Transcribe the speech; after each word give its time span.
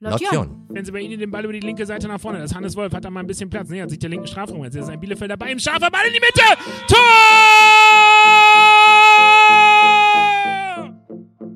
Lotjon. 0.00 0.66
Wenn 0.68 0.84
sie 0.84 0.92
bei 0.92 1.00
Ihnen 1.00 1.18
den 1.18 1.30
Ball 1.30 1.42
über 1.44 1.52
die 1.52 1.58
linke 1.60 1.84
Seite 1.84 2.06
nach 2.06 2.20
vorne. 2.20 2.38
Das 2.38 2.54
Hannes 2.54 2.76
Wolf 2.76 2.92
hat 2.92 3.04
da 3.04 3.10
mal 3.10 3.18
ein 3.20 3.26
bisschen 3.26 3.50
Platz. 3.50 3.68
Nähert 3.68 3.90
sich 3.90 3.98
der 3.98 4.10
linken 4.10 4.28
Strafraum. 4.28 4.62
Jetzt 4.62 4.76
ist 4.76 4.88
ein 4.88 5.00
Bielefelder 5.00 5.36
bei 5.36 5.50
ihm. 5.50 5.58
Scharfer 5.58 5.90
Ball 5.90 6.06
in 6.06 6.12
die 6.12 6.20
Mitte. 6.20 6.40
Tor! 6.86 6.98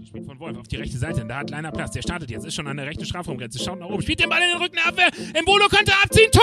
Die 0.01 0.07
spielt 0.07 0.27
von 0.27 0.41
Wolf 0.41 0.59
auf 0.59 0.67
die 0.67 0.77
rechte 0.77 0.99
Seite. 0.99 1.25
Da 1.25 1.37
hat 1.39 1.51
Leiner 1.51 1.71
Platz. 1.71 1.93
Der 1.93 2.03
startet 2.03 2.31
jetzt. 2.33 2.45
Ist 2.45 2.55
schon 2.55 2.67
an 2.67 2.77
der 2.77 2.87
rechten 2.87 3.05
Strafraumgrenze. 3.05 3.61
Schaut 3.61 3.79
nach 3.79 3.87
oben. 3.87 4.03
Spielt 4.03 4.19
den 4.21 4.29
Ball 4.29 4.43
in 4.43 4.49
den 4.49 4.59
Rücken 4.59 4.75
der 4.75 4.87
Abwehr. 4.89 5.11
Embolo 5.35 5.69
könnte 5.69 5.93
abziehen. 6.03 6.31
Tor! 6.33 6.43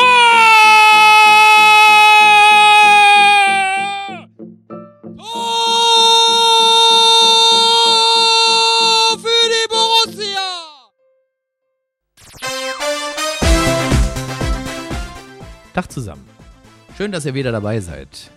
Schön, 17.09 17.15
dass 17.15 17.25
ihr 17.25 17.33
wieder 17.33 17.51
dabei 17.51 17.79
seid. 17.79 18.29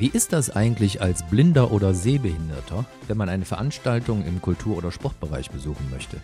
Wie 0.00 0.08
ist 0.08 0.32
das 0.32 0.50
eigentlich 0.50 1.00
als 1.00 1.22
Blinder 1.22 1.70
oder 1.70 1.94
Sehbehinderter, 1.94 2.84
wenn 3.06 3.16
man 3.16 3.28
eine 3.28 3.44
Veranstaltung 3.44 4.26
im 4.26 4.42
Kultur- 4.42 4.76
oder 4.76 4.90
Sportbereich 4.90 5.52
besuchen 5.52 5.88
möchte? 5.92 6.16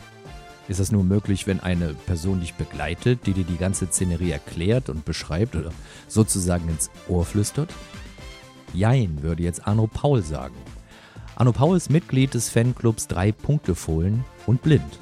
Ist 0.66 0.80
das 0.80 0.90
nur 0.90 1.04
möglich, 1.04 1.46
wenn 1.46 1.60
eine 1.60 1.94
Person 1.94 2.40
dich 2.40 2.54
begleitet, 2.54 3.20
die 3.24 3.34
dir 3.34 3.44
die 3.44 3.56
ganze 3.56 3.86
Szenerie 3.86 4.32
erklärt 4.32 4.88
und 4.88 5.04
beschreibt 5.04 5.54
oder 5.54 5.70
sozusagen 6.08 6.68
ins 6.68 6.90
Ohr 7.06 7.24
flüstert? 7.24 7.70
Jein, 8.74 9.22
würde 9.22 9.44
jetzt 9.44 9.68
Arno 9.68 9.86
Paul 9.86 10.24
sagen. 10.24 10.56
Arno 11.36 11.52
Paul 11.52 11.76
ist 11.76 11.88
Mitglied 11.88 12.34
des 12.34 12.48
Fanclubs 12.48 13.06
Drei 13.06 13.30
Punkte 13.30 13.76
Fohlen 13.76 14.24
und 14.48 14.60
blind. 14.60 14.98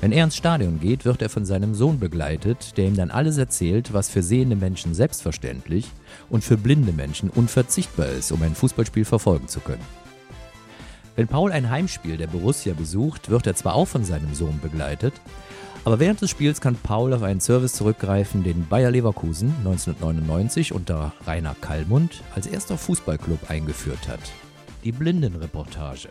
Wenn 0.00 0.12
er 0.12 0.24
ins 0.24 0.36
Stadion 0.36 0.78
geht, 0.78 1.04
wird 1.04 1.22
er 1.22 1.28
von 1.28 1.44
seinem 1.44 1.74
Sohn 1.74 1.98
begleitet, 1.98 2.76
der 2.76 2.86
ihm 2.86 2.96
dann 2.96 3.10
alles 3.10 3.36
erzählt, 3.36 3.92
was 3.92 4.08
für 4.08 4.22
sehende 4.22 4.54
Menschen 4.54 4.94
selbstverständlich 4.94 5.86
und 6.30 6.44
für 6.44 6.56
blinde 6.56 6.92
Menschen 6.92 7.30
unverzichtbar 7.30 8.06
ist, 8.06 8.30
um 8.30 8.40
ein 8.42 8.54
Fußballspiel 8.54 9.04
verfolgen 9.04 9.48
zu 9.48 9.58
können. 9.58 9.84
Wenn 11.16 11.26
Paul 11.26 11.50
ein 11.50 11.68
Heimspiel 11.68 12.16
der 12.16 12.28
Borussia 12.28 12.74
besucht, 12.74 13.28
wird 13.28 13.48
er 13.48 13.56
zwar 13.56 13.74
auch 13.74 13.88
von 13.88 14.04
seinem 14.04 14.34
Sohn 14.34 14.60
begleitet, 14.62 15.14
aber 15.84 15.98
während 15.98 16.20
des 16.20 16.30
Spiels 16.30 16.60
kann 16.60 16.76
Paul 16.76 17.12
auf 17.12 17.22
einen 17.22 17.40
Service 17.40 17.72
zurückgreifen, 17.72 18.44
den 18.44 18.68
Bayer 18.68 18.92
Leverkusen 18.92 19.52
1999 19.64 20.72
unter 20.72 21.12
Rainer 21.26 21.56
Kallmund 21.60 22.22
als 22.36 22.46
erster 22.46 22.78
Fußballclub 22.78 23.50
eingeführt 23.50 24.06
hat. 24.06 24.20
Die 24.84 24.92
Blindenreportage. 24.92 26.10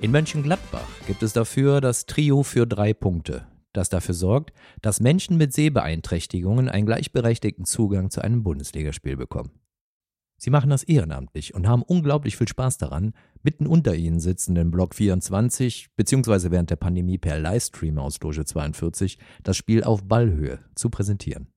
In 0.00 0.10
Mönchengladbach 0.10 0.88
gibt 1.06 1.22
es 1.22 1.32
dafür 1.32 1.80
das 1.80 2.06
Trio 2.06 2.42
für 2.42 2.66
drei 2.66 2.92
Punkte, 2.92 3.46
das 3.72 3.88
dafür 3.88 4.14
sorgt, 4.14 4.52
dass 4.82 5.00
Menschen 5.00 5.36
mit 5.36 5.52
Sehbeeinträchtigungen 5.52 6.68
einen 6.68 6.86
gleichberechtigten 6.86 7.64
Zugang 7.64 8.10
zu 8.10 8.20
einem 8.20 8.42
Bundesligaspiel 8.42 9.16
bekommen. 9.16 9.52
Sie 10.36 10.50
machen 10.50 10.68
das 10.68 10.82
ehrenamtlich 10.82 11.54
und 11.54 11.66
haben 11.68 11.82
unglaublich 11.82 12.36
viel 12.36 12.48
Spaß 12.48 12.76
daran, 12.76 13.14
mitten 13.42 13.66
unter 13.66 13.94
ihnen 13.94 14.20
sitzenden 14.20 14.70
Block 14.70 14.94
24 14.94 15.88
beziehungsweise 15.96 16.50
während 16.50 16.70
der 16.70 16.76
Pandemie 16.76 17.18
per 17.18 17.38
Livestream 17.38 17.98
aus 17.98 18.20
Loge 18.20 18.44
42 18.44 19.18
das 19.42 19.56
Spiel 19.56 19.84
auf 19.84 20.04
Ballhöhe 20.04 20.58
zu 20.74 20.90
präsentieren. 20.90 21.48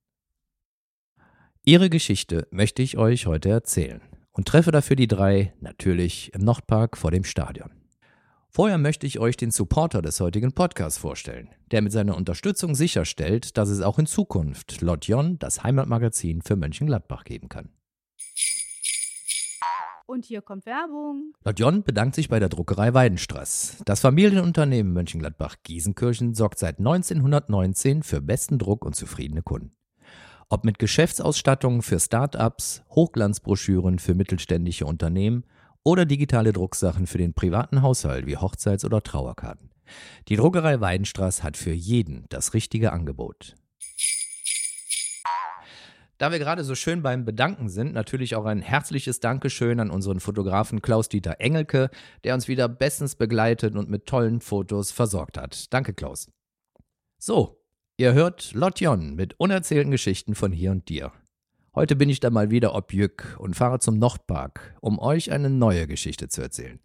Ihre 1.65 1.89
Geschichte 1.89 2.47
möchte 2.51 2.81
ich 2.81 2.97
euch 2.97 3.25
heute 3.25 3.49
erzählen 3.49 4.01
und 4.31 4.47
treffe 4.47 4.71
dafür 4.71 4.95
die 4.95 5.07
drei 5.07 5.53
natürlich 5.59 6.31
im 6.33 6.41
Nordpark 6.45 6.95
vor 6.95 7.11
dem 7.11 7.25
Stadion. 7.25 7.76
Vorher 8.49 8.77
möchte 8.77 9.05
ich 9.05 9.19
euch 9.19 9.37
den 9.37 9.51
Supporter 9.51 10.01
des 10.01 10.19
heutigen 10.19 10.51
Podcasts 10.53 10.97
vorstellen, 10.97 11.49
der 11.71 11.81
mit 11.81 11.91
seiner 11.91 12.15
Unterstützung 12.15 12.75
sicherstellt, 12.75 13.57
dass 13.57 13.69
es 13.69 13.81
auch 13.81 13.99
in 13.99 14.07
Zukunft 14.07 14.81
Lotjon, 14.81 15.37
das 15.39 15.63
Heimatmagazin 15.63 16.41
für 16.41 16.55
Mönchengladbach, 16.55 17.23
geben 17.23 17.49
kann. 17.49 17.69
Und 20.07 20.23
hier 20.23 20.41
kommt 20.41 20.65
Werbung. 20.65 21.33
Lotjon 21.43 21.83
bedankt 21.83 22.15
sich 22.15 22.29
bei 22.29 22.39
der 22.39 22.47
Druckerei 22.47 22.93
Weidenstraß. 22.93 23.83
Das 23.83 23.99
Familienunternehmen 23.99 24.93
Mönchengladbach-Giesenkirchen 24.93 26.33
sorgt 26.33 26.59
seit 26.59 26.79
1919 26.79 28.03
für 28.03 28.21
besten 28.21 28.57
Druck 28.57 28.85
und 28.85 28.95
zufriedene 28.95 29.41
Kunden. 29.41 29.75
Ob 30.49 30.63
mit 30.63 30.79
Geschäftsausstattungen 30.79 31.81
für 31.81 31.99
Start-ups, 31.99 32.83
Hochglanzbroschüren 32.91 33.99
für 33.99 34.15
mittelständische 34.15 34.85
Unternehmen 34.85 35.43
oder 35.83 36.05
digitale 36.05 36.53
Drucksachen 36.53 37.07
für 37.07 37.17
den 37.17 37.33
privaten 37.33 37.81
Haushalt 37.81 38.25
wie 38.25 38.37
Hochzeits- 38.37 38.85
oder 38.85 39.01
Trauerkarten. 39.03 39.71
Die 40.27 40.35
Druckerei 40.35 40.79
Weidenstraß 40.79 41.43
hat 41.43 41.57
für 41.57 41.71
jeden 41.71 42.25
das 42.29 42.53
richtige 42.53 42.91
Angebot. 42.91 43.55
Da 46.17 46.31
wir 46.31 46.39
gerade 46.39 46.63
so 46.63 46.73
schön 46.73 47.03
beim 47.03 47.25
Bedanken 47.25 47.69
sind, 47.69 47.93
natürlich 47.93 48.35
auch 48.35 48.45
ein 48.45 48.61
herzliches 48.61 49.19
Dankeschön 49.19 49.79
an 49.79 49.91
unseren 49.91 50.19
Fotografen 50.19 50.81
Klaus-Dieter 50.81 51.39
Engelke, 51.39 51.91
der 52.23 52.33
uns 52.33 52.47
wieder 52.47 52.67
bestens 52.67 53.15
begleitet 53.15 53.75
und 53.75 53.89
mit 53.89 54.07
tollen 54.07 54.41
Fotos 54.41 54.91
versorgt 54.91 55.37
hat. 55.37 55.71
Danke, 55.71 55.93
Klaus. 55.93 56.31
So, 57.19 57.63
ihr 57.97 58.13
hört 58.13 58.53
Lotjon 58.53 59.13
mit 59.13 59.39
unerzählten 59.39 59.91
Geschichten 59.91 60.33
von 60.33 60.51
hier 60.51 60.71
und 60.71 60.89
dir. 60.89 61.11
Heute 61.77 61.95
bin 61.95 62.09
ich 62.09 62.19
da 62.19 62.31
mal 62.31 62.49
wieder 62.49 62.73
ob 62.73 62.91
Jück 62.91 63.37
und 63.37 63.55
fahre 63.55 63.77
zum 63.77 63.99
Nordpark, 63.99 64.73
um 64.81 64.97
euch 64.97 65.31
eine 65.31 65.51
neue 65.51 65.85
Geschichte 65.85 66.27
zu 66.27 66.41
erzählen. 66.41 66.79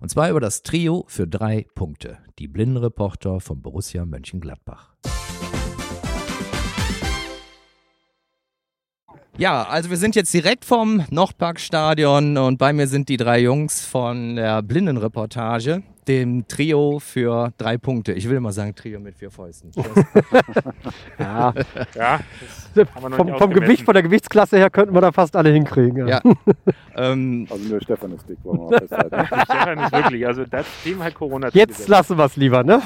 Und 0.00 0.08
zwar 0.08 0.30
über 0.30 0.40
das 0.40 0.62
Trio 0.62 1.04
für 1.08 1.26
drei 1.26 1.66
Punkte, 1.74 2.16
die 2.38 2.48
Blindenreporter 2.48 3.40
von 3.40 3.60
Borussia 3.60 4.06
Mönchengladbach. 4.06 4.94
Ja, 9.36 9.64
also 9.64 9.90
wir 9.90 9.98
sind 9.98 10.16
jetzt 10.16 10.32
direkt 10.32 10.64
vom 10.64 11.04
Nordparkstadion 11.10 12.38
und 12.38 12.56
bei 12.56 12.72
mir 12.72 12.86
sind 12.86 13.10
die 13.10 13.18
drei 13.18 13.40
Jungs 13.40 13.84
von 13.84 14.36
der 14.36 14.62
Blindenreportage, 14.62 15.82
dem 16.08 16.48
Trio 16.48 16.98
für 16.98 17.52
drei 17.58 17.76
Punkte. 17.76 18.14
Ich 18.14 18.28
will 18.28 18.38
immer 18.38 18.52
sagen 18.52 18.74
Trio 18.74 19.00
mit 19.00 19.16
vier 19.16 19.30
Fäusten. 19.30 19.70
Ja, 21.18 21.52
Ja, 21.94 22.20
vom, 22.94 23.36
vom 23.36 23.50
Gewicht, 23.52 23.84
von 23.84 23.94
der 23.94 24.02
Gewichtsklasse 24.02 24.56
her 24.56 24.70
könnten 24.70 24.94
wir 24.94 25.00
da 25.00 25.12
fast 25.12 25.36
alle 25.36 25.50
hinkriegen. 25.50 26.06
Ja. 26.08 26.20
ähm, 26.96 27.46
Also 27.50 27.68
nur 27.68 27.80
Stefan 27.80 28.12
ist 28.12 28.28
dick, 28.28 28.38
wollen 28.44 28.60
wir 28.60 28.70
mal 28.70 28.78
festhalten. 28.88 29.26
Stefan 29.44 29.78
ist 29.78 29.92
wirklich, 29.92 30.26
also 30.26 30.44
das 30.44 30.66
Thema 30.84 31.04
hat 31.04 31.14
Corona 31.14 31.48
Jetzt 31.52 31.88
lassen 31.88 32.16
wir 32.16 32.24
es 32.24 32.36
lieber, 32.36 32.62
ne? 32.62 32.82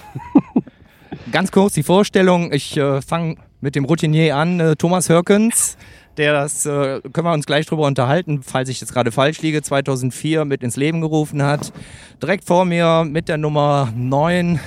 Ganz 1.33 1.51
kurz 1.53 1.75
die 1.75 1.83
Vorstellung. 1.83 2.53
Ich 2.53 2.77
äh, 2.77 3.01
fange 3.01 3.37
mit 3.61 3.77
dem 3.77 3.85
Routinier 3.85 4.37
an, 4.37 4.61
äh, 4.61 4.77
Thomas 4.77 5.09
Hörkens. 5.09 5.77
Der 6.17 6.33
das, 6.33 6.65
äh, 6.65 7.01
können 7.13 7.27
wir 7.27 7.33
uns 7.33 7.45
gleich 7.45 7.67
drüber 7.67 7.87
unterhalten, 7.87 8.43
falls 8.43 8.69
ich 8.69 8.81
jetzt 8.81 8.93
gerade 8.93 9.11
falsch 9.11 9.43
liege, 9.43 9.63
2004 9.63 10.45
mit 10.45 10.63
ins 10.63 10.77
Leben 10.77 11.01
gerufen 11.01 11.43
hat. 11.43 11.73
Direkt 12.23 12.45
vor 12.45 12.65
mir 12.65 13.05
mit 13.05 13.29
der 13.29 13.37
Nummer 13.37 13.93
9 13.97 14.61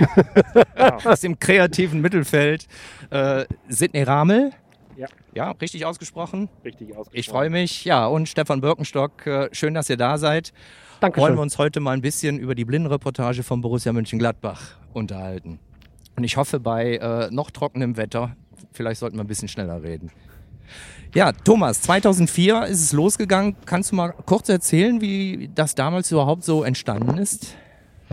aus 1.04 1.20
dem 1.20 1.38
kreativen 1.38 2.00
Mittelfeld, 2.00 2.66
äh, 3.10 3.44
Sidney 3.68 4.02
Ramel. 4.02 4.52
Ja. 4.96 5.06
Ja, 5.34 5.50
richtig 5.52 5.86
ausgesprochen. 5.86 6.48
richtig 6.64 6.88
ausgesprochen. 6.90 7.18
Ich 7.18 7.28
freue 7.28 7.50
mich. 7.50 7.84
Ja, 7.84 8.06
und 8.06 8.28
Stefan 8.28 8.60
Birkenstock, 8.60 9.26
äh, 9.26 9.48
schön, 9.52 9.74
dass 9.74 9.88
ihr 9.88 9.96
da 9.96 10.18
seid. 10.18 10.52
Wollen 11.00 11.12
Dankeschön. 11.12 11.36
wir 11.36 11.42
uns 11.42 11.56
heute 11.56 11.80
mal 11.80 11.92
ein 11.92 12.02
bisschen 12.02 12.38
über 12.38 12.54
die 12.54 12.64
Blindenreportage 12.66 13.42
von 13.42 13.62
Borussia 13.62 13.92
Mönchengladbach 13.92 14.76
unterhalten. 14.92 15.58
Und 16.16 16.24
ich 16.24 16.36
hoffe, 16.36 16.60
bei 16.60 16.96
äh, 16.96 17.30
noch 17.30 17.50
trockenem 17.50 17.96
Wetter, 17.96 18.36
vielleicht 18.72 19.00
sollten 19.00 19.16
wir 19.16 19.24
ein 19.24 19.28
bisschen 19.28 19.48
schneller 19.48 19.82
reden. 19.82 20.10
Ja, 21.14 21.32
Thomas, 21.32 21.80
2004 21.82 22.66
ist 22.66 22.82
es 22.82 22.92
losgegangen. 22.92 23.56
Kannst 23.64 23.90
du 23.90 23.96
mal 23.96 24.12
kurz 24.12 24.48
erzählen, 24.48 25.00
wie 25.00 25.50
das 25.54 25.74
damals 25.74 26.12
überhaupt 26.12 26.44
so 26.44 26.62
entstanden 26.62 27.18
ist? 27.18 27.56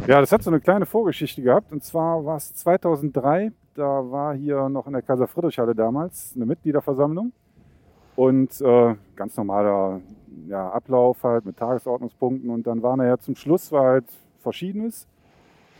Ja, 0.05 0.21
das 0.21 0.31
hat 0.31 0.43
so 0.43 0.49
eine 0.49 0.59
kleine 0.59 0.85
Vorgeschichte 0.85 1.41
gehabt. 1.41 1.71
Und 1.71 1.83
zwar 1.83 2.23
war 2.23 2.37
es 2.37 2.53
2003, 2.53 3.51
da 3.73 4.11
war 4.11 4.35
hier 4.35 4.69
noch 4.69 4.87
in 4.87 4.93
der 4.93 5.01
Kaiser-Friedrich-Halle 5.01 5.75
damals 5.75 6.33
eine 6.35 6.45
Mitgliederversammlung. 6.45 7.31
Und 8.15 8.61
äh, 8.61 8.95
ganz 9.15 9.35
normaler 9.37 10.01
ja, 10.47 10.69
Ablauf 10.69 11.23
halt 11.23 11.45
mit 11.45 11.57
Tagesordnungspunkten. 11.57 12.49
Und 12.49 12.67
dann 12.67 12.81
war 12.81 12.95
nachher 12.95 13.19
zum 13.19 13.35
Schluss 13.35 13.71
war 13.71 13.83
halt 13.83 14.05
Verschiedenes. 14.39 15.07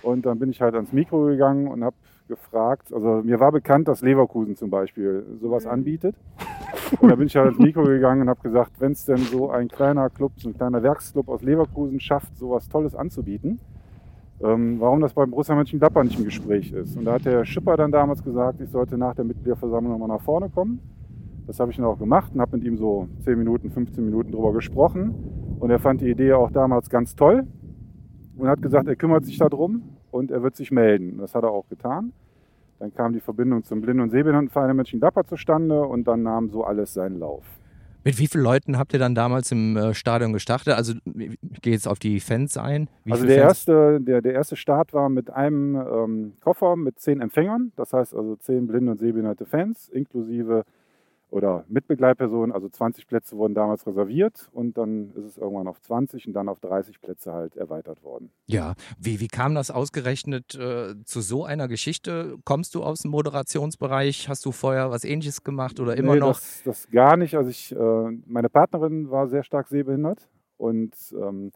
Und 0.02 0.26
dann 0.26 0.40
bin 0.40 0.50
ich 0.50 0.62
halt 0.62 0.76
ans 0.76 0.94
Mikro 0.94 1.26
gegangen 1.26 1.68
und 1.68 1.84
habe 1.84 1.96
gefragt, 2.28 2.94
also 2.94 3.22
mir 3.24 3.40
war 3.40 3.52
bekannt, 3.52 3.88
dass 3.88 4.02
Leverkusen 4.02 4.56
zum 4.56 4.70
Beispiel 4.70 5.26
sowas 5.40 5.66
anbietet. 5.66 6.16
Und 7.00 7.10
da 7.10 7.16
bin 7.16 7.28
ich 7.28 7.36
halt 7.36 7.46
ans 7.46 7.60
Mikro 7.60 7.84
gegangen 7.84 8.22
und 8.22 8.30
habe 8.30 8.42
gesagt, 8.42 8.74
wenn 8.80 8.92
es 8.92 9.06
denn 9.06 9.18
so 9.18 9.50
ein 9.50 9.68
kleiner 9.68 10.10
Club, 10.10 10.34
so 10.38 10.50
ein 10.50 10.54
kleiner 10.56 10.84
Werksclub 10.84 11.30
aus 11.30 11.42
Leverkusen 11.42 12.00
schafft, 12.00 12.38
sowas 12.38 12.68
Tolles 12.70 12.96
anzubieten, 12.96 13.60
ähm, 14.44 14.80
warum 14.80 15.02
das 15.02 15.14
beim 15.14 15.32
Borussia 15.32 15.56
Mönchengladbach 15.56 16.04
nicht 16.04 16.20
im 16.20 16.26
Gespräch 16.26 16.72
ist. 16.72 16.96
Und 16.96 17.06
da 17.06 17.14
hat 17.14 17.26
der 17.26 17.44
Schipper 17.46 17.76
dann 17.78 17.92
damals 17.92 18.24
gesagt, 18.24 18.62
ich 18.62 18.70
sollte 18.70 18.98
nach 18.98 19.16
der 19.16 19.26
Mitgliederversammlung 19.26 19.94
nochmal 19.94 20.18
nach 20.18 20.24
vorne 20.24 20.50
kommen. 20.50 20.80
Das 21.48 21.60
habe 21.60 21.72
ich 21.72 21.78
dann 21.78 21.86
auch 21.86 21.98
gemacht 21.98 22.32
und 22.34 22.42
habe 22.42 22.58
mit 22.58 22.66
ihm 22.66 22.78
so 22.78 23.08
10 23.24 23.38
Minuten, 23.38 23.72
15 23.72 24.04
Minuten 24.04 24.32
drüber 24.32 24.54
gesprochen. 24.54 25.16
Und 25.60 25.72
er 25.72 25.80
fand 25.80 26.02
die 26.02 26.10
Idee 26.10 26.34
auch 26.34 26.52
damals 26.52 26.90
ganz 26.90 27.16
toll 27.16 27.48
und 28.38 28.48
hat 28.48 28.62
gesagt, 28.62 28.88
er 28.88 28.96
kümmert 28.96 29.26
sich 29.26 29.38
darum 29.38 29.98
und 30.12 30.30
er 30.30 30.44
wird 30.44 30.56
sich 30.56 30.72
melden. 30.72 31.18
Das 31.18 31.34
hat 31.34 31.44
er 31.44 31.52
auch 31.52 31.68
getan. 31.70 32.14
Dann 32.80 32.94
kam 32.94 33.14
die 33.14 33.20
Verbindung 33.20 33.64
zum 33.64 33.82
Blinden- 33.82 34.02
und 34.02 34.12
Sehbehindertenverein 34.12 34.70
in 34.70 34.76
Mönchengladbach 34.76 35.26
zustande 35.26 35.82
und 35.82 36.08
dann 36.08 36.22
nahm 36.22 36.50
so 36.50 36.64
alles 36.64 36.94
seinen 36.94 37.18
Lauf. 37.18 37.44
Mit 38.08 38.20
wie 38.20 38.28
vielen 38.28 38.46
Leuten 38.46 38.78
habt 38.78 38.94
ihr 38.94 39.00
dann 39.00 39.16
damals 39.16 39.52
im 39.52 39.76
äh, 39.76 39.94
Stadion 39.94 40.32
gestartet? 40.32 40.76
Also 40.76 40.94
ich 41.14 41.62
gehe 41.62 41.74
jetzt 41.74 41.90
auf 41.90 42.00
die 42.00 42.22
Fans 42.22 42.56
ein. 42.56 42.88
Wie 43.04 43.12
also 43.12 43.26
der 43.26 43.40
Fans? 43.40 43.50
erste, 43.50 44.00
der, 44.00 44.22
der 44.22 44.32
erste 44.32 44.56
Start 44.56 44.94
war 44.94 45.10
mit 45.10 45.30
einem 45.30 45.76
ähm, 45.76 46.34
Koffer 46.40 46.78
mit 46.78 47.02
zehn 47.02 47.20
Empfängern, 47.20 47.74
das 47.76 47.92
heißt 47.92 48.16
also 48.16 48.38
zehn 48.38 48.66
blinde 48.66 48.94
und 48.94 49.00
sehbehinderte 49.02 49.46
Fans, 49.46 49.90
inklusive 49.90 50.64
oder 51.30 51.66
mit 51.68 51.88
Begleitpersonen, 51.88 52.54
also 52.54 52.70
20 52.70 53.06
Plätze 53.08 53.36
wurden 53.36 53.54
damals 53.54 53.86
reserviert 53.86 54.50
und 54.54 54.78
dann 54.78 55.12
ist 55.16 55.26
es 55.26 55.38
irgendwann 55.38 55.68
auf 55.68 55.82
20 55.82 56.26
und 56.28 56.34
dann 56.34 56.48
auf 56.48 56.60
30 56.60 57.02
Plätze 57.02 57.34
halt 57.34 57.58
erweitert 57.58 58.04
worden. 58.04 58.32
Ja, 58.46 58.76
wie, 58.98 59.20
wie 59.20 59.28
kam 59.28 59.54
das 59.54 59.70
ausgerechnet 59.70 60.56
äh, 60.56 60.96
zu 61.04 61.22
so 61.22 61.44
einer 61.44 61.68
Geschichte? 61.68 62.38
Kommst 62.46 62.76
du 62.76 62.84
aus 62.84 63.00
dem 63.00 63.12
Moderationsbereich? 63.12 64.30
Hast 64.30 64.46
du 64.46 64.52
vorher 64.52 64.90
was 64.90 65.04
ähnliches 65.04 65.44
gemacht 65.44 65.80
oder 65.80 65.98
immer 65.98 66.14
Nee, 66.14 66.20
noch? 66.20 66.30
Das, 66.40 66.62
das 66.64 66.90
gar 66.90 67.18
nicht. 67.18 67.36
Also 67.36 67.50
ich, 67.50 67.74
äh, 67.76 68.12
meine 68.26 68.50
Partnerin 68.50 69.12
war 69.12 69.28
sehr 69.28 69.44
stark 69.44 69.68
sehbehindert 69.68 70.30
und 70.58 70.94
ähm, 71.12 71.52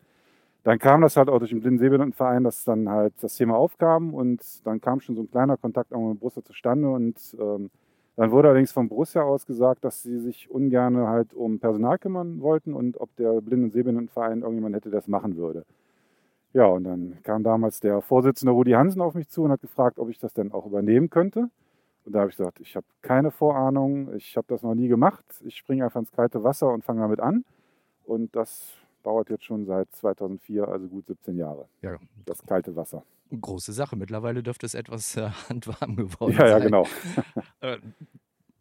dann 0.63 0.77
kam 0.77 1.01
das 1.01 1.17
halt 1.17 1.29
auch 1.29 1.39
durch 1.39 1.49
den 1.51 1.61
Blinden-Sehbehindertenverein, 1.61 2.43
dass 2.43 2.63
dann 2.65 2.87
halt 2.89 3.13
das 3.21 3.35
Thema 3.35 3.55
aufkam 3.55 4.13
und 4.13 4.41
dann 4.65 4.79
kam 4.79 4.99
schon 4.99 5.15
so 5.15 5.23
ein 5.23 5.31
kleiner 5.31 5.57
Kontakt 5.57 5.93
auch 5.93 6.09
mit 6.09 6.19
Borussia 6.19 6.43
zustande 6.43 6.89
und 6.89 7.15
ähm, 7.39 7.71
dann 8.17 8.31
wurde 8.31 8.49
allerdings 8.49 8.71
von 8.71 8.89
Borussia 8.89 9.23
aus 9.23 9.45
gesagt, 9.45 9.83
dass 9.85 10.03
sie 10.03 10.19
sich 10.19 10.49
ungern 10.51 10.97
halt 11.07 11.33
um 11.33 11.59
Personal 11.59 11.97
kümmern 11.97 12.41
wollten 12.41 12.73
und 12.73 12.99
ob 12.99 13.15
der 13.15 13.41
Blinden- 13.41 13.65
und 13.65 13.73
Sehbehindertenverein 13.73 14.41
irgendjemand 14.41 14.75
hätte, 14.75 14.89
der 14.89 14.99
das 14.99 15.07
machen 15.07 15.37
würde. 15.37 15.65
Ja, 16.53 16.65
und 16.65 16.83
dann 16.83 17.17
kam 17.23 17.43
damals 17.43 17.79
der 17.79 18.01
Vorsitzende 18.01 18.51
Rudi 18.51 18.71
Hansen 18.71 19.01
auf 19.01 19.15
mich 19.15 19.29
zu 19.29 19.43
und 19.43 19.51
hat 19.51 19.61
gefragt, 19.61 19.99
ob 19.99 20.09
ich 20.09 20.19
das 20.19 20.33
denn 20.33 20.51
auch 20.51 20.65
übernehmen 20.65 21.09
könnte. 21.09 21.49
Und 22.05 22.13
da 22.13 22.21
habe 22.21 22.31
ich 22.31 22.37
gesagt, 22.37 22.59
ich 22.59 22.75
habe 22.75 22.85
keine 23.01 23.31
Vorahnung, 23.31 24.13
ich 24.15 24.35
habe 24.37 24.47
das 24.49 24.63
noch 24.63 24.75
nie 24.75 24.87
gemacht. 24.89 25.25
Ich 25.45 25.57
springe 25.57 25.85
einfach 25.85 26.01
ins 26.01 26.11
kalte 26.11 26.43
Wasser 26.43 26.73
und 26.73 26.83
fange 26.83 27.01
damit 27.01 27.21
an. 27.21 27.45
Und 28.05 28.35
das 28.35 28.73
dauert 29.03 29.29
jetzt 29.29 29.43
schon 29.45 29.65
seit 29.65 29.91
2004, 29.95 30.67
also 30.67 30.87
gut 30.87 31.07
17 31.07 31.37
Jahre, 31.37 31.67
Ja, 31.81 31.97
das 32.25 32.43
kalte 32.45 32.75
Wasser. 32.75 33.03
große 33.39 33.71
Sache. 33.73 33.95
Mittlerweile 33.95 34.43
dürfte 34.43 34.65
es 34.65 34.73
etwas 34.73 35.15
äh, 35.17 35.29
handwarm 35.49 35.95
geworden 35.95 36.33
Ja, 36.33 36.45
ja, 36.47 36.53
sein. 36.53 36.63
genau. 36.63 36.87
Äh, 37.61 37.77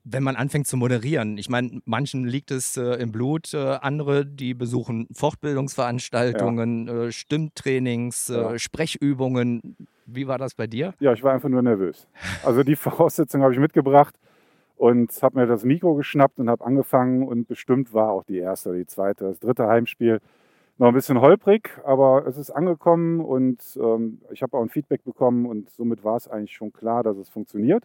wenn 0.05 0.23
man 0.23 0.35
anfängt 0.35 0.67
zu 0.67 0.77
moderieren, 0.79 1.37
ich 1.37 1.49
meine, 1.51 1.83
manchen 1.85 2.25
liegt 2.27 2.51
es 2.51 2.77
äh, 2.79 2.95
im 2.95 3.13
Blut, 3.13 3.53
äh, 3.53 3.59
andere, 3.59 4.25
die 4.25 4.55
besuchen 4.55 5.07
Fortbildungsveranstaltungen, 5.13 6.89
äh, 6.89 7.13
Stimmtrainings, 7.13 8.31
äh, 8.31 8.35
Ja. 8.35 8.59
Sprechübungen. 8.59 9.61
Wie 10.07 10.27
war 10.27 10.39
das 10.39 10.55
bei 10.55 10.67
dir? 10.67 10.95
Ja, 11.01 11.13
ich 11.13 11.23
war 11.23 11.33
einfach 11.35 11.49
nur 11.49 11.63
nervös. 11.63 12.09
Also 12.45 12.63
die 12.65 12.77
Voraussetzungen 12.77 13.45
habe 13.45 13.53
ich 13.55 13.61
mitgebracht 13.61 14.17
und 14.81 15.13
habe 15.23 15.39
mir 15.39 15.47
das 15.47 15.63
Mikro 15.63 15.95
geschnappt 15.95 16.39
und 16.39 16.49
habe 16.49 16.65
angefangen 16.65 17.23
und 17.29 17.47
bestimmt 17.47 17.93
war 17.93 18.13
auch 18.13 18.25
die 18.25 18.39
erste, 18.39 18.75
die 18.75 18.87
zweite, 18.87 19.27
das 19.27 19.39
dritte 19.39 19.67
Heimspiel 19.69 20.21
noch 20.79 20.89
ein 20.89 20.95
bisschen 20.95 21.21
holprig, 21.21 21.79
aber 21.85 22.27
es 22.27 22.39
ist 22.39 22.51
angekommen 22.51 23.21
und 23.21 23.59
ähm, 23.79 24.23
ich 24.31 24.43
habe 24.43 24.57
auch 24.57 24.63
ein 24.63 24.71
Feedback 24.71 25.05
bekommen 25.05 25.45
und 25.45 25.69
somit 25.69 26.03
war 26.03 26.17
es 26.17 26.29
eigentlich 26.29 26.55
schon 26.55 26.73
klar, 26.73 27.03
dass 27.03 27.19
es 27.19 27.29
funktioniert. 27.29 27.85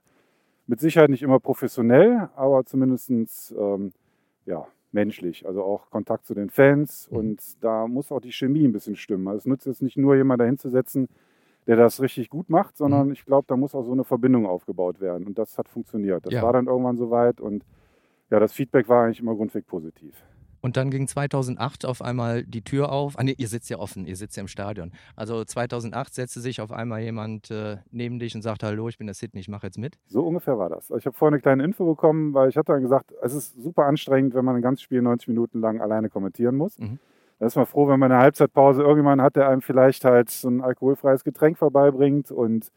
Mit 0.68 0.80
Sicherheit 0.80 1.09
nicht 1.09 1.21
immer 1.24 1.42
professionell, 1.42 2.30
aber 2.38 2.65
zumindest 2.65 3.09
ähm, 3.59 3.92
ja, 4.45 4.65
menschlich, 4.94 5.45
also 5.45 5.63
auch 5.63 5.89
Kontakt 5.89 6.25
zu 6.25 6.33
den 6.33 6.50
Fans 6.50 7.09
Mhm. 7.12 7.18
und 7.18 7.42
da 7.62 7.88
muss 7.88 8.09
auch 8.13 8.21
die 8.21 8.31
Chemie 8.31 8.65
ein 8.65 8.71
bisschen 8.71 8.95
stimmen. 8.95 9.27
Also 9.27 9.39
es 9.39 9.45
nützt 9.47 9.68
jetzt 9.68 9.81
nicht 9.81 9.97
nur 9.97 10.15
jemand 10.15 10.39
dahin 10.39 10.57
zu 10.57 10.69
setzen, 10.69 11.09
der 11.67 11.75
das 11.75 12.01
richtig 12.01 12.29
gut 12.29 12.50
macht, 12.50 12.77
sondern 12.77 13.12
ich 13.12 13.25
glaube, 13.25 13.45
da 13.47 13.57
muss 13.57 13.73
auch 13.73 13.83
so 13.83 13.91
eine 13.91 14.03
Verbindung 14.03 14.45
aufgebaut 14.45 15.00
werden. 15.00 15.25
Und 15.25 15.38
das 15.38 15.57
hat 15.57 15.67
funktioniert. 15.67 16.25
Das 16.25 16.33
Ja. 16.33 16.41
war 16.44 16.53
dann 16.53 16.67
irgendwann 16.67 16.97
soweit 16.97 17.41
und 17.41 17.63
ja, 18.29 18.39
das 18.39 18.53
Feedback 18.53 18.88
war 18.89 19.06
eigentlich 19.06 19.19
immer 19.19 19.35
grundweg 19.35 19.65
positiv. 19.67 20.23
Und 20.62 20.77
dann 20.77 20.89
ging 20.89 21.07
2008 21.07 21.85
auf 21.85 22.01
einmal 22.01 22.44
die 22.44 22.63
Tür 22.63 22.91
auf. 22.91 23.19
Ah, 23.19 23.23
nee, 23.23 23.35
ihr 23.38 23.47
sitzt 23.47 23.69
ja 23.69 23.77
offen, 23.77 24.07
ihr 24.07 24.15
sitzt 24.15 24.35
ja 24.35 24.41
im 24.41 24.47
Stadion. 24.47 24.91
Also 25.15 25.44
2008 25.45 26.12
setzte 26.15 26.39
sich 26.39 26.59
auf 26.59 26.71
einmal 26.71 27.01
jemand 27.01 27.51
äh, 27.51 27.77
neben 27.91 28.18
dich 28.18 28.33
und 28.33 28.41
sagt: 28.41 28.63
Hallo, 28.63 28.89
ich 28.89 28.97
bin 28.97 29.06
der 29.06 29.13
Sidney, 29.13 29.41
ich 29.41 29.47
mache 29.47 29.68
jetzt 29.68 29.77
mit. 29.77 30.00
So 30.07 30.25
ungefähr 30.25 30.57
war 30.57 30.69
das. 30.69 30.89
Ich 30.97 31.06
habe 31.06 31.15
vorhin 31.15 31.35
eine 31.35 31.41
kleine 31.41 31.63
Info 31.63 31.85
bekommen, 31.85 32.33
weil 32.33 32.50
ich 32.50 32.57
hatte 32.57 32.71
dann 32.71 32.81
gesagt, 32.81 33.13
es 33.21 33.35
ist 33.35 33.61
super 33.61 33.85
anstrengend, 33.85 34.33
wenn 34.33 34.44
man 34.44 34.56
ein 34.56 34.63
ganzes 34.63 34.81
Spiel 34.81 35.03
90 35.03 35.27
Minuten 35.27 35.59
lang 35.59 35.81
alleine 35.81 36.09
kommentieren 36.09 36.56
muss. 36.56 36.79
Mhm. 36.79 36.97
Da 37.39 37.47
ist 37.47 37.55
man 37.55 37.65
froh, 37.65 37.87
wenn 37.87 37.99
man 37.99 38.11
in 38.11 38.15
der 38.15 38.23
Halbzeitpause 38.23 38.81
irgendjemand 38.81 39.21
hat, 39.21 39.35
der 39.35 39.49
einem 39.49 39.61
vielleicht 39.61 40.05
halt 40.05 40.29
so 40.29 40.47
ein 40.49 40.61
alkoholfreies 40.61 41.23
Getränk 41.23 41.57
vorbeibringt 41.57 42.31
und 42.31 42.71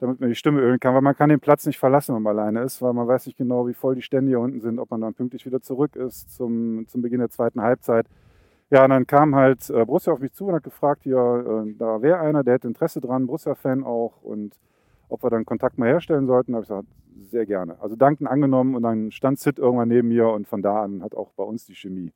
damit 0.00 0.20
man 0.20 0.28
die 0.28 0.34
Stimme 0.34 0.60
ölen 0.60 0.78
kann, 0.78 0.94
weil 0.94 1.00
man 1.00 1.16
kann 1.16 1.30
den 1.30 1.40
Platz 1.40 1.64
nicht 1.64 1.78
verlassen, 1.78 2.14
wenn 2.14 2.22
man 2.22 2.38
alleine 2.38 2.62
ist, 2.62 2.82
weil 2.82 2.92
man 2.92 3.08
weiß 3.08 3.26
nicht 3.26 3.38
genau, 3.38 3.66
wie 3.66 3.72
voll 3.72 3.94
die 3.94 4.02
Stände 4.02 4.28
hier 4.28 4.40
unten 4.40 4.60
sind, 4.60 4.78
ob 4.78 4.90
man 4.90 5.00
dann 5.00 5.14
pünktlich 5.14 5.46
wieder 5.46 5.62
zurück 5.62 5.96
ist 5.96 6.34
zum, 6.34 6.86
zum 6.88 7.00
Beginn 7.00 7.20
der 7.20 7.30
zweiten 7.30 7.62
Halbzeit. 7.62 8.06
Ja, 8.68 8.84
und 8.84 8.90
dann 8.90 9.06
kam 9.06 9.34
halt 9.34 9.70
äh, 9.70 9.84
Borussia 9.84 10.12
auf 10.12 10.18
mich 10.18 10.32
zu 10.32 10.46
und 10.46 10.54
hat 10.54 10.64
gefragt, 10.64 11.04
hier, 11.04 11.16
äh, 11.16 11.74
da 11.78 12.02
wäre 12.02 12.18
einer, 12.20 12.44
der 12.44 12.54
hätte 12.54 12.68
Interesse 12.68 13.00
dran, 13.00 13.26
Borussia-Fan 13.26 13.84
auch 13.84 14.22
und 14.22 14.58
ob 15.08 15.22
wir 15.22 15.30
dann 15.30 15.46
Kontakt 15.46 15.78
mal 15.78 15.88
herstellen 15.88 16.26
sollten. 16.26 16.52
Da 16.52 16.56
habe 16.56 16.64
ich 16.64 16.68
gesagt, 16.68 16.88
sehr 17.30 17.46
gerne. 17.46 17.80
Also 17.80 17.96
danken 17.96 18.26
angenommen 18.26 18.74
und 18.74 18.82
dann 18.82 19.12
stand 19.12 19.38
Sid 19.38 19.58
irgendwann 19.58 19.88
neben 19.88 20.08
mir 20.08 20.28
und 20.28 20.46
von 20.46 20.62
da 20.62 20.82
an 20.82 21.02
hat 21.02 21.14
auch 21.14 21.32
bei 21.32 21.44
uns 21.44 21.64
die 21.64 21.74
Chemie 21.74 22.12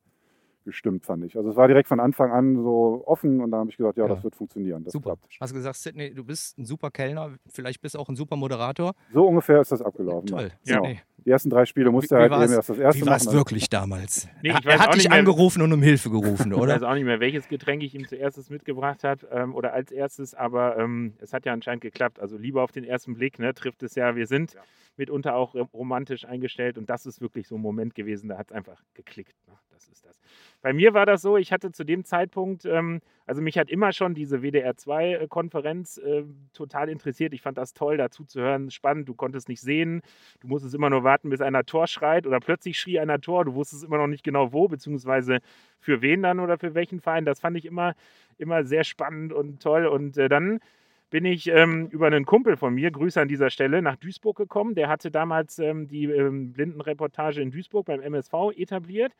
gestimmt, 0.70 1.05
fand 1.05 1.25
ich. 1.25 1.37
Also 1.37 1.50
es 1.50 1.56
war 1.56 1.69
direkt 1.69 1.88
von 1.88 2.00
Anfang 2.00 2.31
an 2.32 2.56
so 2.56 3.02
offen 3.06 3.40
und 3.40 3.50
dann 3.50 3.61
habe 3.61 3.70
ich 3.70 3.76
gesagt, 3.76 3.99
ja, 3.99 4.06
Ja. 4.06 4.14
das 4.14 4.25
wird 4.25 4.34
funktionieren. 4.37 4.84
Das 4.84 4.93
Super. 4.93 5.17
klappt. 5.17 5.37
Hast 5.40 5.50
du 5.50 5.56
gesagt, 5.56 5.76
Sidney, 5.76 6.14
du 6.14 6.25
bist 6.25 6.58
ein 6.58 6.64
super 6.64 6.90
Kellner, 6.90 7.32
vielleicht 7.52 7.81
bist 7.81 7.94
du 7.94 7.99
auch 7.99 8.08
ein 8.08 8.17
super 8.17 8.37
Moderator. 8.37 8.94
So 9.12 9.26
ungefähr 9.26 9.61
ist 9.61 9.72
das 9.72 9.82
abgelaufen. 9.82 10.26
Toll. 10.28 10.50
Ja. 10.64 10.81
Genau. 10.81 10.99
Die 11.26 11.31
ersten 11.31 11.50
drei 11.50 11.67
Spiele 11.67 11.90
musste 11.90 12.14
Wie- 12.17 12.20
er 12.22 12.31
halt 12.31 12.44
eben 12.44 12.52
erst 12.55 12.70
das 12.70 12.78
erste 12.78 13.02
Wie 13.02 13.06
war 13.06 13.17
es 13.17 13.31
wirklich 13.31 13.69
damals? 13.69 14.26
Nee, 14.43 14.49
er 14.50 14.58
ich 14.58 14.64
weiß 14.64 14.78
hat 14.81 14.88
auch 14.88 14.93
dich 14.93 15.02
nicht 15.02 15.11
mehr- 15.11 15.19
angerufen 15.19 15.61
und 15.61 15.70
um 15.70 15.82
Hilfe 15.82 16.08
gerufen, 16.08 16.50
Ich 16.52 16.58
oder? 16.58 16.75
weiß 16.76 16.82
auch 16.82 16.94
nicht 16.94 17.05
mehr, 17.05 17.20
welches 17.20 17.46
Getränk 17.49 17.82
ich 17.82 17.94
ihm 17.94 18.08
zuerst 18.08 18.50
mitgebracht 18.50 19.05
habe 19.05 19.26
ähm, 19.31 19.55
oder 19.55 19.75
als 19.75 19.90
erstes, 19.93 20.34
aber 20.34 20.78
ähm, 20.78 21.12
es 21.19 21.34
hat 21.34 21.44
ja 21.44 21.52
anscheinend 21.52 21.82
geklappt. 21.82 22.19
Also 22.20 22.38
Liebe 22.38 22.62
auf 22.62 22.73
den 22.73 22.84
ersten 22.84 23.14
Blick 23.14 23.38
ne, 23.38 23.52
trifft 23.52 23.82
es 23.82 23.96
ja. 23.96 24.16
Wir 24.16 24.26
sind 24.26 24.56
mitunter 24.96 25.34
auch 25.34 25.55
romantisch 25.75 26.25
eingestellt 26.25 26.78
und 26.78 26.88
das 26.88 27.05
ist 27.05 27.20
wirklich 27.20 27.46
so 27.49 27.56
ein 27.56 27.61
Moment 27.61 27.94
gewesen, 27.94 28.28
da 28.28 28.38
hat 28.38 28.50
es 28.50 28.52
einfach 28.56 28.82
geklickt. 28.94 29.34
Ne? 29.46 29.55
Das 29.80 29.88
ist 29.88 30.04
das. 30.04 30.20
Bei 30.60 30.74
mir 30.74 30.92
war 30.92 31.06
das 31.06 31.22
so, 31.22 31.38
ich 31.38 31.52
hatte 31.52 31.72
zu 31.72 31.84
dem 31.84 32.04
Zeitpunkt, 32.04 32.66
ähm, 32.66 33.00
also 33.24 33.40
mich 33.40 33.56
hat 33.56 33.70
immer 33.70 33.92
schon 33.92 34.12
diese 34.12 34.38
WDR2-Konferenz 34.38 35.96
äh, 35.96 36.24
total 36.52 36.90
interessiert. 36.90 37.32
Ich 37.32 37.40
fand 37.40 37.56
das 37.56 37.72
toll, 37.72 37.96
dazu 37.96 38.25
zu 38.25 38.42
hören, 38.42 38.70
spannend. 38.70 39.08
Du 39.08 39.14
konntest 39.14 39.49
nicht 39.49 39.62
sehen, 39.62 40.02
du 40.40 40.49
musstest 40.49 40.75
immer 40.75 40.90
nur 40.90 41.02
warten, 41.02 41.30
bis 41.30 41.40
einer 41.40 41.64
Tor 41.64 41.87
schreit 41.87 42.26
oder 42.26 42.40
plötzlich 42.40 42.78
schrie 42.78 43.00
einer 43.00 43.20
Tor. 43.20 43.46
Du 43.46 43.54
wusstest 43.54 43.84
immer 43.84 43.96
noch 43.96 44.06
nicht 44.06 44.22
genau 44.22 44.52
wo, 44.52 44.68
beziehungsweise 44.68 45.38
für 45.78 46.02
wen 46.02 46.22
dann 46.22 46.40
oder 46.40 46.58
für 46.58 46.75
welchen 46.75 47.00
Verein. 47.00 47.25
Das 47.25 47.40
fand 47.40 47.56
ich 47.56 47.64
immer, 47.64 47.94
immer 48.37 48.64
sehr 48.64 48.84
spannend 48.84 49.32
und 49.32 49.62
toll. 49.62 49.87
Und 49.87 50.18
äh, 50.18 50.28
dann 50.28 50.60
bin 51.08 51.25
ich 51.25 51.49
ähm, 51.49 51.88
über 51.88 52.06
einen 52.06 52.26
Kumpel 52.26 52.58
von 52.58 52.75
mir, 52.75 52.90
Grüße 52.90 53.18
an 53.18 53.28
dieser 53.28 53.49
Stelle, 53.49 53.80
nach 53.80 53.96
Duisburg 53.96 54.37
gekommen. 54.37 54.75
Der 54.75 54.88
hatte 54.90 55.10
damals 55.10 55.58
ähm, 55.58 55.88
die 55.88 56.04
ähm, 56.04 56.52
Blindenreportage 56.52 57.40
in 57.40 57.50
Duisburg 57.50 57.87
beim 57.87 58.02
MSV 58.02 58.52
etabliert 58.56 59.14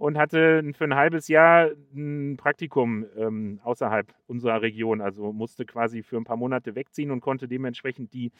und 0.00 0.16
hatte 0.16 0.62
für 0.72 0.84
ein 0.84 0.94
halbes 0.94 1.28
Jahr 1.28 1.68
ein 1.94 2.38
Praktikum 2.38 3.04
ähm, 3.18 3.60
außerhalb 3.64 4.06
unserer 4.28 4.62
Region. 4.62 5.02
Also 5.02 5.30
musste 5.30 5.66
quasi 5.66 6.02
für 6.02 6.16
ein 6.16 6.24
paar 6.24 6.38
Monate 6.38 6.74
wegziehen 6.74 7.10
und 7.10 7.20
konnte 7.20 7.46
dementsprechend 7.46 8.14
die 8.14 8.32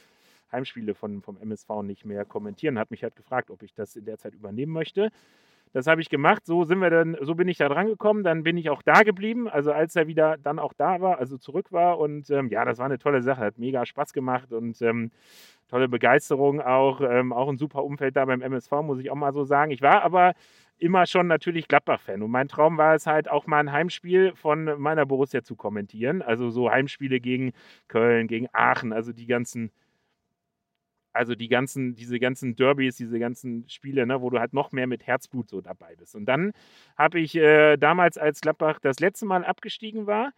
Heimspiele 0.51 0.95
von, 0.95 1.21
vom 1.21 1.37
MSV 1.37 1.69
nicht 1.83 2.07
mehr 2.07 2.25
kommentieren. 2.25 2.79
Hat 2.79 2.91
mich 2.91 3.03
halt 3.03 3.15
gefragt, 3.15 3.51
ob 3.51 3.63
ich 3.63 3.75
das 3.75 3.95
in 3.95 4.07
der 4.07 4.17
Zeit 4.17 4.33
übernehmen 4.35 4.73
möchte. 4.73 5.11
Das 5.75 5.87
habe 5.87 6.01
ich 6.01 6.09
gemacht. 6.09 6.47
So 6.47 6.65
sind 6.65 6.79
wir 6.79 6.89
dann, 6.89 7.15
so 7.21 7.35
bin 7.35 7.47
ich 7.47 7.59
da 7.59 7.69
dran 7.69 7.89
gekommen. 7.89 8.25
Dann 8.25 8.43
bin 8.43 8.57
ich 8.57 8.71
auch 8.71 8.81
da 8.81 9.03
geblieben. 9.03 9.47
Also 9.47 9.71
als 9.71 9.95
er 9.97 10.07
wieder 10.07 10.39
dann 10.39 10.59
auch 10.59 10.73
da 10.73 11.03
war, 11.03 11.19
also 11.19 11.37
zurück 11.37 11.73
war. 11.73 11.99
Und 11.99 12.31
ähm, 12.31 12.49
ja, 12.49 12.65
das 12.65 12.79
war 12.79 12.87
eine 12.87 12.99
tolle 12.99 13.21
Sache. 13.21 13.43
Hat 13.43 13.59
mega 13.59 13.85
Spaß 13.85 14.15
gemacht 14.15 14.51
und 14.55 14.81
ähm, 14.81 15.11
tolle 15.69 15.91
Begeisterung 15.91 16.63
auch. 16.63 17.03
Ähm, 17.03 17.35
auch 17.35 17.51
ein 17.51 17.59
super 17.59 17.85
Umfeld 17.85 18.17
da 18.17 18.25
beim 18.25 18.41
MSV, 18.41 18.73
muss 18.83 18.99
ich 18.99 19.11
auch 19.11 19.17
mal 19.17 19.35
so 19.35 19.45
sagen. 19.45 19.73
Ich 19.73 19.83
war 19.83 20.03
aber 20.03 20.33
immer 20.81 21.07
schon 21.07 21.27
natürlich 21.27 21.69
Gladbach-Fan. 21.69 22.23
Und 22.23 22.31
mein 22.31 22.49
Traum 22.49 22.79
war 22.79 22.95
es 22.95 23.07
halt 23.07 23.31
auch 23.31 23.47
mal 23.47 23.61
ein 23.61 23.73
Heimspiel 23.73 24.35
von 24.35 24.81
meiner 24.81 25.07
Borussia 25.07 25.43
zu 25.43 25.57
kommentieren. 25.57 26.23
Also 26.23 26.51
so 26.51 26.71
Heimspiele 26.71 27.21
gegen 27.21 27.53
Köln, 27.89 28.27
gegen 28.27 28.49
Aachen, 28.53 28.93
also 28.93 29.13
die 29.13 29.27
ganzen 29.27 29.71
also 31.13 31.35
die 31.35 31.49
ganzen, 31.49 31.95
diese 31.95 32.21
ganzen 32.21 32.55
Derbys, 32.55 32.97
diese 32.97 33.19
ganzen 33.19 33.69
Spiele, 33.69 34.07
ne, 34.07 34.21
wo 34.21 34.31
du 34.31 34.39
halt 34.39 34.53
noch 34.53 34.73
mehr 34.73 34.87
mit 34.87 35.07
Herzblut 35.07 35.49
so 35.49 35.61
dabei 35.61 35.97
bist. 35.97 36.15
Und 36.15 36.27
dann 36.27 36.53
habe 36.97 37.21
ich 37.21 37.35
äh, 37.35 37.77
damals, 37.77 38.17
als 38.17 38.41
Gladbach 38.41 38.79
das 38.81 39.01
letzte 39.01 39.27
Mal 39.27 39.45
abgestiegen 39.45 40.07
war, 40.07 40.33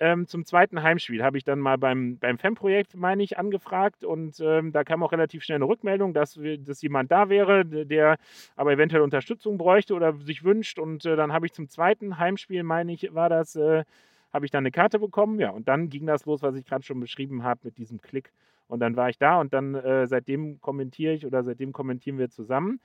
ähm, 0.00 0.26
zum 0.26 0.46
zweiten 0.46 0.82
Heimspiel 0.82 1.22
habe 1.22 1.36
ich 1.36 1.44
dann 1.44 1.60
mal 1.60 1.76
beim, 1.76 2.18
beim 2.18 2.38
FEM-Projekt, 2.38 2.96
meine 2.96 3.22
ich, 3.22 3.38
angefragt 3.38 4.02
und 4.02 4.40
ähm, 4.40 4.72
da 4.72 4.82
kam 4.82 5.02
auch 5.02 5.12
relativ 5.12 5.44
schnell 5.44 5.56
eine 5.56 5.68
Rückmeldung, 5.68 6.14
dass, 6.14 6.40
wir, 6.40 6.56
dass 6.56 6.80
jemand 6.80 7.12
da 7.12 7.28
wäre, 7.28 7.66
der 7.66 8.16
aber 8.56 8.72
eventuell 8.72 9.02
Unterstützung 9.02 9.58
bräuchte 9.58 9.94
oder 9.94 10.14
sich 10.14 10.42
wünscht 10.42 10.78
und 10.78 11.04
äh, 11.04 11.16
dann 11.16 11.32
habe 11.32 11.44
ich 11.46 11.52
zum 11.52 11.68
zweiten 11.68 12.18
Heimspiel, 12.18 12.62
meine 12.62 12.92
ich, 12.92 13.14
war 13.14 13.28
das, 13.28 13.56
äh, 13.56 13.84
habe 14.32 14.46
ich 14.46 14.50
dann 14.50 14.62
eine 14.62 14.70
Karte 14.70 14.98
bekommen, 14.98 15.38
ja, 15.38 15.50
und 15.50 15.68
dann 15.68 15.90
ging 15.90 16.06
das 16.06 16.24
los, 16.24 16.42
was 16.42 16.56
ich 16.56 16.64
gerade 16.64 16.82
schon 16.82 16.98
beschrieben 16.98 17.44
habe 17.44 17.60
mit 17.64 17.76
diesem 17.76 18.00
Klick. 18.00 18.32
Und 18.68 18.80
dann 18.80 18.96
war 18.96 19.10
ich 19.10 19.18
da 19.18 19.40
und 19.40 19.52
dann 19.52 19.74
äh, 19.74 20.06
seitdem 20.06 20.60
kommentiere 20.60 21.12
ich 21.12 21.26
oder 21.26 21.42
seitdem 21.42 21.72
kommentieren 21.72 22.18
wir 22.18 22.30
zusammen. 22.30 22.80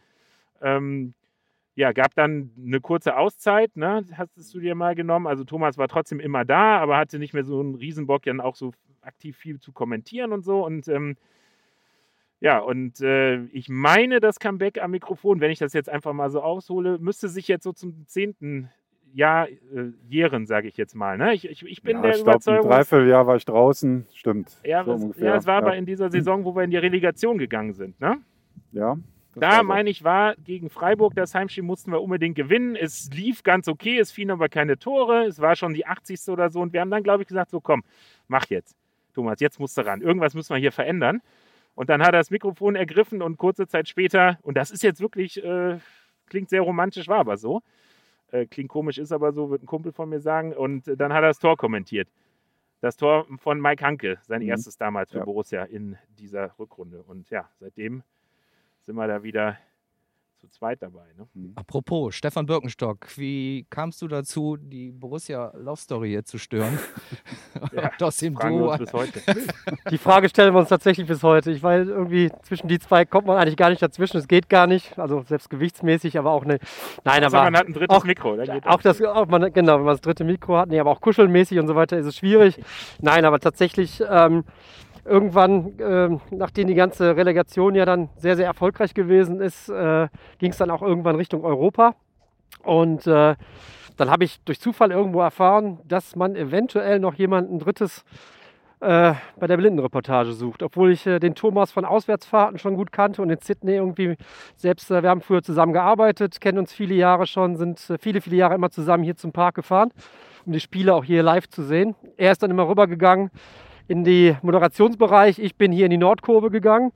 Ähm, 0.61 1.13
ja, 1.75 1.91
gab 1.91 2.15
dann 2.15 2.51
eine 2.57 2.79
kurze 2.79 3.17
Auszeit, 3.17 3.75
ne? 3.75 4.05
Hast 4.13 4.53
du 4.53 4.59
dir 4.59 4.75
mal 4.75 4.95
genommen? 4.95 5.27
Also 5.27 5.43
Thomas 5.43 5.77
war 5.77 5.89
trotzdem 5.89 6.21
immer 6.21 6.45
da, 6.45 6.79
aber 6.79 6.97
hatte 6.97 7.19
nicht 7.19 7.33
mehr 7.33 7.43
so 7.43 7.59
einen 7.59 7.75
Riesenbock, 7.75 8.23
dann 8.23 8.39
auch 8.39 8.55
so 8.55 8.71
aktiv 9.01 9.37
viel 9.37 9.59
zu 9.59 9.73
kommentieren 9.73 10.31
und 10.31 10.43
so. 10.43 10.65
Und 10.65 10.87
ähm, 10.87 11.17
ja, 12.39 12.59
und 12.59 13.01
äh, 13.01 13.43
ich 13.47 13.67
meine, 13.67 14.21
das 14.21 14.39
Comeback 14.39 14.81
am 14.81 14.91
Mikrofon, 14.91 15.41
wenn 15.41 15.51
ich 15.51 15.59
das 15.59 15.73
jetzt 15.73 15.89
einfach 15.89 16.13
mal 16.13 16.29
so 16.29 16.41
aushole, 16.41 16.97
müsste 16.99 17.27
sich 17.27 17.47
jetzt 17.49 17.63
so 17.63 17.73
zum 17.73 18.07
zehnten 18.07 18.69
Jahr 19.13 19.49
äh, 19.49 19.91
jähren, 20.07 20.45
sage 20.45 20.69
ich 20.69 20.77
jetzt 20.77 20.95
mal. 20.95 21.17
Ne? 21.17 21.33
Ich, 21.33 21.49
ich, 21.49 21.65
ich 21.65 21.81
bin 21.81 21.97
ja, 21.97 22.01
der 22.03 22.11
ich 22.11 22.17
glaube, 22.17 22.31
ein 22.31 22.33
Überzeugung. 22.35 22.69
Dreivierteljahr 22.69 23.27
war 23.27 23.35
ich 23.35 23.45
draußen, 23.45 24.07
stimmt. 24.13 24.61
ja, 24.63 24.83
so 24.85 24.93
ungefähr. 24.93 25.27
ja, 25.27 25.35
es 25.35 25.45
war 25.45 25.55
ja. 25.55 25.61
aber 25.61 25.75
in 25.75 25.85
dieser 25.85 26.09
Saison, 26.09 26.45
wo 26.45 26.55
wir 26.55 26.63
in 26.63 26.71
die 26.71 26.77
Relegation 26.77 27.37
gegangen 27.37 27.73
sind. 27.73 27.99
Ne? 27.99 28.17
Ja, 28.71 28.97
Da 29.35 29.63
meine 29.63 29.89
ich, 29.89 30.03
war 30.03 30.35
gegen 30.35 30.69
Freiburg 30.69 31.13
das 31.15 31.35
Heimspiel, 31.35 31.63
mussten 31.63 31.91
wir 31.91 32.01
unbedingt 32.01 32.35
gewinnen. 32.35 32.75
Es 32.75 33.09
lief 33.13 33.43
ganz 33.43 33.67
okay, 33.67 33.97
es 33.99 34.11
fielen 34.11 34.31
aber 34.31 34.49
keine 34.49 34.77
Tore. 34.77 35.25
Es 35.25 35.39
war 35.39 35.55
schon 35.55 35.73
die 35.73 35.85
80. 35.85 36.29
oder 36.29 36.49
so. 36.49 36.61
Und 36.61 36.73
wir 36.73 36.81
haben 36.81 36.91
dann, 36.91 37.03
glaube 37.03 37.23
ich, 37.23 37.27
gesagt: 37.27 37.51
So, 37.51 37.59
komm, 37.61 37.83
mach 38.27 38.45
jetzt. 38.49 38.75
Thomas, 39.13 39.39
jetzt 39.39 39.59
musst 39.59 39.77
du 39.77 39.85
ran. 39.85 40.01
Irgendwas 40.01 40.33
müssen 40.33 40.53
wir 40.53 40.59
hier 40.59 40.71
verändern. 40.71 41.21
Und 41.73 41.89
dann 41.89 42.01
hat 42.01 42.09
er 42.09 42.19
das 42.19 42.31
Mikrofon 42.31 42.75
ergriffen 42.75 43.21
und 43.21 43.37
kurze 43.37 43.67
Zeit 43.67 43.87
später, 43.89 44.39
und 44.43 44.55
das 44.55 44.71
ist 44.71 44.81
jetzt 44.83 45.01
wirklich, 45.01 45.43
äh, 45.43 45.77
klingt 46.27 46.49
sehr 46.49 46.61
romantisch, 46.61 47.07
war 47.07 47.19
aber 47.19 47.35
so. 47.37 47.61
Äh, 48.31 48.45
klingt 48.45 48.69
komisch, 48.69 48.97
ist 48.97 49.11
aber 49.11 49.31
so, 49.33 49.49
wird 49.49 49.63
ein 49.63 49.65
Kumpel 49.65 49.91
von 49.91 50.09
mir 50.09 50.19
sagen. 50.21 50.53
Und 50.53 50.83
dann 50.87 51.11
hat 51.13 51.23
er 51.23 51.27
das 51.29 51.39
Tor 51.39 51.57
kommentiert. 51.57 52.07
Das 52.81 52.97
Tor 52.97 53.25
von 53.37 53.59
Mike 53.61 53.83
Hanke, 53.85 54.17
sein 54.23 54.41
Mhm. 54.41 54.49
erstes 54.49 54.77
damals 54.77 55.11
für 55.11 55.19
Ja. 55.19 55.25
Borussia 55.25 55.63
in 55.63 55.97
dieser 56.19 56.57
Rückrunde. 56.59 57.03
Und 57.03 57.29
ja, 57.29 57.49
seitdem 57.59 58.03
sind 58.85 58.95
wir 58.95 59.07
da 59.07 59.23
wieder 59.23 59.57
zu 60.39 60.49
zweit 60.49 60.79
dabei. 60.81 61.05
Ne? 61.17 61.27
Apropos, 61.55 62.13
Stefan 62.13 62.45
Birkenstock, 62.45 63.07
wie 63.17 63.65
kamst 63.69 64.01
du 64.01 64.07
dazu, 64.07 64.57
die 64.57 64.91
Borussia 64.91 65.51
Love 65.57 65.77
Story 65.79 66.09
hier 66.09 66.23
zu 66.23 66.37
stören? 66.37 66.77
Ja, 67.71 67.89
aus 68.01 68.17
dem 68.17 68.35
Duo 68.35 68.77
bis 68.77 68.91
heute. 68.93 69.21
Die 69.89 69.97
Frage 69.97 70.27
stellen 70.29 70.53
wir 70.53 70.59
uns 70.59 70.67
tatsächlich 70.69 71.07
bis 71.07 71.23
heute. 71.23 71.51
Ich 71.51 71.63
weiß, 71.63 71.87
irgendwie 71.87 72.29
zwischen 72.43 72.67
die 72.67 72.79
zwei 72.79 73.05
kommt 73.05 73.27
man 73.27 73.37
eigentlich 73.37 73.55
gar 73.55 73.69
nicht 73.69 73.81
dazwischen. 73.81 74.17
Es 74.17 74.27
geht 74.27 74.49
gar 74.49 74.67
nicht. 74.67 74.99
Also 74.99 75.23
selbst 75.23 75.49
gewichtsmäßig, 75.49 76.17
aber 76.19 76.31
auch 76.31 76.43
eine. 76.43 76.59
Nein, 77.05 77.23
Also 77.23 77.37
aber. 77.37 77.45
man 77.49 77.57
hat 77.57 77.67
ein 77.67 77.73
drittes 77.73 77.95
auch- 77.95 78.03
Mikro. 78.03 78.35
Dann 78.35 78.45
geht 78.53 78.67
Auch 78.67 78.81
das, 78.81 79.01
auch 79.01 79.27
man, 79.27 79.51
genau, 79.53 79.77
wenn 79.77 79.85
man 79.85 79.93
das 79.93 80.01
dritte 80.01 80.25
Mikro 80.25 80.57
hat, 80.57 80.69
nee, 80.69 80.79
aber 80.79 80.91
auch 80.91 80.99
kuschelmäßig 81.01 81.57
und 81.59 81.67
so 81.67 81.75
weiter 81.75 81.97
ist 81.97 82.05
es 82.07 82.17
schwierig. 82.17 82.59
Nein, 83.01 83.23
aber 83.25 83.39
tatsächlich 83.39 84.03
ähm, 84.07 84.43
irgendwann, 85.05 85.73
ähm, 85.79 86.19
nachdem 86.31 86.67
die 86.67 86.73
ganze 86.73 87.15
Relegation 87.15 87.75
ja 87.75 87.85
dann 87.85 88.09
sehr, 88.17 88.35
sehr 88.35 88.47
erfolgreich 88.47 88.93
gewesen 88.93 89.39
ist, 89.39 89.69
äh, 89.69 90.07
ging 90.39 90.51
es 90.51 90.57
dann 90.57 90.71
auch 90.71 90.81
irgendwann 90.81 91.15
Richtung 91.15 91.43
Europa. 91.45 91.95
Und 92.63 93.05
äh, 93.05 93.35
dann 93.97 94.09
habe 94.09 94.23
ich 94.23 94.41
durch 94.43 94.59
Zufall 94.59 94.91
irgendwo 94.91 95.21
erfahren, 95.21 95.79
dass 95.87 96.15
man 96.15 96.35
eventuell 96.35 96.99
noch 96.99 97.13
jemanden 97.13 97.59
drittes 97.59 98.03
äh, 98.81 99.13
bei 99.39 99.47
der 99.47 99.57
Blindenreportage 99.57 100.33
sucht. 100.33 100.63
Obwohl 100.63 100.91
ich 100.91 101.05
äh, 101.05 101.19
den 101.19 101.35
Thomas 101.35 101.71
von 101.71 101.85
Auswärtsfahrten 101.85 102.57
schon 102.57 102.75
gut 102.75 102.91
kannte 102.91 103.21
und 103.21 103.29
in 103.29 103.39
Sydney 103.39 103.75
irgendwie 103.75 104.15
selbst, 104.55 104.89
äh, 104.91 105.03
wir 105.03 105.09
haben 105.09 105.21
früher 105.21 105.43
zusammen 105.43 105.73
gearbeitet, 105.73 106.41
kennen 106.41 106.57
uns 106.57 106.73
viele 106.73 106.95
Jahre 106.95 107.27
schon, 107.27 107.55
sind 107.55 107.89
äh, 107.89 107.97
viele, 107.99 108.21
viele 108.21 108.37
Jahre 108.37 108.55
immer 108.55 108.71
zusammen 108.71 109.03
hier 109.03 109.15
zum 109.15 109.31
Park 109.31 109.55
gefahren, 109.55 109.91
um 110.45 110.51
die 110.51 110.59
Spiele 110.59 110.93
auch 110.93 111.03
hier 111.03 111.23
live 111.23 111.47
zu 111.47 111.63
sehen. 111.63 111.95
Er 112.17 112.31
ist 112.31 112.43
dann 112.43 112.51
immer 112.51 112.67
rübergegangen 112.67 113.29
in 113.87 114.03
die 114.03 114.35
Moderationsbereich, 114.41 115.39
ich 115.39 115.55
bin 115.55 115.71
hier 115.71 115.85
in 115.85 115.91
die 115.91 115.97
Nordkurve 115.97 116.49
gegangen 116.49 116.91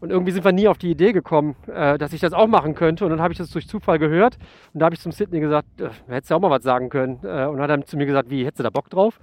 und 0.00 0.10
irgendwie 0.10 0.32
sind 0.32 0.44
wir 0.44 0.52
nie 0.52 0.68
auf 0.68 0.78
die 0.78 0.90
Idee 0.90 1.12
gekommen, 1.12 1.56
äh, 1.66 1.98
dass 1.98 2.12
ich 2.12 2.20
das 2.20 2.32
auch 2.32 2.46
machen 2.46 2.74
könnte 2.74 3.04
und 3.04 3.10
dann 3.10 3.20
habe 3.20 3.32
ich 3.32 3.38
das 3.38 3.50
durch 3.50 3.68
Zufall 3.68 3.98
gehört 3.98 4.38
und 4.72 4.80
da 4.80 4.86
habe 4.86 4.94
ich 4.94 5.00
zum 5.00 5.12
Sydney 5.12 5.40
gesagt, 5.40 5.80
äh, 5.80 5.90
hättest 6.08 6.30
du 6.30 6.34
auch 6.34 6.40
mal 6.40 6.50
was 6.50 6.62
sagen 6.62 6.88
können 6.88 7.20
äh, 7.22 7.46
und 7.46 7.60
hat 7.60 7.70
dann 7.70 7.84
zu 7.84 7.96
mir 7.96 8.06
gesagt, 8.06 8.30
wie, 8.30 8.44
hättest 8.44 8.60
du 8.60 8.62
da 8.64 8.70
Bock 8.70 8.90
drauf? 8.90 9.18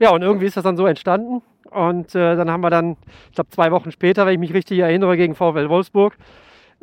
Ja, 0.00 0.10
und 0.10 0.22
irgendwie 0.22 0.46
ist 0.46 0.56
das 0.56 0.64
dann 0.64 0.76
so 0.76 0.86
entstanden. 0.86 1.42
Und 1.70 2.14
äh, 2.14 2.36
dann 2.36 2.50
haben 2.50 2.60
wir 2.60 2.70
dann, 2.70 2.96
ich 3.28 3.34
glaube, 3.34 3.50
zwei 3.50 3.70
Wochen 3.72 3.90
später, 3.90 4.24
wenn 4.24 4.34
ich 4.34 4.38
mich 4.38 4.54
richtig 4.54 4.78
erinnere, 4.78 5.16
gegen 5.16 5.34
VfL 5.34 5.68
Wolfsburg 5.68 6.16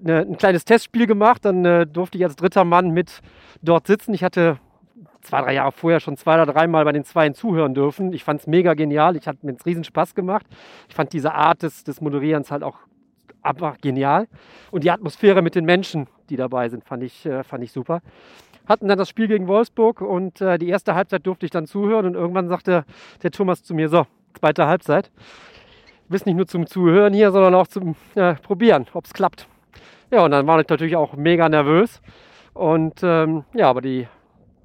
ne, 0.02 0.20
ein 0.20 0.38
kleines 0.38 0.66
Testspiel 0.66 1.08
gemacht. 1.08 1.46
Dann 1.46 1.66
äh, 1.66 1.88
durfte 1.88 2.18
ich 2.18 2.24
als 2.24 2.36
dritter 2.36 2.66
Mann 2.66 2.92
mit 2.92 3.22
dort 3.62 3.88
sitzen. 3.88 4.14
Ich 4.14 4.24
hatte 4.24 4.58
zwei, 5.26 5.42
drei 5.42 5.54
Jahre 5.54 5.72
vorher 5.72 6.00
schon 6.00 6.18
zwei 6.18 6.42
oder 6.42 6.52
dreimal 6.52 6.86
bei 6.86 6.92
den 6.92 7.04
Zweien 7.04 7.34
zuhören 7.34 7.74
dürfen. 7.74 8.14
Ich 8.14 8.24
fand 8.24 8.42
es 8.42 8.48
mega 8.48 8.74
genial. 8.74 9.16
Ich 9.16 9.28
hatte 9.28 9.46
mir 9.46 9.56
riesen 9.66 9.84
Spaß 9.84 10.16
gemacht. 10.16 10.46
Ich 10.88 10.96
fand 10.96 11.14
diese 11.14 11.34
Art 11.34 11.64
des, 11.64 11.84
des 11.84 12.02
Moderierens 12.02 12.52
halt 12.52 12.64
auch 12.64 12.78
einfach 13.42 13.78
genial. 13.80 14.28
Und 14.72 14.84
die 14.84 14.92
Atmosphäre 14.92 15.42
mit 15.42 15.56
den 15.56 15.66
Menschen, 15.66 16.08
die 16.30 16.36
dabei 16.36 16.70
sind, 16.70 16.84
fand 16.84 17.04
ich, 17.04 17.26
äh, 17.26 17.44
fand 17.44 17.64
ich 17.64 17.72
super 17.72 18.02
hatten 18.68 18.88
dann 18.88 18.98
das 18.98 19.10
Spiel 19.10 19.28
gegen 19.28 19.48
Wolfsburg 19.48 20.02
und 20.02 20.42
äh, 20.42 20.58
die 20.58 20.70
erste 20.70 20.96
Halbzeit 20.96 21.26
durfte 21.26 21.46
ich 21.46 21.52
dann 21.52 21.68
zuhören 21.68 22.06
und 22.06 22.16
irgendwann 22.16 22.48
sagte 22.48 22.86
der 23.24 23.32
Thomas 23.32 23.64
zu 23.64 23.74
mir, 23.74 23.90
so, 23.90 24.08
zweite 24.40 24.68
Halbzeit. 24.68 25.12
Du 26.08 26.12
bist 26.12 26.26
nicht 26.26 26.36
nur 26.36 26.48
zum 26.48 26.68
Zuhören 26.68 27.14
hier, 27.14 27.32
sondern 27.32 27.56
auch 27.56 27.68
zum 27.68 27.96
äh, 28.16 28.36
Probieren, 28.36 28.86
ob 28.94 29.06
es 29.06 29.14
klappt. 29.14 29.48
Ja, 30.12 30.24
und 30.24 30.32
dann 30.32 30.46
war 30.46 30.60
ich 30.60 30.68
natürlich 30.68 30.96
auch 30.96 31.16
mega 31.16 31.50
nervös. 31.50 32.02
Und 32.54 33.02
ähm, 33.04 33.44
ja, 33.54 33.70
aber 33.70 33.82
die, 33.82 34.08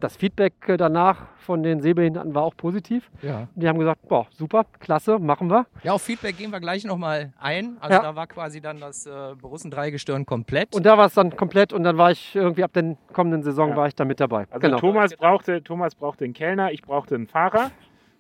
das 0.00 0.16
Feedback 0.16 0.52
äh, 0.68 0.76
danach 0.76 1.26
von 1.38 1.62
den 1.62 1.80
Sehbehinderten 1.80 2.34
war 2.34 2.42
auch 2.42 2.56
positiv. 2.56 3.10
Ja. 3.22 3.48
Die 3.54 3.68
haben 3.68 3.78
gesagt, 3.78 4.08
boah, 4.08 4.26
super, 4.30 4.64
klasse, 4.80 5.18
machen 5.18 5.48
wir. 5.50 5.66
ja, 5.82 5.92
auf 5.92 6.02
Feedback 6.02 6.36
gehen 6.36 6.50
wir 6.50 6.60
gleich 6.60 6.84
nochmal 6.84 7.32
ein. 7.40 7.76
Also 7.80 7.94
Ja. 7.96 8.02
da 8.02 8.16
war 8.16 8.26
quasi 8.26 8.60
dann 8.60 8.80
das 8.80 9.06
äh, 9.06 9.10
Borussen-Dreigestirn 9.40 10.26
komplett. 10.26 10.74
Und 10.74 10.84
da 10.86 10.96
war 10.98 11.06
es 11.06 11.14
dann 11.14 11.36
komplett 11.36 11.72
und 11.72 11.84
dann 11.84 11.96
war 11.98 12.10
ich 12.10 12.34
irgendwie 12.34 12.64
ab 12.64 12.72
der 12.72 12.96
kommenden 13.12 13.42
Saison 13.42 13.70
Ja. 13.70 13.76
war 13.76 13.86
ich 13.88 13.94
da 13.94 14.04
mit 14.04 14.20
dabei. 14.20 14.46
Also 14.50 14.58
genau. 14.60 14.78
Thomas, 14.78 15.14
brauchte, 15.16 15.62
Thomas 15.62 15.94
brauchte 15.94 16.24
einen 16.24 16.34
Kellner, 16.34 16.72
ich 16.72 16.82
brauchte 16.82 17.14
einen 17.14 17.26
Fahrer. 17.26 17.70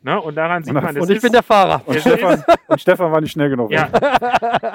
Ne? 0.02 0.18
Und 0.18 0.34
daran 0.34 0.62
sieht 0.64 0.74
Und- 0.74 0.82
man, 0.82 0.96
es 0.96 1.02
Und 1.02 1.10
ich 1.10 1.16
ist, 1.16 1.22
bin 1.22 1.32
der 1.32 1.42
Fahrer. 1.42 1.82
Und 1.86 2.00
Stefan, 2.00 2.42
und 2.68 2.80
Stefan 2.80 3.12
war 3.12 3.20
nicht 3.20 3.32
schnell 3.32 3.50
genug. 3.50 3.70
ja, 3.70 3.88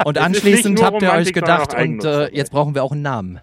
Und 0.05 0.19
anschließend 0.19 0.83
habt 0.83 1.01
ihr 1.01 1.11
euch 1.11 1.33
gedacht, 1.33 1.73
und 1.73 2.03
äh, 2.05 2.27
jetzt 2.31 2.51
brauchen 2.51 2.75
wir 2.75 2.83
auch 2.83 2.91
einen 2.91 3.01
Namen. 3.01 3.39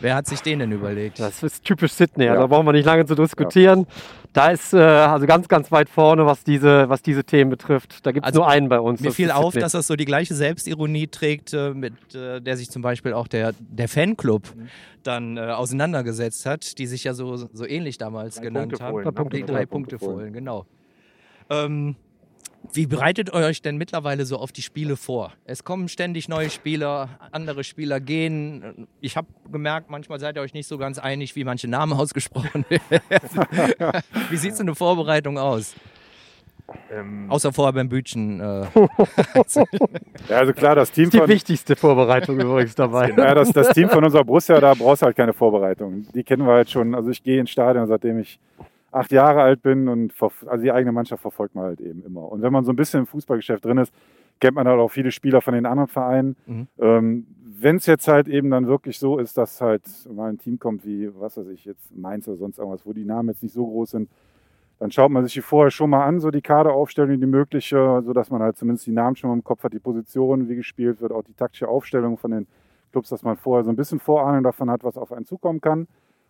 Wer 0.00 0.14
hat 0.14 0.26
sich 0.26 0.40
den 0.42 0.58
denn 0.58 0.72
überlegt? 0.72 1.18
Das 1.18 1.42
ist 1.42 1.64
typisch 1.64 1.92
Sydney, 1.92 2.28
also 2.28 2.34
Ja. 2.34 2.40
da 2.42 2.46
brauchen 2.48 2.66
wir 2.66 2.72
nicht 2.72 2.84
lange 2.84 3.06
zu 3.06 3.14
diskutieren. 3.14 3.86
Da 4.32 4.50
ist 4.50 4.74
äh, 4.74 4.78
also 4.78 5.24
ganz, 5.26 5.48
ganz 5.48 5.72
weit 5.72 5.88
vorne, 5.88 6.26
was 6.26 6.44
diese, 6.44 6.88
was 6.90 7.00
diese 7.00 7.24
Themen 7.24 7.48
betrifft. 7.50 8.04
Da 8.04 8.12
gibt 8.12 8.26
es 8.26 8.28
Also, 8.28 8.40
nur 8.40 8.48
einen 8.50 8.68
bei 8.68 8.78
uns. 8.78 9.00
Mir 9.00 9.10
fiel 9.12 9.30
auf, 9.30 9.52
Sydney. 9.54 9.60
dass 9.62 9.72
das 9.72 9.86
so 9.86 9.96
die 9.96 10.04
gleiche 10.04 10.34
Selbstironie 10.34 11.06
trägt, 11.06 11.54
äh, 11.54 11.70
mit 11.72 11.94
äh, 12.14 12.40
der 12.42 12.56
sich 12.58 12.70
zum 12.70 12.82
Beispiel 12.82 13.14
auch 13.14 13.28
der, 13.28 13.54
der 13.58 13.88
Fanclub 13.88 14.54
Mhm. 14.54 14.68
dann 15.02 15.36
äh, 15.38 15.40
auseinandergesetzt 15.40 16.44
hat, 16.44 16.76
die 16.78 16.86
sich 16.86 17.04
ja 17.04 17.14
so, 17.14 17.36
so 17.36 17.66
ähnlich 17.66 17.96
damals 17.96 18.34
Drei 18.36 18.42
genannt 18.44 18.72
Punkte 18.72 18.84
haben. 18.84 18.92
Fohlen, 18.92 19.04
ne? 19.14 19.30
die 19.30 19.42
drei 19.44 19.64
Punkte 19.64 19.96
Punkte 19.96 19.98
Fohlen, 19.98 20.32
genau. 20.34 20.66
Ähm, 21.48 21.96
wie 22.72 22.86
bereitet 22.86 23.28
ihr 23.28 23.34
euch 23.34 23.62
denn 23.62 23.76
mittlerweile 23.76 24.24
so 24.24 24.38
auf 24.38 24.52
die 24.52 24.62
Spiele 24.62 24.96
vor? 24.96 25.32
Es 25.44 25.64
kommen 25.64 25.88
ständig 25.88 26.28
neue 26.28 26.50
Spieler, 26.50 27.08
andere 27.32 27.64
Spieler 27.64 28.00
gehen. 28.00 28.86
Ich 29.00 29.16
habe 29.16 29.28
gemerkt, 29.50 29.90
manchmal 29.90 30.20
seid 30.20 30.36
ihr 30.36 30.42
euch 30.42 30.54
nicht 30.54 30.66
so 30.66 30.78
ganz 30.78 30.98
einig, 30.98 31.36
wie 31.36 31.44
manche 31.44 31.68
Namen 31.68 31.92
ausgesprochen 31.98 32.64
werden. 32.68 33.46
wie 34.30 34.36
sieht 34.36 34.56
so 34.56 34.62
eine 34.62 34.74
Vorbereitung 34.74 35.38
aus? 35.38 35.74
ähm, 36.90 37.26
Außer 37.30 37.52
vorher 37.52 37.72
beim 37.72 37.88
Bütchen. 37.88 38.40
Äh, 38.40 38.66
Ja, 40.28 40.38
also 40.38 40.52
klar, 40.52 40.74
das 40.74 40.90
Team 40.90 41.04
Das 41.04 41.08
ist 41.08 41.12
die 41.14 41.18
von, 41.18 41.28
wichtigste 41.28 41.76
Vorbereitung 41.76 42.40
übrigens 42.40 42.74
dabei. 42.74 43.10
ja, 43.16 43.34
das, 43.34 43.52
das 43.52 43.68
Team 43.70 43.88
von 43.88 44.04
unserer 44.04 44.24
Borussia, 44.24 44.58
da 44.60 44.74
brauchst 44.74 45.02
du 45.02 45.06
halt 45.06 45.16
keine 45.16 45.32
Vorbereitung. 45.32 46.06
Die 46.14 46.24
kennen 46.24 46.46
wir 46.46 46.54
halt 46.54 46.70
schon. 46.70 46.94
Also 46.94 47.10
ich 47.10 47.22
gehe 47.22 47.38
ins 47.40 47.50
Stadion, 47.50 47.86
seitdem 47.86 48.18
ich 48.18 48.38
acht 48.96 49.12
Jahre 49.12 49.42
alt 49.42 49.62
bin 49.62 49.88
und 49.88 50.14
also 50.20 50.62
die 50.62 50.72
eigene 50.72 50.92
Mannschaft 50.92 51.22
verfolgt 51.22 51.54
man 51.54 51.64
halt 51.64 51.80
eben 51.80 52.04
immer. 52.04 52.30
Und 52.30 52.42
wenn 52.42 52.52
man 52.52 52.64
so 52.64 52.72
ein 52.72 52.76
bisschen 52.76 53.00
im 53.00 53.06
Fußballgeschäft 53.06 53.64
drin 53.64 53.78
ist, 53.78 53.92
kennt 54.40 54.54
man 54.54 54.66
halt 54.66 54.78
auch 54.78 54.88
viele 54.90 55.10
Spieler 55.10 55.40
von 55.40 55.54
den 55.54 55.66
anderen 55.66 55.88
Vereinen. 55.88 56.36
Mhm. 56.46 56.68
Ähm, 56.78 57.26
wenn 57.58 57.76
es 57.76 57.86
jetzt 57.86 58.06
halt 58.08 58.28
eben 58.28 58.50
dann 58.50 58.66
wirklich 58.66 58.98
so 58.98 59.18
ist, 59.18 59.38
dass 59.38 59.60
halt 59.60 59.82
mal 60.12 60.30
ein 60.30 60.38
Team 60.38 60.58
kommt 60.58 60.84
wie, 60.84 61.10
was 61.18 61.36
weiß 61.36 61.48
ich, 61.48 61.64
jetzt 61.64 61.96
Mainz 61.96 62.28
oder 62.28 62.36
sonst 62.36 62.58
irgendwas, 62.58 62.84
wo 62.84 62.92
die 62.92 63.04
Namen 63.04 63.30
jetzt 63.30 63.42
nicht 63.42 63.54
so 63.54 63.66
groß 63.66 63.92
sind, 63.92 64.10
dann 64.78 64.90
schaut 64.90 65.10
man 65.10 65.24
sich 65.24 65.32
die 65.32 65.40
vorher 65.40 65.70
schon 65.70 65.88
mal 65.88 66.04
an, 66.04 66.20
so 66.20 66.30
die 66.30 66.42
Kaderaufstellung, 66.42 67.18
die 67.18 67.26
mögliche, 67.26 68.02
sodass 68.04 68.30
man 68.30 68.42
halt 68.42 68.58
zumindest 68.58 68.86
die 68.86 68.92
Namen 68.92 69.16
schon 69.16 69.30
mal 69.30 69.36
im 69.36 69.44
Kopf 69.44 69.64
hat, 69.64 69.72
die 69.72 69.78
Positionen, 69.78 70.50
wie 70.50 70.56
gespielt 70.56 71.00
wird, 71.00 71.12
auch 71.12 71.22
die 71.22 71.32
taktische 71.32 71.68
Aufstellung 71.68 72.18
von 72.18 72.30
den 72.30 72.46
Clubs, 72.92 73.08
dass 73.08 73.22
man 73.22 73.36
vorher 73.36 73.64
so 73.64 73.70
ein 73.70 73.76
bisschen 73.76 74.00
Vorahnung 74.00 74.42
davon 74.42 74.70
hat, 74.70 74.84
was 74.84 74.98
auf 74.98 75.12
einen 75.12 75.24
zukommen 75.24 75.62
kann. 75.62 75.86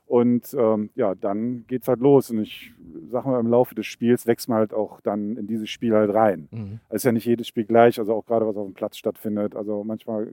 Und 0.06 0.54
ähm, 0.56 0.90
ja, 0.94 1.14
dann 1.14 1.64
geht's 1.66 1.88
halt 1.88 2.00
los. 2.00 2.30
Und 2.30 2.40
ich 2.40 2.72
sag 3.10 3.26
mal, 3.26 3.40
im 3.40 3.48
Laufe 3.48 3.74
des 3.74 3.86
Spiels 3.86 4.26
wächst 4.26 4.48
man 4.48 4.58
halt 4.58 4.72
auch 4.72 5.00
dann 5.00 5.36
in 5.36 5.46
dieses 5.46 5.68
Spiel 5.68 5.94
halt 5.94 6.14
rein. 6.14 6.48
mhm. 6.50 6.80
Es 6.88 6.96
ist 6.96 7.04
ja 7.04 7.12
nicht 7.12 7.26
jedes 7.26 7.48
Spiel 7.48 7.64
gleich, 7.64 7.98
also 7.98 8.14
auch 8.14 8.24
gerade 8.24 8.46
was 8.46 8.56
auf 8.56 8.66
dem 8.66 8.74
Platz 8.74 8.96
stattfindet. 8.96 9.56
Also 9.56 9.82
manchmal 9.84 10.28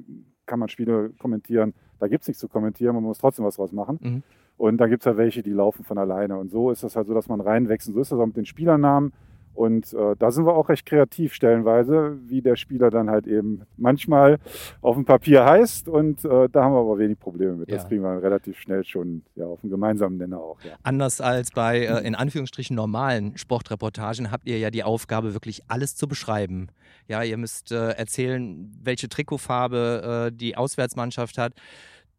kann 0.46 0.60
man 0.60 0.70
Spiele 0.70 1.12
kommentieren, 1.20 1.74
da 2.00 2.08
gibt 2.08 2.22
es 2.22 2.28
nichts 2.28 2.42
zu 2.42 2.48
kommentieren, 2.48 2.96
man 2.96 3.04
muss 3.04 3.18
trotzdem 3.18 3.46
was 3.46 3.56
draus 3.56 3.72
machen. 3.72 4.00
Mhm. 4.02 4.24
Und 4.58 4.78
da 4.78 4.88
gibt 4.88 5.02
es 5.02 5.06
ja 5.06 5.18
welche, 5.18 5.42
die 5.42 5.52
laufen 5.52 5.84
von 5.84 5.98
alleine. 5.98 6.38
Und 6.38 6.52
so 6.52 6.70
ist 6.70 6.84
das 6.84 6.96
halt 6.96 7.08
so, 7.08 7.14
dass 7.14 7.28
man 7.28 7.42
reinwächst. 7.42 7.88
Und 7.88 7.96
so 7.96 8.02
ist 8.02 8.12
das 8.12 8.20
auch 8.20 8.26
mit 8.26 8.38
den 8.38 8.46
Spielernamen. 8.46 9.12
Und 9.54 9.94
äh, 9.94 10.16
da 10.18 10.32
sind 10.32 10.46
wir 10.46 10.56
auch 10.56 10.70
recht 10.70 10.86
kreativ 10.86 11.34
stellenweise, 11.34 12.18
wie 12.28 12.42
der 12.42 12.56
Spieler 12.56 12.90
dann 12.90 13.10
halt 13.10 13.28
eben 13.28 13.62
manchmal 13.78 14.40
auf 14.82 14.96
dem 14.96 15.06
Papier 15.06 15.46
heißt. 15.46 15.88
Und 15.88 16.26
äh, 16.26 16.50
da 16.50 16.64
haben 16.64 16.74
wir 16.74 16.80
aber 16.80 16.98
wenig 16.98 17.20
Probleme 17.20 17.54
mit. 17.54 17.72
Das 17.72 17.84
Ja. 17.84 17.88
kriegen 17.90 18.04
wir 18.04 18.22
relativ 18.22 18.58
schnell 18.60 18.84
schon 18.84 19.24
ja, 19.36 19.46
auf 19.46 19.64
einen 19.64 19.72
gemeinsamen 19.72 20.18
Nenner 20.18 20.40
auch. 20.40 20.58
Ja. 20.64 20.72
Anders 20.84 21.22
als 21.22 21.52
bei 21.52 21.80
äh, 21.86 22.06
in 22.06 22.16
Anführungsstrichen 22.16 22.76
normalen 22.76 23.38
Sportreportagen 23.38 24.32
habt 24.32 24.48
ihr 24.48 24.58
ja 24.58 24.72
die 24.72 24.84
Aufgabe, 24.84 25.34
wirklich 25.34 25.62
alles 25.68 25.96
zu 25.96 26.08
beschreiben. 26.08 26.68
Ja, 27.08 27.22
ihr 27.24 27.38
müsst 27.38 27.72
äh, 27.72 27.92
erzählen, 27.92 28.72
welche 28.82 29.10
Trikotfarbe 29.10 30.30
äh, 30.32 30.36
die 30.36 30.56
Auswärtsmannschaft 30.58 31.38
hat. 31.38 31.54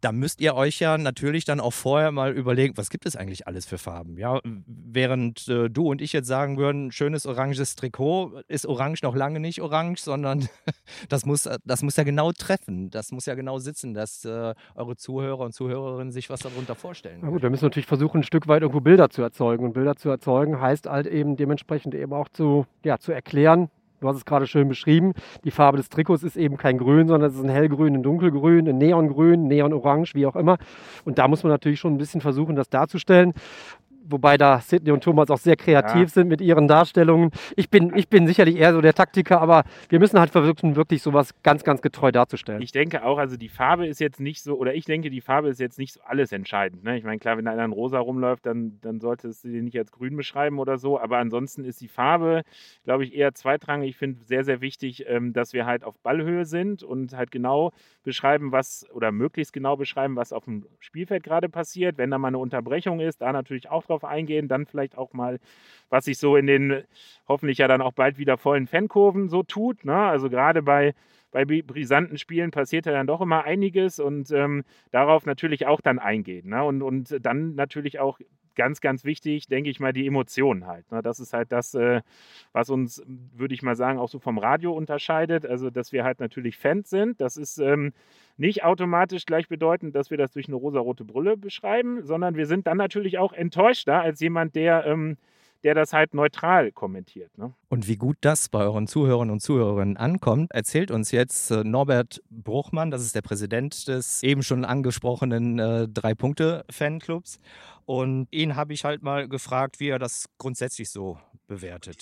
Da 0.05 0.13
müsst 0.13 0.43
ihr 0.43 0.55
euch 0.55 0.81
ja 0.81 0.99
natürlich 0.99 1.47
dann 1.47 1.61
auch 1.61 1.73
vorher 1.73 2.13
mal 2.13 2.33
überlegen, 2.33 2.77
was 2.77 2.91
gibt 2.91 3.07
es 3.07 3.17
eigentlich 3.17 3.47
alles 3.47 3.65
für 3.65 3.79
Farben? 3.79 4.19
Ja, 4.19 4.39
während 4.67 5.49
äh, 5.49 5.71
du 5.71 5.89
und 5.89 6.03
ich 6.03 6.13
jetzt 6.13 6.29
sagen 6.29 6.59
würden, 6.59 6.93
schönes 6.93 7.25
oranges 7.25 7.75
Trikot, 7.75 8.43
ist 8.47 8.67
orange 8.67 9.03
noch 9.03 9.17
lange 9.17 9.41
nicht 9.41 9.63
orange, 9.63 10.03
sondern 10.03 10.47
das 11.09 11.25
muss, 11.25 11.49
das 11.65 11.83
muss 11.83 11.97
ja 11.97 12.05
genau 12.05 12.33
treffen. 12.33 12.91
Das 12.91 13.13
muss 13.13 13.25
ja 13.25 13.35
genau 13.35 13.59
sitzen, 13.59 13.95
dass 13.95 14.27
äh, 14.27 14.55
eure 14.75 14.97
Zuhörer 14.97 15.41
und 15.41 15.55
Zuhörerinnen 15.55 16.13
sich 16.13 16.29
was 16.29 16.41
darunter 16.41 16.75
vorstellen. 16.75 17.21
Na 17.23 17.31
gut, 17.31 17.43
da 17.43 17.49
müssen 17.49 17.63
wir 17.63 17.69
natürlich 17.69 17.87
versuchen, 17.87 18.21
ein 18.21 18.25
Stück 18.25 18.47
weit 18.47 18.61
irgendwo 18.61 18.81
Bilder 18.81 19.09
zu 19.09 19.23
erzeugen. 19.23 19.65
Und 19.65 19.73
Bilder 19.73 19.97
zu 19.97 20.11
erzeugen 20.11 20.61
heißt 20.61 20.85
halt 20.85 21.07
eben 21.07 21.37
dementsprechend 21.37 21.95
eben 21.95 22.13
auch 22.13 22.29
zu, 22.29 22.67
ja, 22.85 22.99
zu 22.99 23.11
erklären, 23.11 23.71
du 24.05 24.09
hast 24.09 24.17
es 24.17 24.25
gerade 24.25 24.47
schön 24.47 24.69
beschrieben, 24.69 25.15
die 25.45 25.51
Farbe 25.51 25.79
des 25.79 25.89
Trikots 25.89 26.23
ist 26.23 26.37
eben 26.37 26.57
kein 26.57 26.79
Grün, 26.79 27.09
sondern 27.09 27.31
es 27.31 27.37
ist 27.37 27.43
ein 27.43 27.49
hellgrün, 27.49 27.95
ein 27.95 28.03
dunkelgrün, 28.03 28.69
ein 28.69 28.79
Neongrün, 28.79 29.49
Neonorange, 29.49 30.11
wie 30.15 30.27
auch 30.27 30.37
immer. 30.37 30.59
Und 31.05 31.19
da 31.19 31.27
muss 31.27 31.43
man 31.43 31.51
natürlich 31.51 31.81
schon 31.81 31.95
ein 31.95 31.99
bisschen 31.99 32.21
versuchen, 32.21 32.55
das 32.55 32.69
darzustellen. 32.69 33.33
Wobei 34.07 34.37
da 34.37 34.61
Sidney 34.61 34.91
und 34.91 35.03
Thomas 35.03 35.31
auch 35.31 35.39
sehr 35.39 35.57
kreativ 35.57 36.03
Ja. 36.03 36.09
sind 36.09 36.29
mit 36.29 36.41
ihren 36.41 36.69
Darstellungen. 36.69 37.31
Ich 37.57 37.71
bin, 37.71 37.97
ich 37.97 38.09
bin 38.09 38.27
sicherlich 38.27 38.57
eher 38.57 38.73
so 38.73 38.81
der 38.81 38.93
Taktiker, 38.93 39.41
aber 39.41 39.65
wir 39.89 39.99
müssen 39.99 40.19
halt 40.21 40.31
versuchen, 40.31 40.77
wirklich 40.77 41.03
sowas 41.03 41.35
ganz, 41.43 41.65
ganz 41.65 41.81
getreu 41.81 42.13
darzustellen. 42.13 42.61
Ich 42.61 42.73
denke 42.73 43.05
auch, 43.05 43.19
also 43.19 43.37
die 43.37 43.49
Farbe 43.49 43.87
ist 43.87 44.01
jetzt 44.01 44.21
nicht 44.21 44.43
so, 44.43 44.57
oder 44.57 44.75
ich 44.75 44.85
denke, 44.85 45.09
die 45.11 45.21
Farbe 45.21 45.49
ist 45.49 45.61
jetzt 45.61 45.79
nicht 45.79 45.95
so 45.95 46.01
alles 46.05 46.33
entscheidend. 46.33 46.85
Ne? 46.85 46.99
Ich 46.99 47.05
meine, 47.05 47.19
klar, 47.19 47.39
wenn 47.39 47.49
einer 47.49 47.65
in 47.65 47.73
rosa 47.73 47.99
rumläuft, 47.99 48.45
dann, 48.47 48.79
dann 48.83 49.01
solltest 49.01 49.45
du 49.45 49.49
den 49.49 49.65
nicht 49.65 49.79
als 49.79 49.91
grün 49.91 50.17
beschreiben 50.17 50.59
oder 50.59 50.77
so. 50.77 51.01
Aber 51.01 51.19
ansonsten 51.19 51.65
ist 51.65 51.81
die 51.81 51.89
Farbe, 51.89 52.43
glaube 52.85 53.05
ich, 53.05 53.15
eher 53.15 53.35
zweitrangig. 53.35 53.91
Ich 53.91 53.97
finde 53.97 54.23
sehr, 54.25 54.45
sehr 54.45 54.61
wichtig, 54.61 55.05
ähm, 55.09 55.33
dass 55.33 55.53
wir 55.53 55.67
halt 55.67 55.85
auf 55.85 55.99
Ballhöhe 56.01 56.45
sind 56.45 56.83
und 56.83 57.17
halt 57.17 57.31
genau 57.31 57.73
beschreiben, 58.03 58.53
was, 58.53 58.87
oder 58.93 59.13
möglichst 59.13 59.53
genau 59.53 59.77
beschreiben, 59.77 60.17
was 60.17 60.33
auf 60.33 60.45
dem 60.45 60.67
Spielfeld 60.79 61.23
gerade 61.23 61.49
passiert. 61.49 61.97
Wenn 61.97 62.11
da 62.11 62.19
mal 62.19 62.29
eine 62.29 62.39
Unterbrechung 62.39 63.01
ist, 63.01 63.23
da 63.23 63.33
natürlich 63.33 63.71
auch 63.71 63.85
drauf 63.85 63.94
eingehen. 64.03 64.49
Dann 64.49 64.67
vielleicht 64.67 64.99
auch 64.99 65.13
mal, 65.13 65.39
was 65.91 66.07
sich 66.07 66.19
so 66.19 66.35
in 66.37 66.47
den 66.49 66.83
hoffentlich 67.29 67.59
ja 67.59 67.69
dann 67.69 67.83
auch 67.83 67.93
bald 67.93 68.19
wieder 68.19 68.39
vollen 68.39 68.67
Fankurven 68.67 69.29
so 69.29 69.45
tut. 69.45 69.85
Ne? 69.85 69.95
Also 69.95 70.29
gerade 70.31 70.63
bei 70.63 70.95
bei 71.31 71.43
bri- 71.43 71.67
brisanten 71.67 72.17
Spielen 72.17 72.53
passiert 72.53 72.87
ja 72.87 72.93
dann 72.93 73.09
doch 73.09 73.21
immer 73.21 73.43
einiges 73.45 73.99
und 73.99 74.31
ähm, 74.31 74.65
darauf 74.93 75.27
natürlich 75.27 75.67
auch 75.67 75.81
dann 75.81 75.99
eingehen. 75.99 76.49
Ne? 76.49 76.63
Und, 76.63 76.81
und 76.81 77.19
dann 77.21 77.57
natürlich 77.57 77.99
auch 77.99 78.21
ganz, 78.55 78.81
ganz 78.81 79.05
wichtig, 79.05 79.47
denke 79.47 79.71
ich 79.71 79.81
mal, 79.81 79.93
die 79.93 80.07
Emotionen 80.07 80.67
halt. 80.67 80.91
Ne? 80.91 81.03
Das 81.03 81.21
ist 81.21 81.33
halt 81.33 81.53
das, 81.53 81.75
äh, 81.75 82.03
was 82.53 82.71
uns, 82.71 83.03
würde 83.07 83.55
ich 83.55 83.63
mal 83.63 83.77
sagen, 83.77 83.99
auch 83.99 84.09
so 84.09 84.19
vom 84.19 84.39
Radio 84.39 84.73
unterscheidet. 84.73 85.47
Also, 85.47 85.71
dass 85.71 85.93
wir 85.93 86.05
halt 86.05 86.21
natürlich 86.21 86.57
Fans 86.57 86.91
sind. 86.91 87.21
Das 87.21 87.37
ist 87.37 87.59
ähm, 87.59 87.93
nicht 88.37 88.65
automatisch 88.65 89.27
gleichbedeutend, 89.27 89.95
dass 89.95 90.11
wir 90.11 90.19
das 90.19 90.33
durch 90.33 90.49
eine 90.49 90.57
rosarote 90.57 91.05
Brille 91.05 91.37
beschreiben, 91.37 92.03
sondern 92.03 92.37
wir 92.37 92.47
sind 92.47 92.67
dann 92.67 92.77
natürlich 92.77 93.19
auch 93.19 93.33
enttäuschter 93.33 94.01
als 94.01 94.21
jemand, 94.21 94.55
der, 94.57 94.87
ähm, 94.87 95.17
der 95.65 95.75
das 95.75 95.93
halt 95.93 96.15
neutral 96.15 96.71
kommentiert. 96.71 97.37
Ne? 97.39 97.53
Und 97.69 97.89
wie 97.89 97.97
gut 97.97 98.19
das 98.21 98.49
bei 98.49 98.61
euren 98.61 98.87
Zuhörern 98.87 99.31
und 99.31 99.41
Zuhörerinnen 99.41 99.97
ankommt, 99.97 100.53
erzählt 100.53 100.91
uns 100.91 101.11
jetzt 101.11 101.51
äh, 101.51 101.65
Norbert 101.65 102.23
Bruchmann, 102.31 102.91
das 102.91 103.03
ist 103.03 103.15
der 103.15 103.23
Präsident 103.23 103.89
des 103.89 104.23
eben 104.23 104.43
schon 104.43 104.65
angesprochenen 104.65 105.59
äh, 105.59 105.89
Drei-Punkte-Fanclubs. 105.89 107.39
Und 107.87 108.29
ihn 108.31 108.57
habe 108.57 108.75
ich 108.75 108.85
halt 108.85 109.03
mal 109.03 109.29
gefragt, 109.29 109.81
wie 109.81 109.89
er 109.89 109.99
das 109.99 110.27
grundsätzlich 110.39 110.91
so 110.91 111.19
bewertet. 111.47 112.01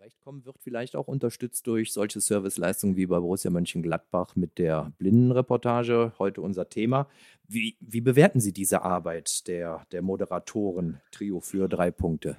Zurechtkommen 0.00 0.46
wird 0.46 0.56
vielleicht 0.58 0.96
auch 0.96 1.08
unterstützt 1.08 1.66
durch 1.66 1.92
solche 1.92 2.22
Serviceleistungen 2.22 2.96
wie 2.96 3.04
bei 3.04 3.18
Borussia 3.18 3.50
Mönchengladbach 3.50 4.34
mit 4.34 4.56
der 4.56 4.94
Blindenreportage, 4.96 6.14
heute 6.18 6.40
unser 6.40 6.70
Thema. 6.70 7.06
Wie, 7.46 7.76
wie 7.80 8.00
bewerten 8.00 8.40
Sie 8.40 8.54
diese 8.54 8.80
Arbeit 8.80 9.46
der, 9.46 9.84
der 9.92 10.00
Moderatoren 10.00 11.02
Trio 11.10 11.40
für 11.40 11.68
drei 11.68 11.90
Punkte? 11.90 12.38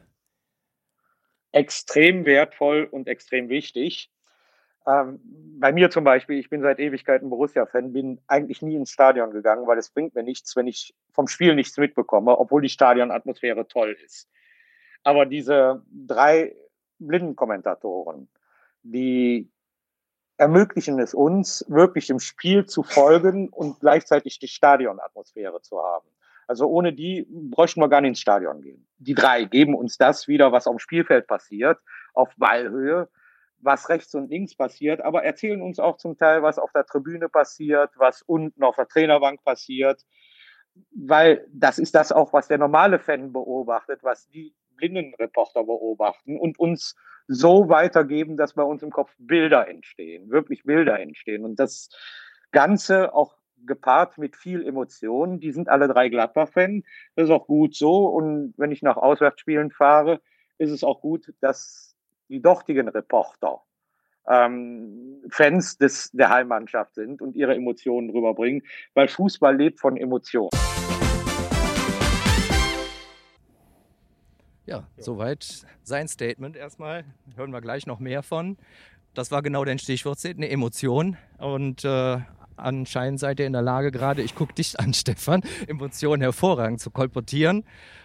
extrem 1.51 2.25
wertvoll 2.25 2.87
und 2.89 3.07
extrem 3.07 3.49
wichtig. 3.49 4.09
Ähm, 4.87 5.19
bei 5.59 5.71
mir 5.71 5.91
zum 5.91 6.03
Beispiel, 6.03 6.39
ich 6.39 6.49
bin 6.49 6.63
seit 6.63 6.79
Ewigkeiten 6.79 7.29
Borussia-Fan, 7.29 7.93
bin 7.93 8.19
eigentlich 8.25 8.63
nie 8.63 8.75
ins 8.75 8.89
Stadion 8.89 9.29
gegangen, 9.29 9.67
weil 9.67 9.77
es 9.77 9.91
bringt 9.91 10.15
mir 10.15 10.23
nichts, 10.23 10.55
wenn 10.55 10.65
ich 10.65 10.95
vom 11.11 11.27
Spiel 11.27 11.53
nichts 11.53 11.77
mitbekomme, 11.77 12.39
obwohl 12.39 12.63
die 12.63 12.69
Stadionatmosphäre 12.69 13.67
toll 13.67 13.95
ist. 14.03 14.27
Aber 15.03 15.27
diese 15.27 15.83
drei 15.91 16.55
Blindenkommentatoren, 17.07 18.29
die 18.83 19.51
ermöglichen 20.37 20.99
es 20.99 21.13
uns, 21.13 21.65
wirklich 21.67 22.07
dem 22.07 22.19
Spiel 22.19 22.65
zu 22.65 22.83
folgen 22.83 23.49
und 23.49 23.79
gleichzeitig 23.79 24.39
die 24.39 24.47
Stadionatmosphäre 24.47 25.61
zu 25.61 25.79
haben. 25.79 26.07
Also 26.47 26.67
ohne 26.67 26.93
die 26.93 27.27
bräuchten 27.29 27.79
wir 27.79 27.89
gar 27.89 28.01
nicht 28.01 28.09
ins 28.09 28.19
Stadion 28.19 28.61
gehen. 28.61 28.87
Die 28.97 29.13
drei 29.13 29.45
geben 29.45 29.75
uns 29.75 29.97
das 29.97 30.27
wieder, 30.27 30.51
was 30.51 30.67
auf 30.67 30.75
dem 30.75 30.79
Spielfeld 30.79 31.27
passiert, 31.27 31.79
auf 32.13 32.29
Ballhöhe, 32.37 33.07
was 33.59 33.89
rechts 33.89 34.15
und 34.15 34.29
links 34.29 34.55
passiert, 34.55 35.01
aber 35.01 35.23
erzählen 35.23 35.61
uns 35.61 35.79
auch 35.79 35.97
zum 35.97 36.17
Teil, 36.17 36.41
was 36.41 36.57
auf 36.57 36.71
der 36.71 36.85
Tribüne 36.85 37.29
passiert, 37.29 37.91
was 37.97 38.21
unten 38.23 38.63
auf 38.63 38.75
der 38.75 38.87
Trainerbank 38.87 39.43
passiert, 39.43 40.03
weil 40.95 41.47
das 41.53 41.77
ist 41.79 41.95
das 41.95 42.11
auch, 42.11 42.33
was 42.33 42.47
der 42.47 42.57
normale 42.57 42.99
Fan 42.99 43.31
beobachtet, 43.31 44.03
was 44.03 44.27
die 44.29 44.55
blinden 44.81 45.13
Reporter 45.13 45.63
beobachten 45.63 46.37
und 46.37 46.59
uns 46.59 46.95
so 47.27 47.69
weitergeben, 47.69 48.35
dass 48.35 48.53
bei 48.53 48.63
uns 48.63 48.81
im 48.83 48.89
Kopf 48.89 49.13
Bilder 49.19 49.69
entstehen, 49.69 50.31
wirklich 50.31 50.63
Bilder 50.63 50.99
entstehen 50.99 51.45
und 51.45 51.59
das 51.59 51.89
Ganze 52.51 53.13
auch 53.13 53.35
gepaart 53.65 54.17
mit 54.17 54.35
viel 54.35 54.65
Emotionen. 54.65 55.39
Die 55.39 55.51
sind 55.51 55.69
alle 55.69 55.87
drei 55.87 56.09
Gladbach-Fan. 56.09 56.83
Das 57.15 57.25
ist 57.25 57.31
auch 57.31 57.45
gut 57.45 57.75
so. 57.75 58.07
Und 58.07 58.55
wenn 58.57 58.71
ich 58.71 58.81
nach 58.81 58.97
Auswärtsspielen 58.97 59.69
fahre, 59.69 60.19
ist 60.57 60.71
es 60.71 60.83
auch 60.83 60.99
gut, 60.99 61.31
dass 61.41 61.95
die 62.27 62.41
dortigen 62.41 62.89
Reporter 62.89 63.61
ähm, 64.27 65.21
Fans 65.29 65.77
des, 65.77 66.09
der 66.11 66.29
Heimmannschaft 66.29 66.95
sind 66.95 67.21
und 67.21 67.35
ihre 67.35 67.55
Emotionen 67.55 68.09
rüberbringen, 68.09 68.63
weil 68.95 69.07
Fußball 69.07 69.55
lebt 69.55 69.79
von 69.79 69.95
Emotionen. 69.95 70.49
Ja, 74.71 74.87
soweit 74.95 75.65
sein 75.83 76.07
Statement 76.07 76.55
erstmal. 76.55 77.03
Hören 77.35 77.51
wir 77.51 77.59
gleich 77.59 77.87
noch 77.87 77.99
mehr 77.99 78.23
von. 78.23 78.57
Das 79.13 79.31
war 79.31 79.41
genau 79.41 79.65
dein 79.65 79.77
Stichwort, 79.79 80.19
Sid, 80.19 80.37
eine 80.37 80.49
Emotion. 80.49 81.17
Und 81.37 81.83
äh, 81.83 82.17
anscheinend 82.55 83.19
seid 83.19 83.39
ihr 83.39 83.45
in 83.47 83.53
der 83.53 83.61
Lage, 83.61 83.91
gerade, 83.91 84.21
ich 84.21 84.35
gucke 84.35 84.53
dich 84.53 84.79
an, 84.79 84.93
Stefan, 84.95 85.41
Emotionen 85.67 86.21
hervorragend 86.21 86.79
zu 86.79 86.91
kolportieren. 86.91 87.63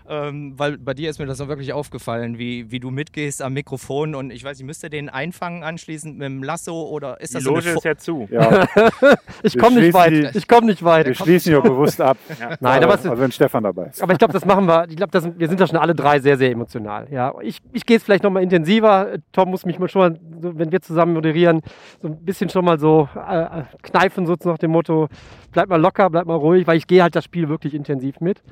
Ähm, 0.09 0.55
weil 0.57 0.79
bei 0.79 0.95
dir 0.95 1.11
ist 1.11 1.19
mir 1.19 1.27
das 1.27 1.41
auch 1.41 1.49
wirklich 1.49 1.73
aufgefallen, 1.73 2.39
wie, 2.39 2.71
wie 2.71 2.79
du 2.79 2.93
mitgehst 2.93 3.43
am 3.43 3.55
Mikrofon. 3.55 4.15
Und 4.15 4.31
ich 4.31 4.45
weiß 4.45 4.57
nicht, 4.57 4.65
müsst 4.67 4.85
ihr 4.85 4.89
den 4.89 5.09
einfangen 5.09 5.65
anschließend 5.65 6.17
mit 6.17 6.27
dem 6.27 6.45
Lasso 6.45 6.81
oder 6.85 7.21
ist 7.21 7.31
Die 7.31 7.35
das 7.39 7.43
so 7.43 7.51
eine 7.55 7.59
Loge 7.59 7.71
Fo- 7.73 7.79
ist 7.79 7.85
ja 7.85 7.97
zu. 7.97 8.29
Ja, 8.31 8.69
Ich 9.43 9.59
komme 9.59 9.81
nicht 9.81 9.93
weit. 9.95 10.13
die- 10.13 10.39
Ich 10.39 10.47
komme 10.47 10.69
nicht 10.69 10.85
weit. 10.85 11.07
wir 11.07 11.15
schließen 11.17 11.51
ja 11.55 11.59
bewusst 11.61 12.01
ab. 12.01 12.19
Nein, 12.61 12.85
aber 12.85 12.95
es, 12.95 13.05
also 13.05 13.19
wenn 13.21 13.33
Stefan 13.33 13.65
dabei 13.65 13.87
ist. 13.87 14.01
Aber 14.01 14.13
ich 14.13 14.19
glaube, 14.21 14.33
das 14.33 14.45
machen 14.45 14.67
wir. 14.67 14.89
Ich 14.89 14.95
glaube, 14.95 15.13
wir 15.39 15.49
sind 15.49 15.59
da 15.59 15.67
schon 15.67 15.77
alle 15.77 15.93
drei 15.97 16.21
sehr, 16.21 16.39
sehr 16.39 16.53
emotional. 16.53 17.09
Ja, 17.11 17.35
ich, 17.43 17.59
ich 17.73 17.85
gehe 17.85 17.97
es 17.97 18.05
vielleicht 18.05 18.23
noch 18.23 18.31
mal 18.31 18.45
intensiver. 18.45 19.17
Tom 19.33 19.51
muss 19.51 19.67
mich 19.67 19.81
mal 19.81 19.89
schon 19.89 20.03
mal, 20.03 20.13
so, 20.15 20.21
wenn 20.41 20.73
wir 20.73 20.81
zusammen 20.81 21.15
moderieren, 21.15 21.63
so 22.01 22.09
ein 22.09 22.25
bisschen 22.25 22.49
schon 22.51 22.65
mal 22.65 22.79
so 22.79 23.09
äh, 23.15 23.63
kneifen, 23.83 24.27
so 24.27 24.37
nach 24.45 24.59
dem 24.59 24.73
Motto: 24.73 25.09
Bleib 25.53 25.69
mal 25.69 25.81
locker, 25.81 26.11
bleib 26.11 26.27
mal 26.27 26.35
ruhig, 26.35 26.67
weil 26.67 26.77
ich 26.77 26.87
gehe 26.87 27.03
halt 27.03 27.17
das 27.17 27.25
Spiel 27.25 27.49
wirklich 27.49 27.75
intensiv 27.75 28.21
mit. 28.21 28.43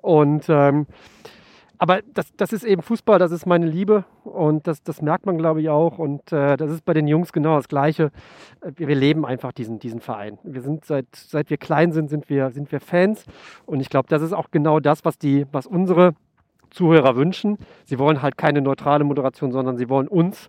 Und 0.00 0.46
ähm, 0.48 0.86
aber 1.78 2.00
das, 2.14 2.34
das 2.36 2.52
ist 2.52 2.64
eben 2.64 2.82
Fußball, 2.82 3.18
das 3.18 3.32
ist 3.32 3.46
meine 3.46 3.66
Liebe 3.66 4.04
und 4.22 4.66
das, 4.66 4.82
das 4.82 5.02
merkt 5.02 5.26
man, 5.26 5.36
glaube 5.38 5.60
ich, 5.60 5.68
auch. 5.68 5.98
Und 5.98 6.32
äh, 6.32 6.56
das 6.56 6.70
ist 6.70 6.84
bei 6.84 6.94
den 6.94 7.08
Jungs 7.08 7.32
genau 7.32 7.56
das 7.56 7.68
Gleiche. 7.68 8.10
Äh, 8.60 8.72
Wir, 8.76 8.88
wir 8.88 8.94
leben 8.94 9.26
einfach 9.26 9.52
diesen, 9.52 9.80
diesen 9.80 10.00
Verein. 10.00 10.38
Wir 10.44 10.62
sind 10.62 10.84
seit, 10.84 11.06
seit 11.14 11.50
wir 11.50 11.56
klein 11.56 11.92
sind, 11.92 12.08
sind 12.08 12.30
wir, 12.30 12.50
sind 12.52 12.70
wir 12.70 12.80
Fans. 12.80 13.24
Und 13.66 13.80
ich 13.80 13.90
glaube, 13.90 14.08
das 14.08 14.22
ist 14.22 14.32
auch 14.32 14.50
genau 14.50 14.80
das, 14.80 15.04
was, 15.04 15.18
die, 15.18 15.46
was 15.52 15.66
unsere 15.66 16.14
Zuhörer 16.70 17.16
wünschen. 17.16 17.58
Sie 17.84 17.98
wollen 17.98 18.22
halt 18.22 18.38
keine 18.38 18.60
neutrale 18.60 19.04
Moderation, 19.04 19.52
sondern 19.52 19.76
sie 19.76 19.88
wollen 19.88 20.08
uns 20.08 20.48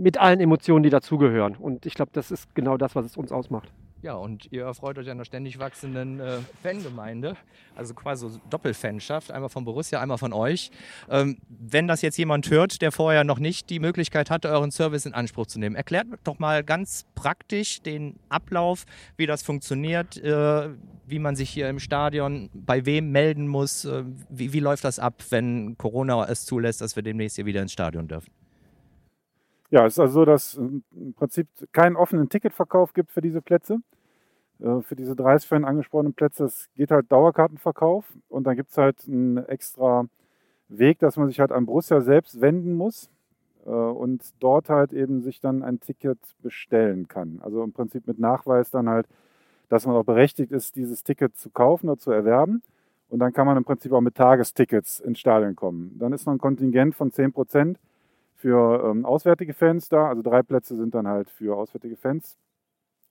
mit 0.00 0.18
allen 0.18 0.40
Emotionen, 0.40 0.82
die 0.82 0.90
dazugehören. 0.90 1.56
Und 1.56 1.86
ich 1.86 1.94
glaube, 1.94 2.10
das 2.12 2.30
ist 2.30 2.54
genau 2.54 2.76
das, 2.76 2.94
was 2.94 3.06
es 3.06 3.16
uns 3.16 3.32
ausmacht. 3.32 3.70
Ja, 4.02 4.14
und 4.14 4.50
ihr 4.50 4.62
erfreut 4.62 4.96
euch 4.96 5.08
an 5.08 5.18
einer 5.18 5.26
ständig 5.26 5.58
wachsenden 5.58 6.20
äh, 6.20 6.38
Fangemeinde, 6.62 7.36
also 7.76 7.92
quasi 7.92 8.28
Doppelfanschaft, 8.48 9.30
einmal 9.30 9.50
von 9.50 9.66
Borussia, 9.66 10.00
einmal 10.00 10.16
von 10.16 10.32
euch. 10.32 10.70
Ähm, 11.10 11.36
wenn 11.50 11.86
das 11.86 12.00
jetzt 12.00 12.16
jemand 12.16 12.50
hört, 12.50 12.80
der 12.80 12.92
vorher 12.92 13.24
noch 13.24 13.38
nicht 13.38 13.68
die 13.68 13.78
Möglichkeit 13.78 14.30
hatte, 14.30 14.48
euren 14.48 14.70
Service 14.70 15.04
in 15.04 15.12
Anspruch 15.12 15.46
zu 15.46 15.60
nehmen, 15.60 15.76
erklärt 15.76 16.06
doch 16.24 16.38
mal 16.38 16.64
ganz 16.64 17.04
praktisch 17.14 17.82
den 17.82 18.18
Ablauf, 18.30 18.86
wie 19.18 19.26
das 19.26 19.42
funktioniert, 19.42 20.16
äh, 20.16 20.70
wie 21.06 21.18
man 21.18 21.36
sich 21.36 21.50
hier 21.50 21.68
im 21.68 21.78
Stadion 21.78 22.48
bei 22.54 22.86
wem 22.86 23.10
melden 23.10 23.48
muss, 23.48 23.84
äh, 23.84 24.04
wie, 24.30 24.54
wie 24.54 24.60
läuft 24.60 24.84
das 24.84 24.98
ab, 24.98 25.22
wenn 25.28 25.76
Corona 25.76 26.26
es 26.26 26.46
zulässt, 26.46 26.80
dass 26.80 26.96
wir 26.96 27.02
demnächst 27.02 27.36
hier 27.36 27.44
wieder 27.44 27.60
ins 27.60 27.72
Stadion 27.72 28.08
dürfen. 28.08 28.39
Ja, 29.70 29.86
es 29.86 29.94
ist 29.94 30.00
also 30.00 30.14
so, 30.14 30.24
dass 30.24 30.54
es 30.54 30.58
im 30.58 31.14
Prinzip 31.16 31.48
keinen 31.72 31.96
offenen 31.96 32.28
Ticketverkauf 32.28 32.92
gibt 32.92 33.10
für 33.12 33.20
diese 33.20 33.40
Plätze. 33.40 33.80
Äh, 34.60 34.82
für 34.82 34.96
diese 34.96 35.16
30 35.16 35.48
vorhin 35.48 35.64
angesprochenen 35.64 36.14
Plätze. 36.14 36.44
Es 36.44 36.68
geht 36.76 36.90
halt 36.90 37.10
Dauerkartenverkauf 37.10 38.04
und 38.28 38.44
dann 38.44 38.56
gibt 38.56 38.70
es 38.70 38.78
halt 38.78 38.96
einen 39.06 39.38
extra 39.38 40.06
Weg, 40.68 40.98
dass 41.00 41.16
man 41.16 41.28
sich 41.28 41.40
halt 41.40 41.52
an 41.52 41.66
Borussia 41.66 42.00
selbst 42.00 42.40
wenden 42.40 42.74
muss 42.74 43.10
äh, 43.66 43.70
und 43.70 44.22
dort 44.40 44.68
halt 44.68 44.92
eben 44.92 45.22
sich 45.22 45.40
dann 45.40 45.62
ein 45.62 45.80
Ticket 45.80 46.18
bestellen 46.42 47.08
kann. 47.08 47.40
Also 47.42 47.62
im 47.64 47.72
Prinzip 47.72 48.06
mit 48.06 48.18
Nachweis 48.18 48.70
dann 48.70 48.88
halt, 48.88 49.06
dass 49.68 49.86
man 49.86 49.96
auch 49.96 50.04
berechtigt 50.04 50.52
ist, 50.52 50.76
dieses 50.76 51.04
Ticket 51.04 51.36
zu 51.36 51.50
kaufen 51.50 51.88
oder 51.88 51.98
zu 51.98 52.10
erwerben. 52.10 52.62
Und 53.08 53.18
dann 53.20 53.32
kann 53.32 53.46
man 53.46 53.56
im 53.56 53.64
Prinzip 53.64 53.92
auch 53.92 54.00
mit 54.00 54.14
Tagestickets 54.14 55.00
ins 55.00 55.18
Stadion 55.18 55.56
kommen. 55.56 55.96
Dann 55.98 56.12
ist 56.12 56.26
noch 56.26 56.32
ein 56.32 56.38
Kontingent 56.38 56.94
von 56.94 57.10
10 57.10 57.32
Prozent 57.32 57.78
für 58.40 58.90
ähm, 58.90 59.04
auswärtige 59.04 59.52
Fans 59.52 59.88
da. 59.88 60.08
Also 60.08 60.22
drei 60.22 60.42
Plätze 60.42 60.74
sind 60.74 60.94
dann 60.94 61.06
halt 61.06 61.28
für 61.30 61.56
auswärtige 61.56 61.96
Fans 61.96 62.38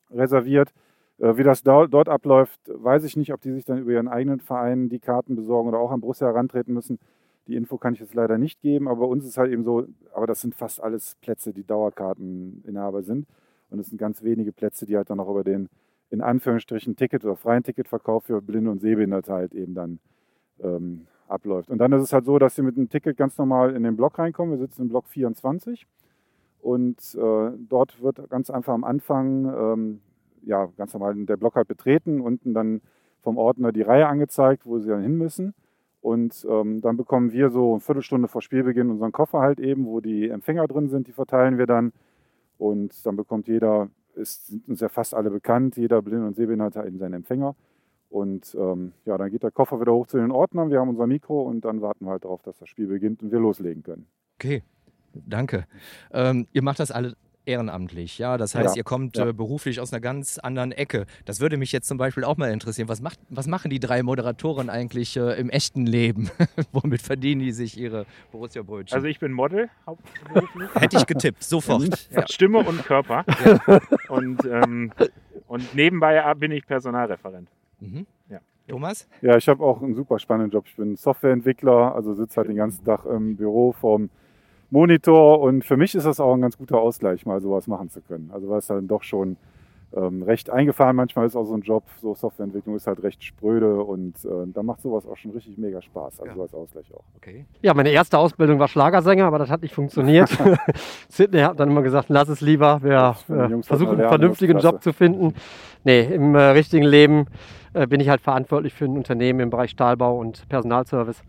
reserviert. 0.09 0.73
Äh, 1.19 1.37
wie 1.37 1.43
das 1.43 1.61
da, 1.61 1.85
dort 1.85 2.09
abläuft, 2.09 2.59
weiß 2.65 3.03
ich 3.03 3.15
nicht, 3.15 3.31
ob 3.31 3.41
die 3.41 3.51
sich 3.51 3.63
dann 3.63 3.77
über 3.77 3.91
ihren 3.91 4.07
eigenen 4.07 4.39
Verein 4.39 4.89
die 4.89 4.99
Karten 4.99 5.35
besorgen 5.35 5.69
oder 5.69 5.79
auch 5.79 5.91
an 5.91 6.01
Borussia 6.01 6.27
herantreten 6.27 6.73
müssen. 6.73 6.97
Die 7.47 7.55
Info 7.55 7.77
kann 7.77 7.93
ich 7.93 7.99
jetzt 7.99 8.15
leider 8.15 8.37
nicht 8.37 8.61
geben, 8.61 8.87
aber 8.87 9.01
bei 9.01 9.05
uns 9.05 9.25
ist 9.25 9.37
halt 9.37 9.51
eben 9.51 9.63
so, 9.63 9.85
aber 10.13 10.27
das 10.27 10.41
sind 10.41 10.55
fast 10.55 10.81
alles 10.81 11.15
Plätze, 11.21 11.53
die 11.53 11.63
Dauerkarteninhaber 11.63 13.03
sind. 13.03 13.27
Und 13.69 13.79
es 13.79 13.87
sind 13.87 13.99
ganz 13.99 14.23
wenige 14.23 14.51
Plätze, 14.51 14.87
die 14.87 14.97
halt 14.97 15.09
dann 15.09 15.19
auch 15.19 15.29
über 15.29 15.43
den 15.43 15.69
in 16.09 16.21
Anführungsstrichen 16.21 16.95
Ticket 16.95 17.23
oder 17.23 17.35
freien 17.35 17.61
Ticketverkauf 17.61 18.25
für 18.25 18.41
Blinde 18.41 18.71
und 18.71 18.81
Sehbehinderte 18.81 19.31
halt 19.31 19.53
eben 19.53 19.75
dann 19.75 19.99
ähm, 20.59 21.05
abläuft. 21.29 21.69
Und 21.69 21.77
dann 21.77 21.91
ist 21.93 22.03
es 22.03 22.13
halt 22.13 22.25
so, 22.25 22.39
dass 22.39 22.55
sie 22.55 22.61
mit 22.61 22.77
einem 22.77 22.89
Ticket 22.89 23.17
ganz 23.17 23.37
normal 23.37 23.75
in 23.75 23.83
den 23.83 23.95
Block 23.95 24.19
reinkommen. 24.19 24.57
Wir 24.57 24.65
sitzen 24.65 24.83
im 24.83 24.89
Block 24.89 25.07
24 25.07 25.85
und 26.61 26.97
äh, 27.15 27.51
dort 27.57 28.01
wird 28.01 28.29
ganz 28.29 28.49
einfach 28.49 28.73
am 28.73 28.83
Anfang 28.83 29.45
ähm, 29.45 30.01
ja, 30.43 30.67
ganz 30.77 30.93
normal 30.93 31.15
der 31.25 31.37
Block 31.37 31.55
halt 31.55 31.67
betreten, 31.67 32.21
unten 32.21 32.53
dann 32.53 32.81
vom 33.21 33.37
Ordner 33.37 33.71
die 33.71 33.81
Reihe 33.81 34.07
angezeigt, 34.07 34.65
wo 34.65 34.79
sie 34.79 34.89
dann 34.89 35.01
hin 35.01 35.17
müssen. 35.17 35.53
Und 36.01 36.45
ähm, 36.49 36.81
dann 36.81 36.95
bekommen 36.95 37.33
wir 37.33 37.49
so 37.49 37.71
eine 37.71 37.79
Viertelstunde 37.81 38.27
vor 38.29 38.41
Spielbeginn 38.41 38.89
unseren 38.89 39.11
Koffer 39.11 39.39
halt 39.39 39.59
eben, 39.59 39.85
wo 39.85 39.99
die 39.99 40.29
Empfänger 40.29 40.67
drin 40.67 40.87
sind, 40.87 41.07
die 41.07 41.11
verteilen 41.11 41.57
wir 41.57 41.65
dann. 41.65 41.91
Und 42.57 43.05
dann 43.05 43.15
bekommt 43.17 43.47
jeder, 43.47 43.89
ist, 44.15 44.47
sind 44.47 44.67
uns 44.69 44.79
ja 44.79 44.89
fast 44.89 45.13
alle 45.13 45.29
bekannt, 45.29 45.75
jeder 45.75 46.01
Blind- 46.01 46.25
und 46.25 46.35
Sehbehinderte 46.35 46.79
hat 46.79 46.87
eben 46.87 46.99
seinen 46.99 47.15
Empfänger. 47.15 47.55
Und 48.09 48.55
ähm, 48.59 48.93
ja, 49.05 49.17
dann 49.17 49.29
geht 49.29 49.43
der 49.43 49.51
Koffer 49.51 49.79
wieder 49.79 49.93
hoch 49.93 50.07
zu 50.07 50.17
den 50.17 50.31
Ordnern, 50.31 50.71
wir 50.71 50.79
haben 50.79 50.89
unser 50.89 51.05
Mikro 51.07 51.43
und 51.43 51.63
dann 51.63 51.81
warten 51.81 52.05
wir 52.05 52.11
halt 52.11 52.23
darauf, 52.25 52.41
dass 52.41 52.57
das 52.57 52.67
Spiel 52.67 52.87
beginnt 52.87 53.21
und 53.21 53.31
wir 53.31 53.39
loslegen 53.39 53.83
können. 53.83 54.07
Okay, 54.35 54.63
danke. 55.13 55.65
Ähm, 56.11 56.47
ihr 56.51 56.63
macht 56.63 56.79
das 56.79 56.89
alle 56.91 57.15
ehrenamtlich, 57.45 58.17
ja. 58.19 58.37
Das 58.37 58.55
heißt, 58.55 58.75
Ja, 58.75 58.79
ihr 58.79 58.83
kommt 58.83 59.17
ja. 59.17 59.27
äh, 59.27 59.33
beruflich 59.33 59.79
aus 59.79 59.91
einer 59.91 59.99
ganz 59.99 60.37
anderen 60.37 60.71
Ecke. 60.71 61.05
Das 61.25 61.39
würde 61.39 61.57
mich 61.57 61.71
jetzt 61.71 61.87
zum 61.87 61.97
Beispiel 61.97 62.23
auch 62.23 62.37
mal 62.37 62.51
interessieren. 62.51 62.87
Was, 62.87 63.01
macht, 63.01 63.19
was 63.29 63.47
machen 63.47 63.69
die 63.69 63.79
drei 63.79 64.03
Moderatoren 64.03 64.69
eigentlich 64.69 65.17
äh, 65.17 65.39
im 65.39 65.49
echten 65.49 65.85
Leben? 65.85 66.29
Womit 66.71 67.01
verdienen 67.01 67.41
die 67.41 67.51
sich 67.51 67.77
ihre 67.77 68.05
Borussia-Brötchen? 68.31 68.95
Also 68.95 69.07
ich 69.07 69.19
bin 69.19 69.33
Model, 69.33 69.69
hauptberuflich. 69.85 70.69
Hätte 70.75 70.97
ich 70.97 71.05
getippt, 71.05 71.43
sofort. 71.43 71.79
Ja, 72.11 72.27
Stimme 72.27 72.59
und 72.59 72.83
Körper. 72.85 73.23
Und, 74.09 74.45
ähm, 74.45 74.91
und 75.47 75.75
nebenbei 75.75 76.33
bin 76.35 76.51
ich 76.51 76.65
Personalreferent. 76.65 77.49
Mhm. 77.79 78.05
Ja. 78.29 78.39
Thomas? 78.67 79.07
Ja, 79.21 79.35
ich 79.35 79.47
habe 79.49 79.63
auch 79.63 79.81
einen 79.81 79.95
super 79.95 80.19
spannenden 80.19 80.51
Job. 80.51 80.65
Ich 80.67 80.75
bin 80.75 80.95
Softwareentwickler, 80.95 81.95
also 81.95 82.13
sitze 82.13 82.37
halt 82.37 82.49
den 82.49 82.55
ganzen 82.57 82.85
Tag 82.85 83.05
im 83.05 83.35
Büro 83.35 83.71
vorm 83.71 84.09
Monitor 84.69 85.41
und 85.41 85.65
für 85.65 85.77
mich 85.77 85.95
ist 85.95 86.05
das 86.05 86.19
auch 86.19 86.33
ein 86.35 86.41
ganz 86.41 86.57
guter 86.57 86.79
Ausgleich, 86.79 87.25
mal 87.25 87.41
sowas 87.41 87.65
machen 87.67 87.89
zu 87.89 88.01
können. 88.01 88.29
Also 88.31 88.49
weil 88.49 88.59
es 88.59 88.67
dann 88.67 88.87
doch 88.87 89.01
schon 89.03 89.37
ähm, 89.95 90.21
recht 90.21 90.51
eingefahren 90.51 90.95
manchmal 90.95 91.25
ist 91.25 91.35
auch 91.35 91.45
so 91.45 91.55
ein 91.55 91.61
Job, 91.61 91.83
so 91.99 92.13
Softwareentwicklung 92.13 92.75
ist 92.75 92.85
halt 92.85 93.01
recht 93.01 93.23
spröde 93.23 93.81
und 93.83 94.23
äh, 94.23 94.29
da 94.53 94.61
macht 94.61 94.81
sowas 94.81 95.07
auch 95.07 95.17
schon 95.17 95.31
richtig 95.31 95.57
mega 95.57 95.81
Spaß, 95.81 96.19
also 96.19 96.25
Ja. 96.29 96.35
so 96.35 96.41
als 96.43 96.53
Ausgleich 96.53 96.93
auch. 96.93 97.03
Okay. 97.17 97.45
Ja, 97.63 97.73
meine 97.73 97.89
erste 97.89 98.19
Ausbildung 98.19 98.59
war 98.59 98.67
Schlagersänger, 98.67 99.25
aber 99.25 99.39
das 99.39 99.49
hat 99.49 99.63
nicht 99.63 99.73
funktioniert. 99.73 100.29
Sidney 101.09 101.39
hat 101.39 101.59
dann 101.59 101.71
immer 101.71 101.81
gesagt, 101.81 102.09
lass 102.09 102.29
es 102.29 102.41
lieber, 102.41 102.83
wir 102.83 103.15
äh, 103.29 103.47
Jungs 103.49 103.65
versuchen 103.67 103.99
einen 103.99 104.09
vernünftigen 104.09 104.59
Job 104.59 104.83
zu 104.83 104.93
finden. 104.93 105.33
Nee, 105.83 106.01
im 106.01 106.35
äh, 106.35 106.39
richtigen 106.51 106.85
Leben 106.85 107.21
äh, 107.21 107.25
bin 107.87 107.99
ich 107.99 108.09
halt 108.09 108.21
verantwortlich 108.21 108.73
für 108.73 108.85
ein 108.85 108.97
Unternehmen 108.97 109.39
im 109.39 109.49
Bereich 109.49 109.71
Stahlbau 109.71 110.17
und 110.17 110.47
Personalservice 110.49 111.21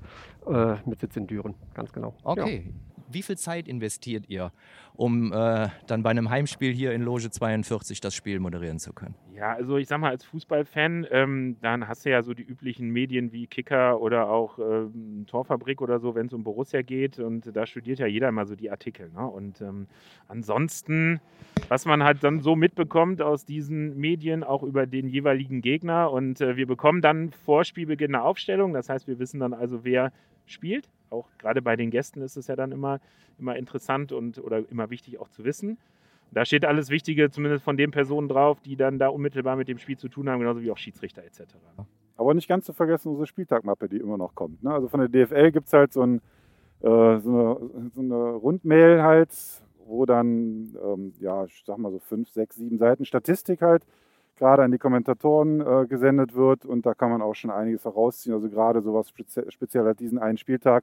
äh, 0.47 0.75
mit 0.87 1.01
Sitz 1.01 1.17
in 1.17 1.27
Düren, 1.27 1.55
ganz 1.75 1.93
genau. 1.93 2.15
Okay. 2.25 2.73
Wie 3.13 3.23
viel 3.23 3.37
Zeit 3.37 3.67
investiert 3.67 4.29
ihr, 4.29 4.53
um 4.95 5.33
äh, 5.33 5.69
dann 5.87 6.03
bei 6.03 6.11
einem 6.11 6.31
Heimspiel 6.31 6.73
hier 6.73 6.93
in 6.93 7.03
Loge 7.03 7.31
42 7.31 8.01
das 8.01 8.15
Spiel 8.15 8.39
moderieren 8.39 8.79
zu 8.79 8.93
können? 8.93 9.15
Ja, 9.35 9.55
also 9.55 9.79
ich 9.79 9.89
sag 9.89 10.01
mal, 10.01 10.11
als 10.11 10.25
Fußballfan, 10.25 11.07
ähm, 11.11 11.57
dann 11.63 11.89
hast 11.89 12.05
du 12.05 12.11
ja 12.11 12.23
so 12.23 12.35
die 12.35 12.43
üblichen 12.43 12.91
Medien 12.91 13.33
wie 13.33 13.47
Kicker 13.47 14.01
oder 14.01 14.29
auch 14.29 14.59
ähm, 14.59 15.25
Torfabrik 15.27 15.81
oder 15.81 15.99
so, 15.99 16.15
wenn 16.15 16.27
es 16.27 16.33
um 16.33 16.45
Borussia 16.45 16.83
geht. 16.83 17.19
Und 17.19 17.57
da 17.57 17.67
studiert 17.67 17.99
ja 17.99 18.07
jeder 18.07 18.31
mal 18.33 18.47
so 18.47 18.55
die 18.55 18.71
Artikel. 18.71 19.11
Ne? 19.11 19.27
Und 19.27 19.61
ähm, 19.61 19.87
ansonsten, 20.29 21.21
was 21.69 21.87
man 21.87 22.05
halt 22.05 22.23
dann 22.23 22.41
so 22.41 22.55
mitbekommt 22.55 23.23
aus 23.23 23.45
diesen 23.45 23.97
Medien, 23.99 24.45
auch 24.45 24.63
über 24.63 24.87
den 24.87 25.09
jeweiligen 25.09 25.63
Gegner. 25.63 26.13
Und 26.13 26.41
äh, 26.41 26.57
wir 26.57 26.67
bekommen 26.67 27.01
dann 27.01 27.31
vor 27.31 27.65
Spielbeginn 27.65 28.15
eine 28.15 28.25
Aufstellung. 28.25 28.75
Das 28.75 28.89
heißt, 28.89 29.09
wir 29.09 29.19
wissen 29.19 29.41
dann 29.41 29.55
also, 29.55 29.85
wer 29.85 30.13
spielt. 30.45 30.89
Auch 31.11 31.29
gerade 31.39 31.61
bei 31.63 31.77
den 31.77 31.91
Gästen 31.91 32.23
ist 32.23 32.37
es 32.37 32.47
ja 32.47 32.57
dann 32.57 32.73
immer, 32.73 33.01
immer 33.39 33.57
interessant 33.57 34.13
und 34.13 34.39
oder 34.39 34.69
immer 34.71 34.91
wichtig 34.91 35.19
auch 35.19 35.29
zu 35.29 35.45
wissen. 35.45 35.79
Da 36.33 36.45
steht 36.45 36.65
alles 36.65 36.91
Wichtige, 36.91 37.31
zumindest 37.31 37.65
von 37.65 37.77
den 37.77 37.91
Personen 37.91 38.29
drauf, 38.29 38.61
die 38.61 38.77
dann 38.77 38.99
da 38.99 39.09
unmittelbar 39.09 39.57
mit 39.57 39.69
dem 39.69 39.79
Spiel 39.79 39.99
zu 39.99 40.09
tun 40.09 40.29
haben, 40.29 40.39
genauso 40.41 40.63
wie 40.63 40.71
auch 40.71 40.79
Schiedsrichter 40.79 41.25
etc. 41.25 41.43
Aber 42.17 42.35
nicht 42.35 42.49
ganz 42.49 42.67
zu 42.67 42.73
vergessen 42.73 43.09
unsere 43.09 43.27
Spieltagmappe, 43.27 43.89
die 43.89 43.97
immer 43.97 44.17
noch 44.17 44.35
kommt. 44.35 44.63
Ne? 44.63 44.73
Also 44.73 44.89
von 44.89 45.01
der 45.01 45.09
DFL 45.09 45.51
gibt 45.51 45.67
es 45.67 45.73
halt 45.73 45.93
so, 45.93 46.03
ein, 46.03 46.19
äh, 46.83 47.19
so, 47.19 47.71
eine, 47.75 47.91
so 47.91 48.01
eine 48.01 48.31
Rundmail 48.35 49.03
halt, 49.03 49.31
wo 49.87 50.07
dann, 50.07 50.77
ähm, 50.85 51.15
ja, 51.19 51.45
ich 51.47 51.65
sag 51.67 51.79
mal 51.79 51.91
so 51.91 51.99
fünf, 51.99 52.29
sechs, 52.29 52.57
sieben 52.57 52.79
Seiten 52.79 53.05
Statistik 53.05 53.63
halt 53.63 53.85
gerade 54.41 54.65
an 54.65 54.73
die 54.73 54.79
Kommentatoren 54.79 55.61
äh, 55.61 55.87
gesendet 55.87 56.35
wird 56.35 56.65
und 56.65 56.87
da 56.87 56.95
kann 56.95 57.11
man 57.11 57.21
auch 57.23 57.35
schon 57.35 57.51
einiges 57.51 57.85
herausziehen. 57.85 58.35
Also 58.35 58.49
gerade 58.49 58.81
sowas 58.81 59.09
spezi 59.11 59.43
speziell 59.51 59.85
halt 59.85 60.01
diesen 60.01 60.19
einen 60.19 60.39
Spieltag 60.39 60.83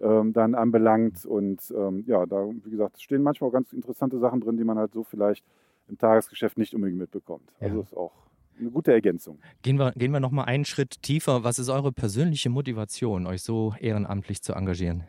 ähm, 0.00 0.32
dann 0.32 0.54
anbelangt 0.54 1.26
und 1.26 1.60
ähm, 1.76 2.04
ja, 2.06 2.24
da, 2.26 2.48
wie 2.64 2.70
gesagt, 2.70 3.02
stehen 3.02 3.22
manchmal 3.22 3.50
auch 3.50 3.52
ganz 3.52 3.72
interessante 3.72 4.18
Sachen 4.18 4.40
drin, 4.40 4.56
die 4.56 4.64
man 4.64 4.78
halt 4.78 4.92
so 4.94 5.02
vielleicht 5.02 5.44
im 5.88 5.98
Tagesgeschäft 5.98 6.56
nicht 6.56 6.74
unbedingt 6.74 6.98
mitbekommt. 6.98 7.52
Also 7.60 7.76
Ja. 7.76 7.82
ist 7.82 7.96
auch 7.96 8.12
eine 8.58 8.70
gute 8.70 8.92
Ergänzung. 8.92 9.38
Gehen 9.62 9.78
wir, 9.78 9.90
gehen 9.92 10.12
wir 10.12 10.20
noch 10.20 10.30
mal 10.30 10.44
einen 10.44 10.64
Schritt 10.64 11.02
tiefer. 11.02 11.42
Was 11.42 11.58
ist 11.58 11.68
eure 11.68 11.90
persönliche 11.90 12.50
Motivation, 12.50 13.26
euch 13.26 13.42
so 13.42 13.74
ehrenamtlich 13.80 14.42
zu 14.42 14.52
engagieren? 14.54 15.04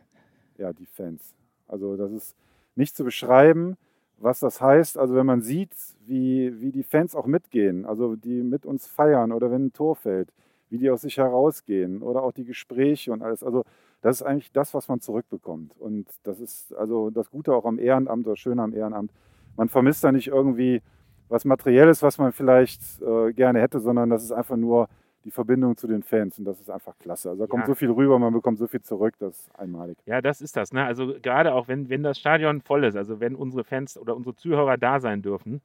ja, 0.58 0.74
die 0.74 0.86
Fans. 0.86 1.34
Also 1.68 1.96
das 1.98 2.12
ist 2.12 2.36
nicht 2.76 2.96
zu 2.96 3.04
beschreiben, 3.04 3.76
was 4.24 4.40
das 4.40 4.62
heißt. 4.62 4.98
Also 4.98 5.16
wenn 5.16 5.26
man 5.26 5.42
sieht, 5.42 5.72
wie, 6.06 6.60
wie 6.60 6.72
die 6.72 6.84
Fans 6.84 7.16
auch 7.16 7.26
mitgehen, 7.26 7.86
also 7.86 8.16
die 8.16 8.42
mit 8.42 8.66
uns 8.66 8.88
feiern 8.88 9.32
oder 9.32 9.52
wenn 9.52 9.68
ein 9.68 9.74
Tor 9.74 9.96
fällt, 9.96 10.30
wie 10.70 10.78
die 10.78 10.90
aus 10.90 11.02
sich 11.02 11.18
herausgehen 11.18 12.02
oder 12.02 12.24
auch 12.24 12.32
die 12.32 12.46
Gespräche 12.46 13.12
und 13.12 13.22
alles. 13.22 13.44
Also 13.44 13.64
das 14.02 14.18
ist 14.18 14.24
eigentlich 14.24 14.52
das, 14.52 14.74
was 14.74 14.88
man 14.88 15.02
zurückbekommt. 15.02 15.74
Und 15.80 16.08
das 16.24 16.40
ist 16.40 16.74
also 16.76 17.10
das 17.10 17.30
Gute 17.30 17.54
auch 17.54 17.66
am 17.66 17.80
Ehrenamt 17.80 18.26
oder 18.26 18.36
Schöne 18.36 18.64
am 18.64 18.74
Ehrenamt. 18.74 19.12
Man 19.56 19.70
vermisst 19.70 20.04
da 20.04 20.12
nicht 20.12 20.28
irgendwie 20.28 20.82
was 21.30 21.46
Materielles, 21.46 22.02
was 22.02 22.18
man 22.18 22.32
vielleicht 22.32 22.82
äh, 23.02 23.34
gerne 23.34 23.62
hätte, 23.62 23.80
sondern 23.80 24.10
das 24.10 24.24
ist 24.24 24.32
einfach 24.32 24.58
nur 24.58 24.88
die 25.26 25.32
Verbindung 25.32 25.78
zu 25.78 25.88
den 25.88 26.04
Fans 26.04 26.38
und 26.40 26.46
das 26.46 26.60
ist 26.60 26.70
einfach 26.70 26.98
klasse. 27.00 27.30
Also 27.30 27.44
da 27.44 27.48
kommt 27.48 27.64
Ja. 27.64 27.68
so 27.68 27.76
viel 27.76 27.90
rüber, 27.92 28.20
man 28.20 28.34
bekommt 28.34 28.60
so 28.60 28.68
viel 28.68 28.82
zurück, 28.82 29.16
das 29.20 29.38
ist 29.40 29.60
einmalig. 29.60 29.98
Ja, 30.06 30.22
das 30.22 30.42
ist 30.42 30.58
das. 30.58 30.74
Ne? 30.74 30.84
Also 30.86 31.14
gerade 31.22 31.54
auch 31.54 31.68
wenn, 31.68 31.90
wenn 31.90 32.04
das 32.04 32.20
Stadion 32.20 32.62
voll 32.62 32.84
ist, 32.84 32.96
also 32.96 33.20
wenn 33.20 33.36
unsere 33.36 33.64
Fans 33.64 33.98
oder 33.98 34.16
unsere 34.16 34.36
Zuhörer 34.36 34.78
da 34.78 35.00
sein 35.00 35.22
dürfen, 35.22 35.62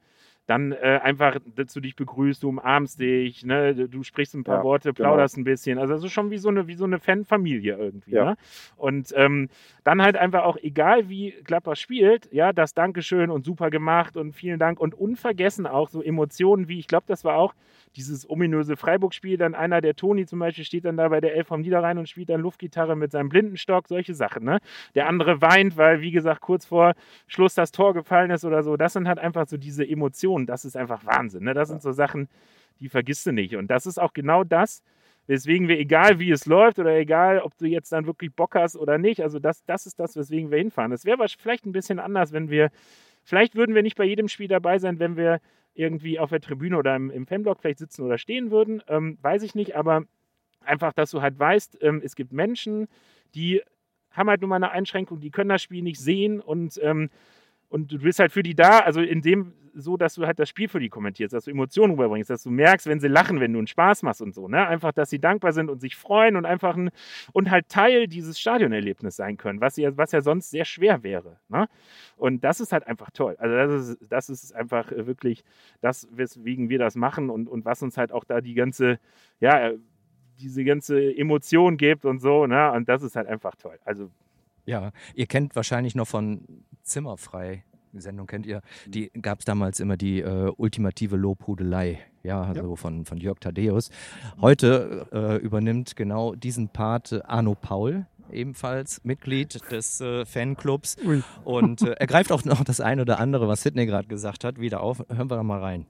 dann 0.49 0.71
äh, 0.71 0.99
einfach, 1.03 1.37
dass 1.55 1.73
du 1.73 1.79
dich 1.79 1.95
begrüßt, 1.95 2.41
du 2.41 2.49
umarmst 2.49 2.99
dich, 2.99 3.45
ne? 3.45 3.87
du 3.87 4.01
sprichst 4.01 4.33
ein 4.33 4.43
paar 4.43 4.57
Ja, 4.57 4.63
Worte, 4.63 4.93
genau. 4.93 5.09
plauderst 5.09 5.37
ein 5.37 5.43
bisschen. 5.43 5.77
Also 5.77 5.93
das 5.93 6.03
ist 6.03 6.11
schon 6.11 6.31
wie 6.31 6.39
so 6.39 6.49
eine, 6.49 6.67
wie 6.67 6.73
so 6.73 6.85
eine 6.85 6.97
Fanfamilie 6.97 7.77
irgendwie. 7.77 8.13
Ja. 8.15 8.31
Ne? 8.31 8.37
Und 8.75 9.13
ähm, 9.15 9.49
dann 9.83 10.01
halt 10.01 10.17
einfach 10.17 10.43
auch, 10.45 10.57
egal 10.57 11.07
wie 11.07 11.35
Gladbach 11.43 11.75
spielt, 11.75 12.33
ja, 12.33 12.51
das 12.51 12.73
Dankeschön 12.73 13.29
und 13.29 13.45
super 13.45 13.69
gemacht 13.69 14.17
und 14.17 14.33
vielen 14.33 14.57
Dank 14.57 14.79
und 14.79 14.95
unvergessen 14.95 15.67
auch 15.67 15.87
so 15.87 16.01
Emotionen 16.01 16.67
wie, 16.67 16.79
ich 16.79 16.87
glaube, 16.87 17.05
das 17.05 17.23
war 17.23 17.35
auch 17.35 17.53
dieses 17.95 18.29
ominöse 18.29 18.75
Freiburg-Spiel, 18.75 19.37
dann 19.37 19.55
einer, 19.55 19.81
der 19.81 19.95
Toni 19.95 20.25
zum 20.25 20.39
Beispiel, 20.39 20.63
steht 20.63 20.85
dann 20.85 20.97
da 20.97 21.09
bei 21.09 21.21
der 21.21 21.35
Elf 21.35 21.47
vom 21.47 21.61
Niederrhein 21.61 21.97
und 21.97 22.07
spielt 22.07 22.29
dann 22.29 22.41
Luftgitarre 22.41 22.95
mit 22.95 23.11
seinem 23.11 23.29
Blindenstock, 23.29 23.87
solche 23.87 24.13
Sachen. 24.13 24.43
Ne? 24.43 24.59
Der 24.95 25.07
andere 25.07 25.41
weint, 25.41 25.77
weil, 25.77 26.01
wie 26.01 26.11
gesagt, 26.11 26.41
kurz 26.41 26.65
vor 26.65 26.93
Schluss 27.27 27.55
das 27.55 27.71
Tor 27.71 27.93
gefallen 27.93 28.31
ist 28.31 28.45
oder 28.45 28.63
so. 28.63 28.77
Das 28.77 28.93
sind 28.93 29.07
halt 29.07 29.19
einfach 29.19 29.47
so 29.47 29.57
diese 29.57 29.87
Emotionen. 29.87 30.38
Das 30.45 30.65
ist 30.65 30.75
einfach 30.75 31.05
Wahnsinn. 31.05 31.43
Ne? 31.43 31.53
Das 31.53 31.69
sind 31.69 31.81
so 31.81 31.91
Sachen, 31.91 32.29
die 32.79 32.89
vergisst 32.89 33.25
du 33.25 33.31
nicht. 33.31 33.55
Und 33.55 33.69
das 33.69 33.85
ist 33.85 33.99
auch 33.99 34.13
genau 34.13 34.43
das, 34.43 34.83
weswegen 35.27 35.67
wir, 35.67 35.79
egal 35.79 36.19
wie 36.19 36.31
es 36.31 36.45
läuft 36.45 36.79
oder 36.79 36.95
egal, 36.97 37.39
ob 37.39 37.55
du 37.57 37.65
jetzt 37.65 37.91
dann 37.91 38.05
wirklich 38.05 38.33
Bock 38.33 38.55
hast 38.55 38.75
oder 38.75 38.97
nicht, 38.97 39.21
also 39.21 39.39
das, 39.39 39.63
das 39.65 39.85
ist 39.85 39.99
das, 39.99 40.15
weswegen 40.15 40.49
wir 40.49 40.57
hinfahren. 40.57 40.91
Es 40.91 41.05
wäre 41.05 41.23
vielleicht 41.37 41.65
ein 41.65 41.71
bisschen 41.71 41.99
anders, 41.99 42.31
wenn 42.31 42.49
wir, 42.49 42.71
vielleicht 43.23 43.55
würden 43.55 43.75
wir 43.75 43.83
nicht 43.83 43.97
bei 43.97 44.05
jedem 44.05 44.27
Spiel 44.27 44.47
dabei 44.47 44.79
sein, 44.79 44.99
wenn 44.99 45.17
wir 45.17 45.39
irgendwie 45.75 46.19
auf 46.19 46.31
der 46.31 46.41
Tribüne 46.41 46.77
oder 46.77 46.95
im, 46.95 47.11
im 47.11 47.27
Fanblock 47.27 47.59
vielleicht 47.59 47.79
sitzen 47.79 48.03
oder 48.03 48.17
stehen 48.17 48.49
würden. 48.49 48.81
Ähm, 48.87 49.17
weiß 49.21 49.43
ich 49.43 49.53
nicht, 49.55 49.75
aber 49.75 50.03
einfach, 50.61 50.93
dass 50.93 51.11
du 51.11 51.21
halt 51.21 51.37
weißt, 51.37 51.77
ähm, 51.81 52.01
es 52.03 52.15
gibt 52.15 52.33
Menschen, 52.33 52.87
die 53.35 53.61
haben 54.11 54.29
halt 54.29 54.41
nur 54.41 54.49
mal 54.49 54.55
eine 54.55 54.71
Einschränkung, 54.71 55.19
die 55.19 55.29
können 55.29 55.49
das 55.49 55.61
Spiel 55.61 55.83
nicht 55.83 55.99
sehen 55.99 56.41
und, 56.41 56.79
ähm, 56.81 57.09
und 57.69 57.91
du 57.91 57.99
bist 57.99 58.19
halt 58.19 58.31
für 58.31 58.43
die 58.43 58.55
da, 58.55 58.79
also 58.79 59.01
in 59.01 59.21
dem 59.21 59.53
so, 59.75 59.97
dass 59.97 60.15
du 60.15 60.25
halt 60.25 60.39
das 60.39 60.49
Spiel 60.49 60.67
für 60.67 60.79
die 60.79 60.89
kommentierst, 60.89 61.33
dass 61.33 61.45
du 61.45 61.51
Emotionen 61.51 61.93
rüberbringst, 61.93 62.29
dass 62.29 62.43
du 62.43 62.51
merkst, 62.51 62.87
wenn 62.87 62.99
sie 62.99 63.07
lachen, 63.07 63.39
wenn 63.39 63.53
du 63.53 63.59
einen 63.59 63.67
Spaß 63.67 64.03
machst 64.03 64.21
und 64.21 64.33
so, 64.33 64.47
ne? 64.47 64.67
Einfach, 64.67 64.91
dass 64.91 65.09
sie 65.09 65.19
dankbar 65.19 65.53
sind 65.53 65.69
und 65.69 65.79
sich 65.81 65.95
freuen 65.95 66.35
und 66.35 66.45
einfach 66.45 66.75
ein, 66.75 66.91
und 67.33 67.49
halt 67.51 67.69
Teil 67.69 68.07
dieses 68.07 68.39
Stadionerlebnisses 68.39 69.15
sein 69.15 69.37
können, 69.37 69.61
was 69.61 69.77
ja, 69.77 69.95
was 69.97 70.11
ja 70.11 70.21
sonst 70.21 70.51
sehr 70.51 70.65
schwer 70.65 71.03
wäre, 71.03 71.39
ne? 71.49 71.67
Und 72.17 72.43
das 72.43 72.59
ist 72.59 72.71
halt 72.73 72.87
einfach 72.87 73.09
toll. 73.11 73.35
Also 73.39 73.55
das 73.55 73.89
ist, 73.89 74.11
das 74.11 74.29
ist 74.29 74.55
einfach 74.55 74.91
äh, 74.91 75.07
wirklich 75.07 75.43
das, 75.81 76.07
weswegen 76.11 76.69
wir 76.69 76.79
das 76.79 76.95
machen 76.95 77.29
und, 77.29 77.47
und 77.47 77.65
was 77.65 77.81
uns 77.81 77.97
halt 77.97 78.11
auch 78.11 78.23
da 78.23 78.41
die 78.41 78.53
ganze, 78.53 78.99
ja, 79.39 79.69
äh, 79.69 79.77
diese 80.39 80.63
ganze 80.63 81.15
Emotion 81.17 81.77
gibt 81.77 82.05
und 82.05 82.19
so, 82.19 82.47
ne? 82.47 82.71
Und 82.71 82.87
das 82.89 83.03
ist 83.03 83.15
halt 83.15 83.27
einfach 83.27 83.55
toll. 83.55 83.77
Also 83.83 84.09
Ja, 84.69 84.91
ihr 85.15 85.25
kennt 85.25 85.55
wahrscheinlich 85.55 85.95
noch 85.95 86.07
von 86.07 86.41
Zimmerfrei. 86.83 87.63
Die 87.91 88.01
Sendung 88.01 88.27
kennt 88.27 88.45
ihr. 88.45 88.61
Die 88.85 89.09
gab 89.19 89.39
es 89.39 89.45
damals 89.45 89.79
immer 89.79 89.97
die 89.97 90.19
äh, 90.19 90.51
ultimative 90.57 91.15
Lobhudelei, 91.15 91.97
ja, 92.21 92.43
also 92.43 92.75
Von, 92.75 93.03
von 93.03 93.17
Jörg 93.17 93.39
Thaddeus. 93.39 93.89
Heute 94.39 95.07
äh, 95.11 95.37
übernimmt 95.37 95.95
genau 95.95 96.35
diesen 96.35 96.69
Part 96.69 97.13
äh, 97.13 97.21
Arno 97.23 97.55
Paul, 97.55 98.05
ebenfalls 98.31 99.03
Mitglied 99.03 99.59
des 99.71 100.01
äh, 100.01 100.23
Fanclubs. 100.23 100.97
Ui. 101.03 101.23
Und 101.43 101.81
äh, 101.81 101.93
er 101.93 102.05
greift 102.05 102.31
auch 102.31 102.45
noch 102.45 102.63
das 102.63 102.79
eine 102.79 103.01
oder 103.01 103.19
andere, 103.19 103.47
was 103.47 103.63
Sidney 103.63 103.87
gerade 103.87 104.07
gesagt 104.07 104.43
hat, 104.43 104.59
wieder 104.59 104.81
auf. 104.81 104.99
Hören 105.09 105.31
wir 105.31 105.37
da 105.37 105.41
mal 105.41 105.61
rein. 105.61 105.87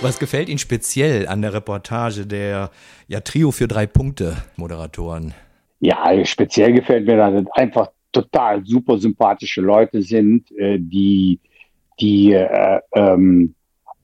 Was 0.00 0.18
gefällt 0.18 0.48
Ihnen 0.48 0.58
speziell 0.58 1.28
an 1.28 1.42
der 1.42 1.54
Reportage 1.54 2.26
der 2.26 2.72
ja, 3.06 3.20
Trio 3.20 3.52
für 3.52 3.68
drei 3.68 3.86
Punkte 3.86 4.36
Moderatoren? 4.56 5.32
Ja, 5.80 6.24
speziell 6.24 6.72
gefällt 6.72 7.06
mir, 7.06 7.16
dass 7.16 7.42
es 7.42 7.50
einfach 7.52 7.90
total 8.12 8.64
super 8.64 8.98
sympathische 8.98 9.60
Leute 9.60 10.02
sind, 10.02 10.50
äh, 10.52 10.78
die, 10.80 11.40
die 12.00 12.32
äh, 12.32 12.80
ähm, 12.94 13.54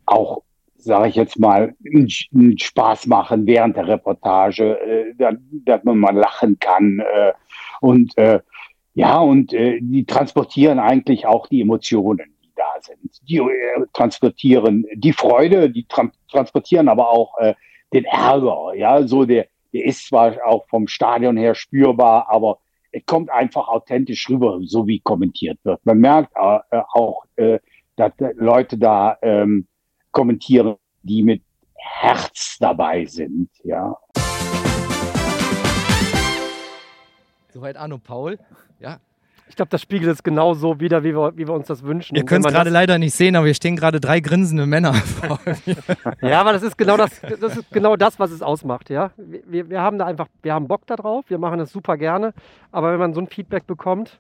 auch, 0.07 0.43
sage 0.77 1.09
ich 1.09 1.17
jetzt 1.17 1.39
mal, 1.39 1.75
einen 1.85 2.59
Spaß 2.59 3.07
machen 3.07 3.47
während 3.47 3.77
der 3.77 3.89
Reportage, 3.89 4.79
äh, 4.81 5.15
dass, 5.17 5.35
dass 5.65 5.85
man 5.85 5.99
mal 5.99 6.15
lachen 6.15 6.59
kann. 6.59 7.01
Äh, 7.01 7.33
und 7.81 8.17
äh, 8.19 8.41
ja, 8.95 9.19
und 9.19 9.53
äh, 9.53 9.81
die 9.81 10.05
transportieren 10.05 10.79
eigentlich 10.79 11.27
auch 11.27 11.49
die 11.49 11.63
Emotionen, 11.63 12.33
die 12.45 12.53
da 12.55 12.81
sind. 12.81 13.29
Die 13.29 13.39
äh, 13.39 13.87
transportieren 13.93 14.87
die 14.95 15.13
Freude, 15.13 15.71
die 15.71 15.85
tran 15.87 16.13
transportieren 16.31 16.89
aber 16.89 17.11
auch 17.11 17.37
äh, 17.39 17.55
den 17.93 18.05
Ärger. 18.05 18.75
Ja, 18.77 19.07
so 19.07 19.25
der, 19.25 19.47
der 19.75 19.85
ist 19.85 20.07
zwar 20.07 20.37
auch 20.47 20.67
vom 20.69 20.87
Stadion 20.87 21.37
her 21.37 21.55
spürbar, 21.55 22.29
aber 22.31 22.61
es 22.93 23.05
kommt 23.05 23.29
einfach 23.29 23.67
authentisch 23.67 24.31
rüber, 24.31 24.61
so 24.63 24.87
wie 24.87 25.01
kommentiert 25.01 25.59
wird. 25.65 25.85
Man 25.85 25.99
merkt 25.99 26.33
äh, 26.37 26.59
äh, 26.71 26.83
auch, 26.93 27.25
äh, 27.35 27.59
dass 27.97 28.13
Leute 28.37 28.79
da 28.79 29.19
ähm, 29.21 29.67
kommentieren, 30.13 30.77
die 31.03 31.25
mit 31.25 31.43
Herz 31.75 32.57
dabei 32.61 33.05
sind. 33.05 33.51
Ja, 33.65 33.97
Soweit 37.53 37.77
Arno 37.77 37.99
Paul. 37.99 38.39
Ja, 38.81 38.99
Ich 39.49 39.57
glaube, 39.57 39.69
das 39.69 39.83
spiegelt 39.83 40.11
es 40.11 40.23
genau 40.23 40.55
so 40.55 40.81
wider, 40.81 41.05
wie 41.05 41.15
wir, 41.15 41.37
wie 41.37 41.47
wir 41.47 41.55
uns 41.55 41.67
das 41.67 41.83
wünschen. 41.83 42.17
Ihr 42.17 42.25
könnt 42.25 42.47
es 42.47 42.53
gerade 42.53 42.71
leider 42.71 42.99
nicht 42.99 43.15
sehen, 43.15 43.37
aber 43.37 43.47
hier 43.47 43.55
stehen 43.55 43.77
gerade 43.77 44.01
drei 44.01 44.21
grinsende 44.21 44.67
Männer 44.67 44.95
vor 44.95 45.39
mir. 45.67 45.77
Ja, 46.29 46.41
aber 46.41 46.53
das 46.55 46.63
ist 46.63 46.79
genau 46.79 46.97
das, 46.97 47.21
das 47.41 47.59
ist 47.59 47.71
genau 47.71 47.97
das, 47.97 48.19
was 48.19 48.31
es 48.31 48.43
ausmacht, 48.43 48.89
ja. 48.91 49.11
Wir, 49.17 49.69
wir 49.69 49.81
haben 49.81 49.99
da 49.99 50.07
einfach, 50.07 50.29
wir 50.43 50.55
haben 50.55 50.67
Bock 50.67 50.87
da 50.87 50.97
drauf, 50.97 51.27
wir 51.29 51.39
machen 51.39 51.59
das 51.59 51.71
super 51.71 51.97
gerne, 51.97 52.33
aber 52.73 52.93
wenn 52.93 52.99
man 52.99 53.13
so 53.15 53.21
ein 53.21 53.27
Feedback 53.29 53.67
bekommt, 53.67 54.19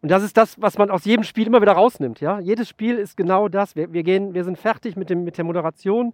und 0.00 0.10
das 0.10 0.22
ist 0.22 0.36
das, 0.36 0.60
was 0.60 0.78
man 0.78 0.90
aus 0.90 1.04
jedem 1.04 1.24
Spiel 1.24 1.46
immer 1.46 1.60
wieder 1.60 1.72
rausnimmt, 1.72 2.20
ja. 2.20 2.38
Jedes 2.38 2.68
Spiel 2.68 2.96
ist 2.96 3.16
genau 3.16 3.48
das. 3.48 3.74
Wir, 3.74 3.92
wir 3.92 4.04
gehen, 4.04 4.32
wir 4.32 4.44
sind 4.44 4.58
fertig 4.58 4.96
mit, 4.96 5.10
dem, 5.10 5.24
mit 5.24 5.38
der 5.38 5.44
Moderation. 5.44 6.12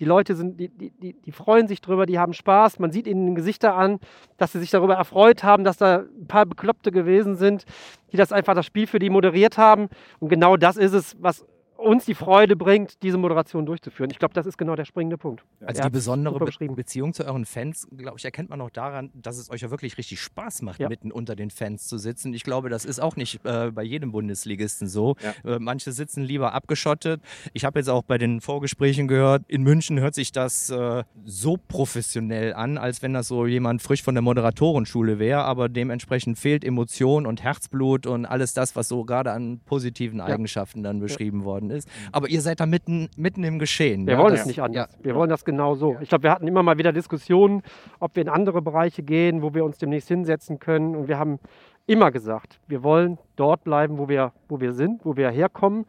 Die 0.00 0.04
Leute 0.04 0.34
sind, 0.36 0.58
die, 0.60 0.68
die, 0.68 1.12
die, 1.12 1.32
freuen 1.32 1.66
sich 1.66 1.80
drüber, 1.80 2.06
die 2.06 2.18
haben 2.18 2.32
Spaß. 2.32 2.78
Man 2.78 2.92
sieht 2.92 3.06
ihnen 3.06 3.34
Gesichter 3.34 3.74
an, 3.74 3.98
dass 4.36 4.52
sie 4.52 4.60
sich 4.60 4.70
darüber 4.70 4.94
erfreut 4.94 5.42
haben, 5.42 5.64
dass 5.64 5.76
da 5.76 6.04
ein 6.20 6.28
paar 6.28 6.46
Bekloppte 6.46 6.92
gewesen 6.92 7.36
sind, 7.36 7.64
die 8.12 8.16
das 8.16 8.32
einfach 8.32 8.54
das 8.54 8.64
Spiel 8.64 8.86
für 8.86 9.00
die 9.00 9.10
moderiert 9.10 9.58
haben. 9.58 9.88
Und 10.20 10.28
genau 10.28 10.56
das 10.56 10.76
ist 10.76 10.92
es, 10.92 11.16
was 11.20 11.44
uns 11.78 12.04
die 12.04 12.14
Freude 12.14 12.56
bringt, 12.56 13.02
diese 13.02 13.18
Moderation 13.18 13.64
durchzuführen. 13.64 14.10
Ich 14.10 14.18
glaube, 14.18 14.34
das 14.34 14.46
ist 14.46 14.58
genau 14.58 14.74
der 14.74 14.84
springende 14.84 15.16
Punkt. 15.16 15.44
Also 15.64 15.80
Er 15.80 15.86
die 15.88 15.92
besondere 15.92 16.38
Be. 16.38 16.50
Beziehung 16.74 17.12
zu 17.12 17.24
euren 17.24 17.44
Fans, 17.44 17.86
glaube 17.96 18.18
ich, 18.18 18.24
erkennt 18.24 18.50
man 18.50 18.60
auch 18.60 18.70
daran, 18.70 19.10
dass 19.14 19.38
es 19.38 19.48
euch 19.50 19.60
ja 19.60 19.70
wirklich 19.70 19.96
richtig 19.96 20.20
Spaß 20.20 20.62
macht, 20.62 20.80
Ja. 20.80 20.88
mitten 20.88 21.12
unter 21.12 21.36
den 21.36 21.50
Fans 21.50 21.86
zu 21.86 21.96
sitzen. 21.96 22.34
Ich 22.34 22.42
glaube, 22.42 22.68
das 22.68 22.84
ist 22.84 22.98
auch 23.00 23.14
nicht 23.14 23.44
äh, 23.44 23.70
bei 23.70 23.84
jedem 23.84 24.10
Bundesligisten 24.10 24.88
so. 24.88 25.14
Äh, 25.44 25.58
manche 25.60 25.92
sitzen 25.92 26.24
lieber 26.24 26.52
abgeschottet. 26.52 27.22
Ich 27.52 27.64
habe 27.64 27.78
jetzt 27.78 27.88
auch 27.88 28.02
bei 28.02 28.18
den 28.18 28.40
Vorgesprächen 28.40 29.06
gehört, 29.06 29.44
in 29.46 29.62
München 29.62 30.00
hört 30.00 30.14
sich 30.16 30.32
das 30.32 30.70
äh, 30.70 31.04
so 31.24 31.56
professionell 31.68 32.54
an, 32.54 32.76
als 32.76 33.02
wenn 33.02 33.12
das 33.14 33.28
so 33.28 33.46
jemand 33.46 33.82
frisch 33.82 34.02
von 34.02 34.14
der 34.16 34.22
Moderatorenschule 34.22 35.18
wäre, 35.20 35.44
aber 35.44 35.68
dementsprechend 35.68 36.38
fehlt 36.38 36.64
Emotion 36.64 37.24
und 37.24 37.42
Herzblut 37.42 38.06
und 38.06 38.26
alles 38.26 38.52
das, 38.52 38.74
was 38.74 38.88
so 38.88 39.04
gerade 39.04 39.30
an 39.30 39.60
positiven 39.64 40.20
Eigenschaften 40.20 40.82
dann 40.82 40.98
beschrieben 40.98 41.44
worden 41.44 41.67
ist. 41.70 41.88
Aber 42.12 42.28
ihr 42.28 42.40
seid 42.40 42.60
da 42.60 42.66
mitten, 42.66 43.08
mitten 43.16 43.44
im 43.44 43.58
Geschehen. 43.58 44.06
Wir 44.06 44.14
ja? 44.14 44.18
wollen 44.20 44.32
Das- 44.32 44.40
es 44.42 44.46
nicht 44.46 44.60
anders. 44.62 44.88
Ja. 44.92 45.04
Wir 45.04 45.14
wollen 45.14 45.30
das 45.30 45.44
genau 45.44 45.74
so. 45.74 45.96
Ich 46.00 46.08
glaube, 46.08 46.24
wir 46.24 46.30
hatten 46.30 46.46
immer 46.46 46.62
mal 46.62 46.78
wieder 46.78 46.92
Diskussionen, 46.92 47.62
ob 48.00 48.16
wir 48.16 48.22
in 48.22 48.28
andere 48.28 48.62
Bereiche 48.62 49.02
gehen, 49.02 49.42
wo 49.42 49.54
wir 49.54 49.64
uns 49.64 49.78
demnächst 49.78 50.08
hinsetzen 50.08 50.58
können. 50.58 50.94
Und 50.96 51.08
wir 51.08 51.18
haben 51.18 51.38
immer 51.86 52.10
gesagt, 52.10 52.60
wir 52.68 52.82
wollen 52.82 53.18
dort 53.36 53.64
bleiben, 53.64 53.98
wo 53.98 54.08
wir, 54.08 54.32
wo 54.48 54.60
wir 54.60 54.72
sind, 54.72 55.04
wo 55.04 55.16
wir 55.16 55.30
herkommen, 55.30 55.86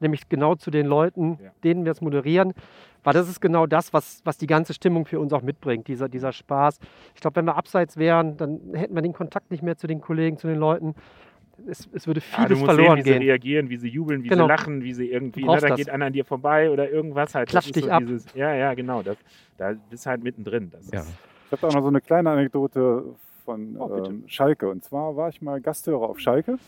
nämlich 0.00 0.28
genau 0.28 0.54
zu 0.54 0.70
den 0.70 0.86
Leuten, 0.86 1.38
denen 1.62 1.84
wir 1.84 1.92
es 1.92 2.00
moderieren. 2.00 2.54
Weil 3.04 3.14
das 3.14 3.28
ist 3.28 3.40
genau 3.40 3.66
das, 3.66 3.92
was, 3.92 4.20
was 4.24 4.38
die 4.38 4.46
ganze 4.46 4.74
Stimmung 4.74 5.06
für 5.06 5.18
uns 5.18 5.32
auch 5.32 5.42
mitbringt, 5.42 5.88
dieser, 5.88 6.08
dieser 6.08 6.32
Spaß. 6.32 6.78
Ich 7.16 7.20
glaube, 7.20 7.36
wenn 7.36 7.46
wir 7.46 7.56
abseits 7.56 7.96
wären, 7.96 8.36
dann 8.36 8.60
hätten 8.74 8.94
wir 8.94 9.02
den 9.02 9.12
Kontakt 9.12 9.50
nicht 9.50 9.62
mehr 9.62 9.76
zu 9.76 9.88
den 9.88 10.00
Kollegen, 10.00 10.36
zu 10.38 10.46
den 10.46 10.58
Leuten. 10.58 10.94
Es, 11.66 11.88
es 11.92 12.06
würde 12.06 12.20
Ja, 12.20 12.42
du 12.42 12.44
vieles 12.46 12.60
musst 12.60 12.60
sehen, 12.60 12.74
verloren 12.76 12.98
wie 12.98 13.02
sie 13.02 13.10
gehen. 13.10 13.22
reagieren, 13.22 13.70
wie 13.70 13.76
sie 13.76 13.88
jubeln, 13.88 14.22
wie 14.24 14.28
Genau. 14.28 14.44
sie 14.44 14.48
lachen, 14.48 14.82
wie 14.82 14.92
sie 14.94 15.10
irgendwie, 15.10 15.44
ne, 15.44 15.58
da 15.60 15.68
das. 15.68 15.76
geht 15.78 15.90
einer 15.90 16.06
an 16.06 16.12
dir 16.12 16.24
vorbei 16.24 16.70
oder 16.70 16.90
irgendwas 16.90 17.34
halt. 17.34 17.48
Klatscht 17.48 17.74
dich 17.76 17.84
so 17.84 17.90
ab. 17.90 18.02
Dieses, 18.04 18.26
ja, 18.34 18.54
ja, 18.54 18.74
genau. 18.74 19.02
Das, 19.02 19.16
da 19.58 19.72
bist 19.90 20.06
halt 20.06 20.22
mittendrin. 20.22 20.70
Das 20.70 20.90
Ja. 20.90 21.00
ist, 21.00 21.08
Ich 21.46 21.52
habe 21.52 21.60
da 21.62 21.68
auch 21.68 21.72
noch 21.74 21.82
so 21.82 21.88
eine 21.88 22.00
kleine 22.00 22.30
Anekdote 22.30 23.04
von 23.44 23.76
Oh, 23.78 23.90
ähm, 24.08 24.24
Schalke. 24.26 24.68
Und 24.68 24.82
zwar 24.84 25.16
war 25.16 25.28
ich 25.28 25.42
mal 25.42 25.60
Gasthörer 25.60 26.08
auf 26.08 26.18
Schalke 26.18 26.58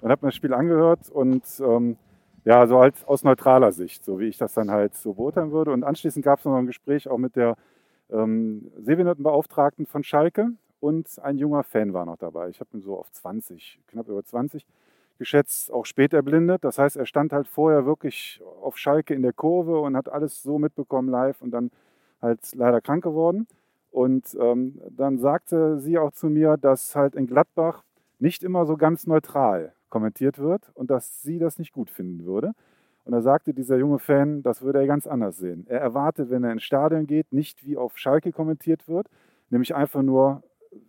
und 0.00 0.10
habe 0.10 0.24
mir 0.24 0.28
das 0.28 0.36
Spiel 0.36 0.54
angehört 0.54 1.10
und 1.10 1.44
ähm, 1.60 1.96
ja, 2.44 2.66
so 2.66 2.78
halt 2.80 2.94
aus 3.06 3.22
neutraler 3.22 3.70
Sicht, 3.72 4.02
so 4.04 4.18
wie 4.18 4.24
ich 4.28 4.38
das 4.38 4.54
dann 4.54 4.70
halt 4.70 4.94
so 4.94 5.12
beurteilen 5.12 5.52
würde. 5.52 5.72
Und 5.72 5.84
anschließend 5.84 6.24
gab 6.24 6.38
es 6.38 6.44
noch 6.46 6.56
ein 6.56 6.66
Gespräch 6.66 7.06
auch 7.08 7.18
mit 7.18 7.36
der 7.36 7.56
ähm, 8.10 8.70
Sehbehindertenbeauftragten 8.78 9.86
von 9.86 10.02
Schalke 10.04 10.50
und 10.80 11.18
ein 11.22 11.38
junger 11.38 11.62
Fan 11.62 11.92
war 11.92 12.06
noch 12.06 12.16
dabei. 12.16 12.48
Ich 12.48 12.60
habe 12.60 12.70
ihn 12.74 12.80
so 12.80 12.98
auf 12.98 13.10
20, 13.12 13.80
knapp 13.86 14.08
über 14.08 14.24
20 14.24 14.66
geschätzt, 15.18 15.70
auch 15.70 15.84
spät 15.84 16.14
erblindet. 16.14 16.64
Das 16.64 16.78
heißt, 16.78 16.96
er 16.96 17.06
stand 17.06 17.32
halt 17.32 17.46
vorher 17.46 17.84
wirklich 17.84 18.42
auf 18.62 18.78
Schalke 18.78 19.14
in 19.14 19.22
der 19.22 19.34
Kurve 19.34 19.78
und 19.78 19.96
hat 19.96 20.08
alles 20.08 20.42
so 20.42 20.58
mitbekommen 20.58 21.08
live 21.08 21.42
und 21.42 21.50
dann 21.50 21.70
halt 22.22 22.40
leider 22.54 22.80
krank 22.80 23.04
geworden. 23.04 23.46
Und 23.90 24.36
ähm, 24.40 24.80
dann 24.90 25.18
sagte 25.18 25.78
sie 25.78 25.98
auch 25.98 26.12
zu 26.12 26.28
mir, 26.28 26.56
dass 26.56 26.96
halt 26.96 27.14
in 27.14 27.26
Gladbach 27.26 27.84
nicht 28.18 28.42
immer 28.42 28.64
so 28.64 28.76
ganz 28.76 29.06
neutral 29.06 29.74
kommentiert 29.90 30.38
wird 30.38 30.70
und 30.74 30.90
dass 30.90 31.22
sie 31.22 31.38
das 31.38 31.58
nicht 31.58 31.72
gut 31.72 31.90
finden 31.90 32.24
würde. 32.24 32.52
Und 33.04 33.12
da 33.12 33.20
sagte 33.22 33.52
dieser 33.52 33.76
junge 33.76 33.98
Fan, 33.98 34.42
das 34.42 34.62
würde 34.62 34.78
er 34.78 34.86
ganz 34.86 35.06
anders 35.06 35.38
sehen. 35.38 35.66
Er 35.68 35.80
erwartet, 35.80 36.30
wenn 36.30 36.44
er 36.44 36.52
ins 36.52 36.62
Stadion 36.62 37.06
geht, 37.06 37.32
nicht 37.32 37.66
wie 37.66 37.76
auf 37.76 37.98
Schalke 37.98 38.30
kommentiert 38.32 38.88
wird, 38.88 39.08
nämlich 39.50 39.74
einfach 39.74 40.02
nur 40.02 40.42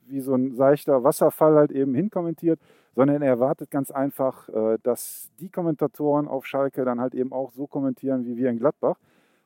wie 0.08 0.22
so 0.22 0.36
ein 0.36 0.56
seichter 0.56 1.04
Wasserfall 1.04 1.56
halt 1.56 1.72
eben 1.72 1.94
hinkommentiert, 1.94 2.60
sondern 2.96 3.22
er 3.22 3.30
erwartet 3.30 3.72
ganz 3.72 3.92
einfach, 3.92 4.50
äh, 4.50 4.78
dass 4.84 5.32
die 5.40 5.50
Kommentatoren 5.50 6.28
auf 6.28 6.46
Schalke 6.46 6.86
dann 6.86 7.00
halt 7.00 7.16
eben 7.16 7.32
auch 7.32 7.52
so 7.52 7.68
kommentieren 7.68 8.26
wie 8.26 8.36
wir 8.36 8.50
in 8.50 8.60
Gladbach. 8.60 8.98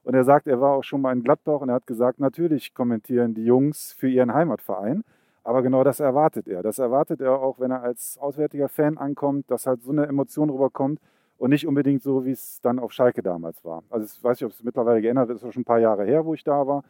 Und 0.04 0.14
er 0.14 0.24
sagt, 0.24 0.48
er 0.48 0.62
war 0.62 0.74
auch 0.74 0.84
schon 0.84 1.02
mal 1.02 1.14
in 1.14 1.24
Gladbach 1.24 1.62
und 1.62 1.70
er 1.70 1.76
hat 1.76 1.88
gesagt, 1.88 2.20
natürlich 2.20 2.74
kommentieren 2.74 3.34
die 3.34 3.46
Jungs 3.46 3.94
für 3.98 4.08
ihren 4.08 4.34
Heimatverein. 4.34 5.04
Aber 5.44 5.62
genau 5.62 5.84
das 5.84 6.00
erwartet 6.00 6.48
er. 6.48 6.64
Das 6.64 6.80
erwartet 6.80 7.22
er 7.22 7.40
auch, 7.40 7.60
wenn 7.60 7.72
er 7.72 7.84
als 7.84 8.18
auswärtiger 8.20 8.68
Fan 8.68 8.98
ankommt, 8.98 9.50
dass 9.50 9.68
halt 9.68 9.84
so 9.84 9.92
eine 9.92 10.08
Emotion 10.08 10.50
rüberkommt 10.50 11.00
und 11.38 11.52
nicht 11.52 11.68
unbedingt 11.68 12.02
so, 12.02 12.26
wie 12.26 12.32
es 12.32 12.62
dann 12.62 12.80
auf 12.80 12.92
Schalke 12.92 13.22
damals 13.22 13.64
war. 13.64 13.84
Also 13.90 14.06
ich 14.06 14.24
weiß 14.24 14.40
nicht, 14.40 14.46
ob 14.46 14.52
es 14.52 14.64
mittlerweile 14.64 15.02
geändert 15.02 15.30
ist, 15.30 15.44
ist 15.44 15.54
schon 15.54 15.62
ein 15.62 15.66
paar 15.66 15.80
Jahre 15.80 16.04
her, 16.06 16.26
wo 16.26 16.34
ich 16.34 16.44
da 16.44 16.66
war. 16.66 16.84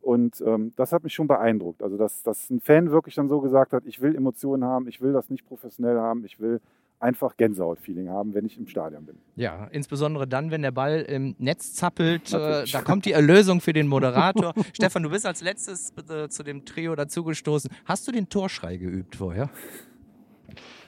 Und 0.00 0.42
ähm, 0.46 0.72
das 0.76 0.92
hat 0.92 1.04
mich 1.04 1.14
schon 1.14 1.28
beeindruckt. 1.28 1.82
Also, 1.82 1.96
dass, 1.96 2.22
dass 2.22 2.50
ein 2.50 2.60
Fan 2.60 2.90
wirklich 2.90 3.14
dann 3.14 3.28
so 3.28 3.40
gesagt 3.40 3.72
hat, 3.72 3.84
ich 3.86 4.00
will 4.00 4.16
Emotionen 4.16 4.64
haben, 4.64 4.88
ich 4.88 5.00
will 5.00 5.12
das 5.12 5.30
nicht 5.30 5.46
professionell 5.46 5.98
haben, 5.98 6.24
ich 6.24 6.40
will 6.40 6.60
einfach 7.00 7.36
Gänsehaut-Feeling 7.36 8.10
haben, 8.10 8.34
wenn 8.34 8.44
ich 8.44 8.58
im 8.58 8.66
Stadion 8.66 9.06
bin. 9.06 9.16
Ja, 9.36 9.68
insbesondere 9.72 10.28
dann, 10.28 10.50
wenn 10.50 10.62
der 10.62 10.70
Ball 10.70 11.00
im 11.00 11.34
Netz 11.38 11.74
zappelt, 11.74 12.32
äh, 12.32 12.64
da 12.64 12.82
kommt 12.82 13.06
die 13.06 13.12
Erlösung 13.12 13.60
für 13.60 13.72
den 13.72 13.88
Moderator. 13.88 14.52
Stefan, 14.74 15.02
du 15.02 15.10
bist 15.10 15.26
als 15.26 15.42
letztes 15.42 15.92
äh, 16.08 16.28
zu 16.28 16.42
dem 16.42 16.64
Trio 16.64 16.94
dazugestoßen. 16.94 17.70
Hast 17.86 18.06
du 18.06 18.12
den 18.12 18.28
Torschrei 18.28 18.76
geübt 18.76 19.16
vorher? 19.16 19.50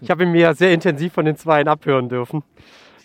Ich 0.00 0.10
habe 0.10 0.24
ihn 0.24 0.32
mir 0.32 0.54
sehr 0.54 0.72
intensiv 0.72 1.12
von 1.12 1.24
den 1.24 1.36
Zweien 1.36 1.68
abhören 1.68 2.08
dürfen. 2.08 2.42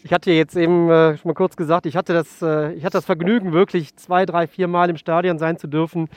Ich 0.07 0.13
hatte 0.13 0.31
jetzt 0.31 0.55
eben 0.55 0.89
äh, 0.89 1.17
schon 1.17 1.27
mal 1.27 1.33
kurz 1.33 1.57
gesagt, 1.57 1.85
ich 1.85 1.97
hatte, 1.97 2.13
das, 2.13 2.41
äh, 2.41 2.71
ich 2.71 2.85
hatte 2.85 2.93
das 2.93 3.03
Vergnügen, 3.03 3.51
wirklich 3.51 3.93
zwei, 3.97 4.25
drei, 4.25 4.47
vier 4.47 4.69
Mal 4.69 4.89
im 4.89 4.95
Stadion 4.95 5.37
sein 5.37 5.57
zu 5.57 5.67
dürfen. 5.67 6.07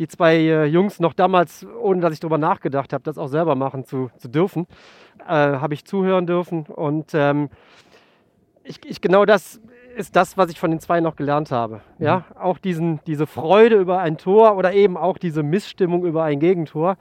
Die 0.00 0.08
zwei 0.08 0.34
äh, 0.38 0.64
Jungs 0.64 0.98
noch 0.98 1.12
damals, 1.12 1.64
ohne 1.80 2.00
dass 2.00 2.12
ich 2.12 2.18
darüber 2.18 2.38
nachgedacht 2.38 2.92
habe, 2.92 3.04
das 3.04 3.16
auch 3.16 3.28
selber 3.28 3.54
machen 3.54 3.84
zu, 3.84 4.10
zu 4.16 4.26
dürfen, 4.26 4.66
äh, 5.20 5.34
habe 5.34 5.72
ich 5.72 5.84
zuhören 5.84 6.26
dürfen. 6.26 6.66
Und 6.66 7.12
ähm, 7.14 7.48
ich, 8.64 8.80
ich, 8.84 9.00
genau 9.00 9.24
das 9.24 9.60
ist 9.96 10.16
das, 10.16 10.36
was 10.36 10.50
ich 10.50 10.58
von 10.58 10.72
den 10.72 10.80
zwei 10.80 10.98
noch 10.98 11.14
gelernt 11.14 11.52
habe. 11.52 11.82
Ja, 12.00 12.24
mhm. 12.30 12.36
auch 12.38 12.58
diesen, 12.58 12.98
diese 13.06 13.28
Freude 13.28 13.76
über 13.76 14.00
ein 14.00 14.18
Tor 14.18 14.56
oder 14.56 14.72
eben 14.72 14.96
auch 14.96 15.16
diese 15.16 15.44
Missstimmung 15.44 16.04
über 16.04 16.24
ein 16.24 16.40
Gegentor 16.40 16.96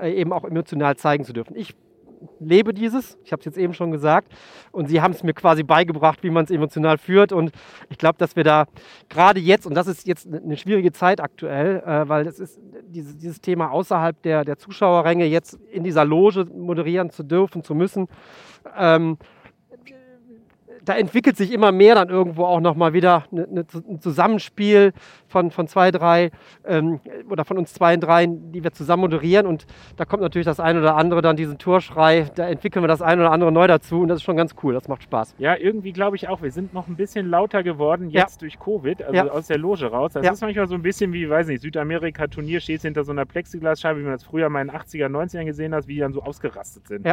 äh, 0.00 0.12
eben 0.12 0.32
auch 0.32 0.44
emotional 0.44 0.96
zeigen 0.96 1.24
zu 1.24 1.32
dürfen. 1.32 1.56
Ich 1.56 1.74
lebe 2.38 2.74
dieses. 2.74 3.18
Ich 3.24 3.32
habe 3.32 3.40
es 3.40 3.46
jetzt 3.46 3.58
eben 3.58 3.74
schon 3.74 3.90
gesagt. 3.90 4.32
Und 4.72 4.88
sie 4.88 5.00
haben 5.00 5.12
es 5.12 5.22
mir 5.22 5.32
quasi 5.32 5.62
beigebracht, 5.62 6.22
wie 6.22 6.30
man 6.30 6.44
es 6.44 6.50
emotional 6.50 6.98
führt. 6.98 7.32
Und 7.32 7.52
ich 7.88 7.98
glaube, 7.98 8.18
dass 8.18 8.36
wir 8.36 8.44
da 8.44 8.66
gerade 9.08 9.40
jetzt, 9.40 9.66
und 9.66 9.74
das 9.74 9.86
ist 9.86 10.06
jetzt 10.06 10.26
eine 10.32 10.56
schwierige 10.56 10.92
Zeit 10.92 11.20
aktuell, 11.20 11.82
äh, 11.86 12.08
weil 12.08 12.26
es 12.26 12.38
ist 12.38 12.60
dieses, 12.86 13.16
dieses 13.16 13.40
Thema 13.40 13.70
außerhalb 13.70 14.20
der, 14.22 14.44
der 14.44 14.58
Zuschauerränge 14.58 15.26
jetzt 15.26 15.58
in 15.70 15.84
dieser 15.84 16.04
Loge 16.04 16.44
moderieren 16.44 17.10
zu 17.10 17.22
dürfen, 17.22 17.62
zu 17.62 17.74
müssen. 17.74 18.08
Ähm, 18.76 19.18
da 20.84 20.96
entwickelt 20.96 21.36
sich 21.36 21.52
immer 21.52 21.72
mehr 21.72 21.94
dann 21.94 22.08
irgendwo 22.08 22.44
auch 22.44 22.60
nochmal 22.60 22.92
wieder 22.92 23.24
eine, 23.32 23.44
eine, 23.44 23.66
ein 23.88 24.00
Zusammenspiel 24.00 24.92
von, 25.28 25.50
von 25.50 25.68
zwei, 25.68 25.90
drei 25.90 26.30
ähm, 26.64 27.00
oder 27.28 27.44
von 27.44 27.58
uns 27.58 27.72
zwei 27.72 27.94
und 27.94 28.00
drei, 28.00 28.26
die 28.26 28.62
wir 28.62 28.72
zusammen 28.72 29.02
moderieren. 29.02 29.46
Und 29.46 29.66
da 29.96 30.04
kommt 30.04 30.22
natürlich 30.22 30.46
das 30.46 30.60
eine 30.60 30.80
oder 30.80 30.96
andere 30.96 31.22
dann 31.22 31.36
diesen 31.36 31.58
Torschrei, 31.58 32.26
da 32.34 32.48
entwickeln 32.48 32.82
wir 32.82 32.88
das 32.88 33.02
eine 33.02 33.22
oder 33.22 33.32
andere 33.32 33.52
neu 33.52 33.66
dazu 33.66 34.00
und 34.00 34.08
das 34.08 34.18
ist 34.18 34.24
schon 34.24 34.36
ganz 34.36 34.54
cool, 34.62 34.74
das 34.74 34.88
macht 34.88 35.02
Spaß. 35.02 35.34
Ja, 35.38 35.56
irgendwie 35.56 35.92
glaube 35.92 36.16
ich 36.16 36.28
auch, 36.28 36.42
wir 36.42 36.50
sind 36.50 36.74
noch 36.74 36.88
ein 36.88 36.96
bisschen 36.96 37.28
lauter 37.28 37.62
geworden 37.62 38.10
jetzt 38.10 38.36
ja. 38.36 38.40
durch 38.40 38.58
Covid, 38.58 39.02
also 39.02 39.14
ja. 39.14 39.26
aus 39.28 39.46
der 39.46 39.58
Loge 39.58 39.86
raus. 39.86 40.12
Das 40.14 40.24
ja. 40.24 40.32
ist 40.32 40.40
manchmal 40.40 40.66
so 40.66 40.74
ein 40.74 40.82
bisschen 40.82 41.12
wie, 41.12 41.28
weiß 41.28 41.46
nicht, 41.46 41.62
Südamerika-Turnier 41.62 42.60
steht 42.60 42.82
hinter 42.82 43.04
so 43.04 43.12
einer 43.12 43.24
Plexiglasscheibe, 43.24 44.00
wie 44.00 44.04
man 44.04 44.12
das 44.12 44.24
früher 44.24 44.48
mal 44.48 44.62
in 44.62 44.68
den 44.68 44.76
80er, 44.76 45.06
90ern 45.06 45.44
gesehen 45.44 45.74
hat, 45.74 45.86
wie 45.86 45.94
die 45.94 46.00
dann 46.00 46.12
so 46.12 46.22
ausgerastet 46.22 46.88
sind. 46.88 47.06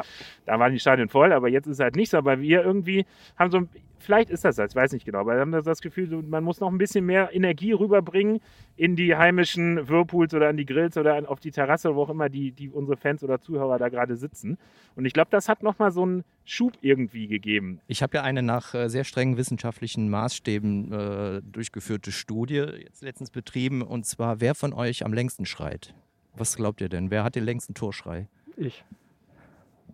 Da 0.46 0.60
waren 0.60 0.72
die 0.72 0.80
Stadien 0.80 1.10
voll, 1.10 1.34
aber 1.34 1.50
jetzt 1.50 1.68
ist 1.68 1.74
es 1.74 1.80
halt 1.80 1.96
nicht 1.96 2.10
so. 2.10 2.18
Aber 2.18 2.40
wir 2.40 2.64
irgendwie 2.64 3.06
haben 3.38 3.52
so 3.52 3.58
ein 3.58 3.67
vielleicht 4.00 4.30
ist 4.30 4.46
das 4.46 4.56
das, 4.56 4.72
ich 4.72 4.76
weiß 4.76 4.92
nicht 4.92 5.06
genau, 5.06 5.20
aber 5.20 5.34
wir 5.34 5.42
haben 5.42 5.52
das 5.52 5.82
Gefühl, 5.82 6.24
man 6.24 6.44
muss 6.44 6.60
noch 6.60 6.70
ein 6.72 6.78
bisschen 6.78 7.06
mehr 7.06 7.34
Energie 7.34 7.72
rüberbringen 7.72 8.40
in 8.76 8.96
die 8.96 9.16
heimischen 9.16 9.88
Whirlpools 9.88 10.34
oder 10.34 10.50
an 10.50 10.58
die 10.58 10.66
Grills 10.66 10.98
oder 10.98 11.30
auf 11.30 11.40
die 11.40 11.52
Terrasse, 11.52 11.96
wo 11.96 12.04
auch 12.04 12.10
immer 12.10 12.30
die, 12.30 12.52
die 12.52 12.70
unsere 12.70 12.98
Fans 12.98 13.24
oder 13.24 13.40
Zuhörer 13.40 13.78
da 13.78 13.90
gerade 13.90 14.16
sitzen. 14.16 14.58
Und 14.96 15.06
ich 15.06 15.14
glaube, 15.14 15.30
das 15.32 15.50
hat 15.50 15.64
nochmal 15.64 15.92
so 15.92 16.04
einen 16.04 16.24
Schub 16.46 16.74
irgendwie 16.82 17.28
gegeben. 17.28 17.80
Ich 17.88 18.02
habe 18.02 18.18
ja 18.18 18.24
eine 18.24 18.42
nach 18.42 18.74
äh, 18.74 18.90
sehr 18.90 19.04
strengen 19.04 19.38
wissenschaftlichen 19.38 20.10
Maßstäben 20.10 20.92
äh, 20.92 21.42
durchgeführte 21.44 22.12
Studie 22.12 22.66
jetzt 22.84 23.02
letztens 23.02 23.32
betrieben, 23.32 23.82
und 23.82 24.06
zwar, 24.06 24.42
wer 24.42 24.56
von 24.56 24.74
euch 24.74 25.06
am 25.06 25.14
längsten 25.14 25.46
schreit? 25.46 25.94
Was 26.36 26.56
glaubt 26.56 26.82
ihr 26.82 26.90
denn? 26.90 27.10
Wer 27.10 27.24
hat 27.24 27.36
den 27.36 27.44
längsten 27.44 27.74
Torschrei? 27.74 28.28
Ich. 28.56 28.84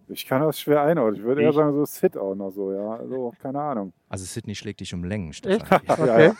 Ich 0.09 0.25
kann 0.25 0.41
das 0.41 0.59
schwer 0.59 0.81
einordnen. 0.81 1.21
Ich 1.21 1.23
würde 1.23 1.41
eher 1.41 1.53
sagen, 1.53 1.73
so 1.73 1.85
Sid 1.85 2.17
auch 2.17 2.35
noch 2.35 2.51
so, 2.51 2.73
ja. 2.73 2.97
Also, 2.97 3.33
keine 3.41 3.61
Ahnung. 3.61 3.93
Also 4.13 4.25
Sydney 4.25 4.53
schlägt 4.53 4.79
dich 4.79 4.93
um 4.93 5.03
Längen, 5.03 5.33
Stefan. 5.33 5.81
okay. 5.87 6.33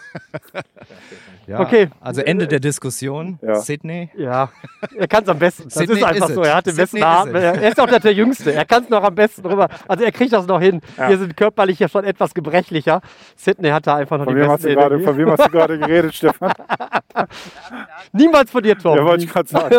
ja, 1.48 1.60
okay. 1.60 1.90
Also 2.02 2.22
Ende 2.22 2.48
der 2.48 2.60
Diskussion. 2.60 3.40
Ja. 3.42 3.56
Sydney. 3.56 4.12
Ja, 4.16 4.52
er 4.96 5.08
kann 5.08 5.24
es 5.24 5.30
am 5.30 5.40
besten. 5.40 5.64
Das 5.64 5.74
Sydney 5.74 5.96
ist 5.96 6.04
einfach 6.04 6.30
ist 6.30 6.36
so. 6.36 6.44
Er 6.44 6.56
hat 6.58 6.68
den 6.68 6.76
besten 6.76 7.02
Arm. 7.02 7.34
Er 7.34 7.68
ist 7.68 7.80
auch 7.80 7.88
der 7.88 8.14
Jüngste. 8.14 8.54
Er 8.54 8.66
kann 8.66 8.84
es 8.84 8.90
noch 8.90 9.04
am 9.04 9.16
besten 9.16 9.44
rüber. 9.48 9.70
Also 9.88 10.04
er 10.04 10.12
kriegt 10.12 10.34
das 10.34 10.46
noch 10.46 10.62
hin. 10.62 10.82
Ja. 10.98 11.10
Wir 11.10 11.18
sind 11.18 11.36
körperlich 11.36 11.80
ja 11.80 11.88
schon 11.88 12.04
etwas 12.04 12.36
gebrechlicher. 12.36 13.02
Sydney 13.36 13.70
hat 13.70 13.88
da 13.88 13.96
einfach 13.96 14.20
noch 14.20 14.26
von 14.26 14.36
die 14.36 14.42
besten 14.42 14.74
grade, 14.76 15.00
Von 15.00 15.18
wem 15.18 15.32
hast 15.32 15.46
du 15.48 15.50
gerade 15.50 15.80
geredet, 15.80 16.14
Stefan? 16.14 16.54
Niemals 18.12 18.52
von 18.52 18.62
dir, 18.62 18.78
Tom. 18.78 18.98
Ja, 18.98 19.04
wollte 19.04 19.24
ich 19.24 19.32
gerade 19.32 19.50
sagen. 19.50 19.76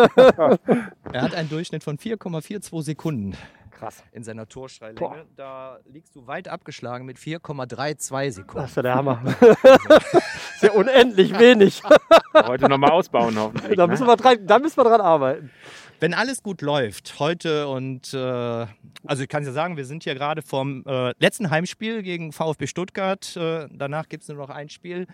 er 1.13 1.21
hat 1.21 1.33
einen 1.33 1.47
Durchschnitt 1.47 1.83
von 1.83 1.97
4,42 1.97 2.81
Sekunden. 2.81 3.37
Krass. 3.75 4.03
In 4.13 4.23
seiner 4.23 4.47
Torschreilänge. 4.47 4.99
Boah. 4.99 5.25
Da 5.35 5.79
liegst 5.85 6.15
du 6.15 6.25
weit 6.27 6.47
abgeschlagen 6.47 7.05
mit 7.05 7.17
4,32 7.17 8.31
Sekunden. 8.31 8.61
Das 8.61 8.69
ist 8.69 8.77
ja 8.77 8.81
der 8.83 8.95
Hammer. 8.95 9.21
ist 10.55 10.63
ja 10.63 10.71
unendlich 10.71 11.37
wenig. 11.37 11.83
Heute 12.33 12.69
nochmal 12.69 12.91
ausbauen 12.91 13.37
hoffentlich. 13.37 13.75
Da 13.75 13.85
müssen, 13.87 14.03
ne? 14.03 14.09
wir 14.09 14.15
dran, 14.15 14.47
da 14.47 14.59
müssen 14.59 14.77
wir 14.77 14.85
dran 14.85 15.01
arbeiten. 15.01 15.51
Wenn 15.99 16.13
alles 16.13 16.41
gut 16.41 16.61
läuft, 16.61 17.19
heute 17.19 17.67
und 17.67 18.13
äh, 18.13 18.17
also 18.17 19.23
ich 19.23 19.29
kann 19.29 19.43
ja 19.43 19.51
sagen, 19.51 19.77
wir 19.77 19.85
sind 19.85 20.03
hier 20.03 20.13
gerade 20.13 20.41
vom 20.41 20.83
äh, 20.85 21.13
letzten 21.19 21.49
Heimspiel 21.49 22.01
gegen 22.01 22.31
VfB 22.31 22.67
Stuttgart. 22.67 23.35
Äh, 23.35 23.67
danach 23.71 24.07
gibt 24.09 24.23
es 24.23 24.29
nur 24.29 24.37
noch 24.37 24.49
ein 24.49 24.69
Spiel. 24.69 25.07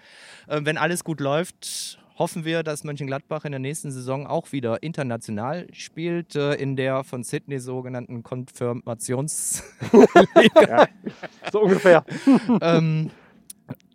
Äh, 0.47 0.61
wenn 0.63 0.77
alles 0.77 1.03
gut 1.03 1.19
läuft, 1.19 1.99
hoffen 2.17 2.45
wir, 2.45 2.63
dass 2.63 2.83
Mönchengladbach 2.83 3.45
in 3.45 3.51
der 3.51 3.59
nächsten 3.59 3.91
Saison 3.91 4.27
auch 4.27 4.51
wieder 4.51 4.83
international 4.83 5.67
spielt, 5.73 6.35
äh, 6.35 6.53
in 6.55 6.75
der 6.75 7.03
von 7.03 7.23
Sydney 7.23 7.59
sogenannten 7.59 8.23
Konfirmations. 8.23 9.63
ja, 10.55 10.87
so 11.51 11.61
ungefähr. 11.61 12.05
ähm, 12.61 13.11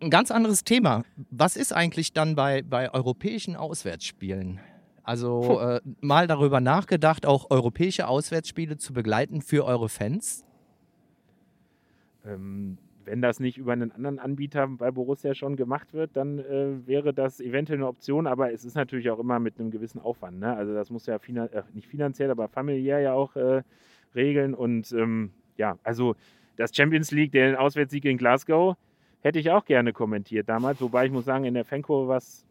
ein 0.01 0.09
ganz 0.09 0.31
anderes 0.31 0.63
Thema. 0.63 1.03
Was 1.29 1.55
ist 1.55 1.73
eigentlich 1.73 2.13
dann 2.13 2.35
bei, 2.35 2.61
bei 2.61 2.93
europäischen 2.93 3.55
Auswärtsspielen? 3.55 4.59
Also 5.03 5.61
äh, 5.61 5.81
mal 6.01 6.27
darüber 6.27 6.59
nachgedacht, 6.59 7.25
auch 7.25 7.49
europäische 7.49 8.07
Auswärtsspiele 8.07 8.77
zu 8.77 8.91
begleiten 8.93 9.41
für 9.41 9.63
eure 9.65 9.87
Fans? 9.87 10.43
Ähm, 12.25 12.77
wenn 13.07 13.21
das 13.21 13.39
nicht 13.39 13.57
über 13.57 13.73
einen 13.73 13.91
anderen 13.91 14.19
Anbieter 14.19 14.67
bei 14.67 14.91
Borussia 14.91 15.33
schon 15.33 15.55
gemacht 15.55 15.93
wird, 15.93 16.15
dann 16.15 16.39
äh, 16.39 16.85
wäre 16.85 17.13
das 17.13 17.39
eventuell 17.39 17.79
eine 17.79 17.87
Option, 17.87 18.27
aber 18.27 18.51
es 18.51 18.65
ist 18.65 18.75
natürlich 18.75 19.09
auch 19.09 19.19
immer 19.19 19.39
mit 19.39 19.59
einem 19.59 19.71
gewissen 19.71 19.99
Aufwand. 19.99 20.39
Ne? 20.39 20.55
Also 20.55 20.73
das 20.73 20.89
muss 20.89 21.05
ja 21.05 21.17
finan 21.17 21.49
äh, 21.51 21.63
nicht 21.73 21.87
finanziell, 21.87 22.29
aber 22.29 22.49
familiär 22.49 22.99
ja 22.99 23.13
auch 23.13 23.35
äh, 23.35 23.63
regeln. 24.13 24.53
Und 24.53 24.91
ähm, 24.91 25.31
ja, 25.55 25.77
also 25.83 26.15
das 26.57 26.75
Champions 26.75 27.11
League, 27.11 27.31
den 27.31 27.55
Auswärtssieg 27.55 28.05
in 28.05 28.17
Glasgow, 28.17 28.75
hätte 29.21 29.39
ich 29.39 29.49
auch 29.51 29.65
gerne 29.65 29.93
kommentiert 29.93 30.49
damals. 30.49 30.81
Wobei 30.81 31.05
ich 31.05 31.11
muss 31.11 31.25
sagen, 31.25 31.45
in 31.45 31.53
der 31.53 31.65
Fankurve 31.65 32.09
war 32.09 32.17
es 32.17 32.45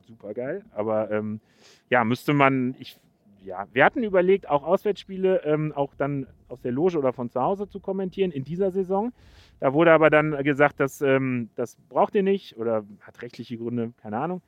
super 0.00 0.34
geil. 0.34 0.64
Aber 0.72 1.10
ähm, 1.10 1.40
ja, 1.88 2.04
müsste 2.04 2.34
man, 2.34 2.74
ich, 2.78 2.98
ja, 3.44 3.66
wir 3.72 3.84
hatten 3.84 4.02
überlegt, 4.02 4.48
auch 4.48 4.64
Auswärtsspiele 4.64 5.42
ähm, 5.44 5.72
auch 5.74 5.94
dann 5.94 6.26
aus 6.48 6.60
der 6.60 6.72
Loge 6.72 6.98
oder 6.98 7.12
von 7.12 7.30
zu 7.30 7.40
Hause 7.40 7.68
zu 7.68 7.80
kommentieren 7.80 8.30
in 8.30 8.44
dieser 8.44 8.70
Saison. 8.70 9.12
Da 9.60 9.72
wurde 9.72 9.92
aber 9.92 10.10
dann 10.10 10.42
gesagt, 10.42 10.80
dass, 10.80 11.00
ähm, 11.00 11.50
das 11.54 11.76
braucht 11.88 12.14
ihr 12.14 12.22
nicht 12.22 12.56
oder 12.56 12.84
hat 13.00 13.22
rechtliche 13.22 13.56
Gründe, 13.56 13.92
keine 14.02 14.18
Ahnung. 14.18 14.42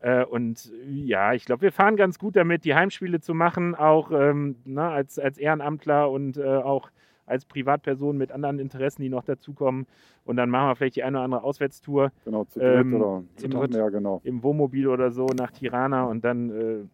Äh, 0.00 0.24
und 0.24 0.72
ja, 0.88 1.34
ich 1.34 1.44
glaube, 1.44 1.62
wir 1.62 1.72
fahren 1.72 1.96
ganz 1.96 2.18
gut 2.18 2.36
damit, 2.36 2.64
die 2.64 2.74
Heimspiele 2.74 3.20
zu 3.20 3.34
machen, 3.34 3.74
auch 3.74 4.10
ähm, 4.12 4.56
na, 4.64 4.88
ne, 4.88 4.94
als, 4.94 5.18
als 5.18 5.38
Ehrenamtler 5.38 6.10
und 6.10 6.38
äh, 6.38 6.44
auch 6.44 6.90
als 7.26 7.44
Privatperson 7.44 8.18
mit 8.18 8.32
anderen 8.32 8.58
Interessen, 8.58 9.02
die 9.02 9.08
noch 9.08 9.24
dazukommen. 9.24 9.86
Und 10.24 10.36
dann 10.36 10.50
machen 10.50 10.68
wir 10.68 10.76
vielleicht 10.76 10.96
die 10.96 11.04
eine 11.04 11.18
oder 11.18 11.24
andere 11.24 11.42
Auswärtstour. 11.44 12.10
Genau, 12.24 12.44
zu 12.44 12.58
dritt 12.58 12.80
ähm, 12.80 12.94
oder 12.94 13.22
zu 13.36 13.48
dritt, 13.48 13.74
ja, 13.74 13.88
genau. 13.88 14.20
Im 14.24 14.42
Wohnmobil 14.42 14.88
oder 14.88 15.12
so 15.12 15.26
nach 15.26 15.52
Tirana 15.52 16.04
und 16.04 16.24
dann 16.24 16.50
äh, 16.50 16.84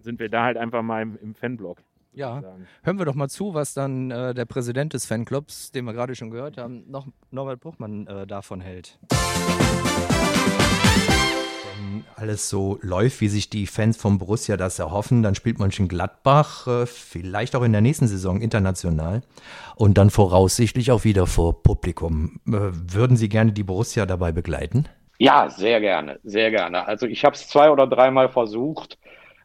sind 0.00 0.20
wir 0.20 0.28
da 0.28 0.44
halt 0.44 0.56
einfach 0.56 0.82
mal 0.82 1.02
im, 1.02 1.18
im 1.20 1.34
Fanblock. 1.34 1.82
Ja, 2.12 2.40
sagen. 2.40 2.66
hören 2.82 2.98
wir 2.98 3.04
doch 3.04 3.14
mal 3.14 3.28
zu, 3.28 3.54
was 3.54 3.74
dann 3.74 4.10
äh, 4.10 4.34
der 4.34 4.44
Präsident 4.44 4.92
des 4.92 5.06
Fanclubs, 5.06 5.70
den 5.70 5.84
wir 5.84 5.92
gerade 5.92 6.14
schon 6.14 6.30
gehört 6.30 6.56
haben, 6.56 6.84
noch 6.90 7.06
Norbert 7.30 7.60
Bruchmann 7.60 8.06
äh, 8.06 8.26
davon 8.26 8.60
hält. 8.60 8.98
Wenn 11.76 12.04
alles 12.16 12.48
so 12.48 12.78
läuft, 12.82 13.20
wie 13.20 13.28
sich 13.28 13.50
die 13.50 13.66
Fans 13.66 13.96
von 13.96 14.18
Borussia 14.18 14.56
das 14.56 14.78
erhoffen, 14.78 15.22
dann 15.22 15.34
spielt 15.36 15.58
Mönchengladbach 15.58 16.66
äh, 16.66 16.86
vielleicht 16.86 17.54
auch 17.54 17.62
in 17.62 17.72
der 17.72 17.82
nächsten 17.82 18.08
Saison 18.08 18.40
international 18.40 19.22
und 19.76 19.96
dann 19.96 20.10
voraussichtlich 20.10 20.90
auch 20.90 21.04
wieder 21.04 21.26
vor 21.26 21.62
Publikum. 21.62 22.40
Äh, 22.48 22.72
würden 22.72 23.16
Sie 23.16 23.28
gerne 23.28 23.52
die 23.52 23.64
Borussia 23.64 24.06
dabei 24.06 24.32
begleiten? 24.32 24.88
Ja, 25.18 25.50
sehr 25.50 25.80
gerne, 25.80 26.20
sehr 26.22 26.50
gerne. 26.50 26.86
Also 26.86 27.06
ich 27.06 27.24
habe 27.24 27.34
es 27.34 27.48
zwei 27.48 27.70
oder 27.70 27.86
dreimal 27.86 28.28
versucht, 28.28 28.98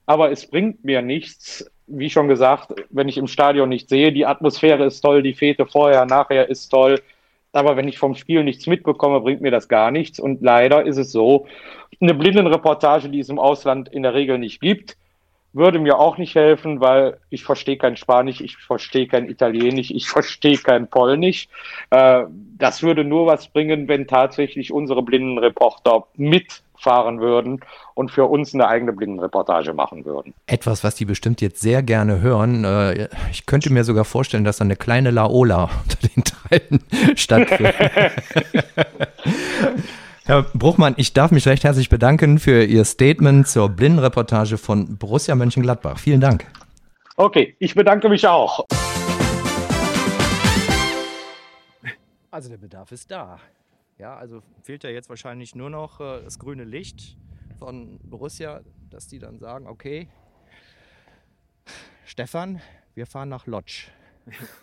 aber 0.06 0.32
es 0.32 0.46
bringt 0.46 0.84
mir 0.84 1.02
nichts. 1.02 1.70
Wie 1.88 2.10
schon 2.10 2.28
gesagt, 2.28 2.74
wenn 2.90 3.10
ich 3.10 3.18
im 3.18 3.28
Stadion 3.28 3.70
nicht 3.70 3.90
sehe, 3.90 4.12
die 4.12 4.26
Atmosphäre 4.26 4.86
ist 4.86 5.02
toll, 5.02 5.22
die 5.22 5.34
Fete 5.34 5.66
vorher, 5.66 6.06
nachher 6.06 6.50
ist 6.50 6.70
toll. 6.70 7.02
Aber 7.52 7.78
wenn 7.78 7.88
ich 7.88 8.00
vom 8.00 8.16
Spiel 8.16 8.44
nichts 8.44 8.66
mitbekomme, 8.68 9.22
bringt 9.22 9.42
mir 9.42 9.52
das 9.52 9.68
gar 9.68 9.92
nichts. 9.92 10.20
Und 10.20 10.42
leider 10.42 10.86
ist 10.86 10.98
es 10.98 11.12
so, 11.12 11.46
eine 12.02 12.14
Blindenreportage, 12.14 13.10
die 13.10 13.20
es 13.20 13.30
im 13.30 13.40
Ausland 13.40 13.90
in 13.90 14.04
der 14.04 14.14
Regel 14.14 14.40
nicht 14.40 14.60
gibt, 14.60 14.98
würde 15.54 15.80
mir 15.80 16.00
auch 16.00 16.18
nicht 16.18 16.36
helfen, 16.36 16.82
weil 16.82 17.18
ich 17.30 17.44
verstehe 17.44 17.78
kein 17.78 17.96
Spanisch, 17.96 18.42
ich 18.42 18.58
verstehe 18.58 19.08
kein 19.08 19.30
Italienisch, 19.30 19.92
ich 19.92 20.10
verstehe 20.10 20.58
kein 20.58 20.88
Polnisch. 20.88 21.48
Äh, 21.92 22.24
das 22.58 22.82
würde 22.82 23.04
nur 23.04 23.28
was 23.28 23.48
bringen, 23.48 23.88
wenn 23.88 24.08
tatsächlich 24.08 24.74
unsere 24.74 25.04
Blindenreporter 25.04 26.08
mitfahren 26.16 27.20
würden 27.20 27.62
und 27.94 28.10
für 28.10 28.26
uns 28.26 28.56
eine 28.56 28.68
eigene 28.68 28.94
Blindenreportage 28.94 29.74
machen 29.74 30.06
würden. 30.06 30.34
Etwas, 30.48 30.84
was 30.84 30.96
die 30.96 31.06
bestimmt 31.06 31.40
jetzt 31.42 31.62
sehr 31.62 31.84
gerne 31.84 32.22
hören. 32.22 32.64
Äh, 32.64 33.10
Ich 33.32 33.46
könnte 33.46 33.72
mir 33.72 33.84
sogar 33.84 34.06
vorstellen, 34.06 34.44
dass 34.44 34.58
da 34.58 34.66
eine 34.66 34.76
kleine 34.76 35.12
Laola 35.12 35.70
unter 35.84 36.08
den 36.08 36.24
Teilen 36.24 36.84
stattfindet. 37.16 37.76
Herr 40.26 40.44
Bruchmann, 40.44 40.94
ich 40.96 41.12
darf 41.12 41.32
mich 41.32 41.46
recht 41.48 41.66
herzlich 41.66 41.90
bedanken 41.90 42.40
für 42.40 42.64
Ihr 42.64 42.86
Statement 42.86 43.46
zur 43.46 43.68
Blindenreportage 43.68 44.58
von 44.58 44.98
Borussia 44.98 45.36
Mönchengladbach. 45.36 46.00
Vielen 46.00 46.22
Dank. 46.22 46.48
Okay, 47.18 47.58
ich 47.60 47.76
bedanke 47.76 48.08
mich 48.08 48.26
auch. 48.26 48.66
Also 52.32 52.50
der 52.50 52.58
Bedarf 52.58 52.94
ist 52.94 53.12
da. 53.12 53.38
Ja, 53.98 54.16
also 54.16 54.42
fehlt 54.64 54.86
ja 54.86 54.92
jetzt 54.92 55.10
wahrscheinlich 55.10 55.56
nur 55.56 55.70
noch 55.70 56.00
äh, 56.00 56.22
das 56.24 56.40
grüne 56.40 56.64
Licht 56.64 57.18
von 57.60 58.00
Borussia, 58.02 58.62
dass 58.90 59.08
die 59.08 59.20
dann 59.20 59.40
sagen, 59.40 59.68
okay, 59.68 60.08
Stefan, 62.06 62.62
wir 62.96 63.08
fahren 63.08 63.28
nach 63.28 63.46
Lodz. 63.46 63.88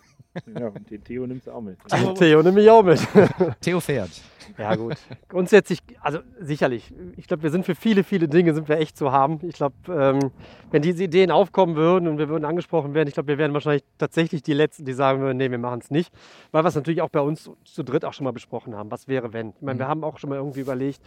Ja, 0.59 0.69
und 0.69 0.89
den 0.89 1.03
Theo 1.03 1.27
nimmst 1.27 1.47
du 1.47 1.53
auch 1.53 1.61
mit. 1.61 1.79
Theo, 2.17 2.43
nimm 2.43 2.55
mich 2.55 2.71
auch 2.71 2.83
mit. 2.83 3.01
Theo 3.61 3.81
fährt. 3.81 4.11
Ja, 4.59 4.75
gut. 4.75 4.97
Grundsätzlich, 5.29 5.81
also 6.01 6.21
sicherlich. 6.41 6.93
Ich 7.17 7.27
glaube, 7.27 7.43
wir 7.43 7.51
sind 7.51 7.65
für 7.65 7.75
viele, 7.75 8.05
viele 8.05 8.29
Dinge 8.29 8.55
sind 8.55 8.69
wir 8.69 8.79
echt 8.79 8.97
zu 8.97 9.13
haben. 9.13 9.41
Ich 9.43 9.55
glaube, 9.55 9.75
ähm, 9.89 10.31
wenn 10.71 10.83
diese 10.83 11.05
Ideen 11.05 11.31
aufkommen 11.31 11.77
würden 11.77 12.09
und 12.09 12.19
wir 12.19 12.29
würden 12.29 12.45
angesprochen 12.45 12.95
werden, 12.95 13.09
ich 13.09 13.15
glaube, 13.15 13.29
wir 13.29 13.39
wären 13.39 13.53
wahrscheinlich 13.55 13.85
tatsächlich 13.99 14.43
die 14.43 14.53
Letzten, 14.53 14.85
die 14.85 14.93
sagen 14.93 15.21
würden, 15.21 15.37
nee, 15.37 15.51
wir 15.51 15.59
machen 15.59 15.81
es 15.81 15.91
nicht. 15.91 16.13
Weil 16.53 16.65
wir 16.65 16.69
es 16.69 16.75
natürlich 16.75 17.03
auch 17.03 17.11
bei 17.11 17.21
uns 17.21 17.51
zu 17.65 17.83
dritt 17.83 18.05
auch 18.05 18.13
schon 18.13 18.25
mal 18.25 18.33
besprochen 18.33 18.75
haben. 18.77 18.91
Was 18.91 19.09
wäre, 19.09 19.33
wenn? 19.33 19.51
Ich 19.51 19.63
meine, 19.63 19.79
wir 19.79 19.89
haben 19.89 20.05
auch 20.05 20.19
schon 20.19 20.31
mal 20.31 20.37
irgendwie 20.37 20.61
überlegt, 20.61 21.01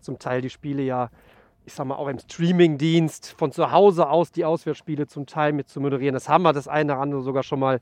zum 0.00 0.18
Teil 0.18 0.40
die 0.40 0.50
Spiele 0.50 0.82
ja, 0.82 1.10
ich 1.64 1.72
sag 1.72 1.86
mal, 1.86 1.96
auch 1.96 2.08
im 2.08 2.18
Streamingdienst 2.18 3.34
von 3.36 3.52
zu 3.52 3.72
Hause 3.72 4.08
aus 4.08 4.30
die 4.30 4.44
Auswärtsspiele 4.44 5.06
zum 5.06 5.26
Teil 5.26 5.52
mit 5.52 5.68
zu 5.68 5.80
moderieren. 5.80 6.14
Das 6.14 6.28
haben 6.28 6.42
wir 6.42 6.52
das 6.52 6.68
eine 6.68 6.92
oder 6.92 7.02
andere 7.02 7.22
sogar 7.22 7.42
schon 7.42 7.58
mal 7.58 7.80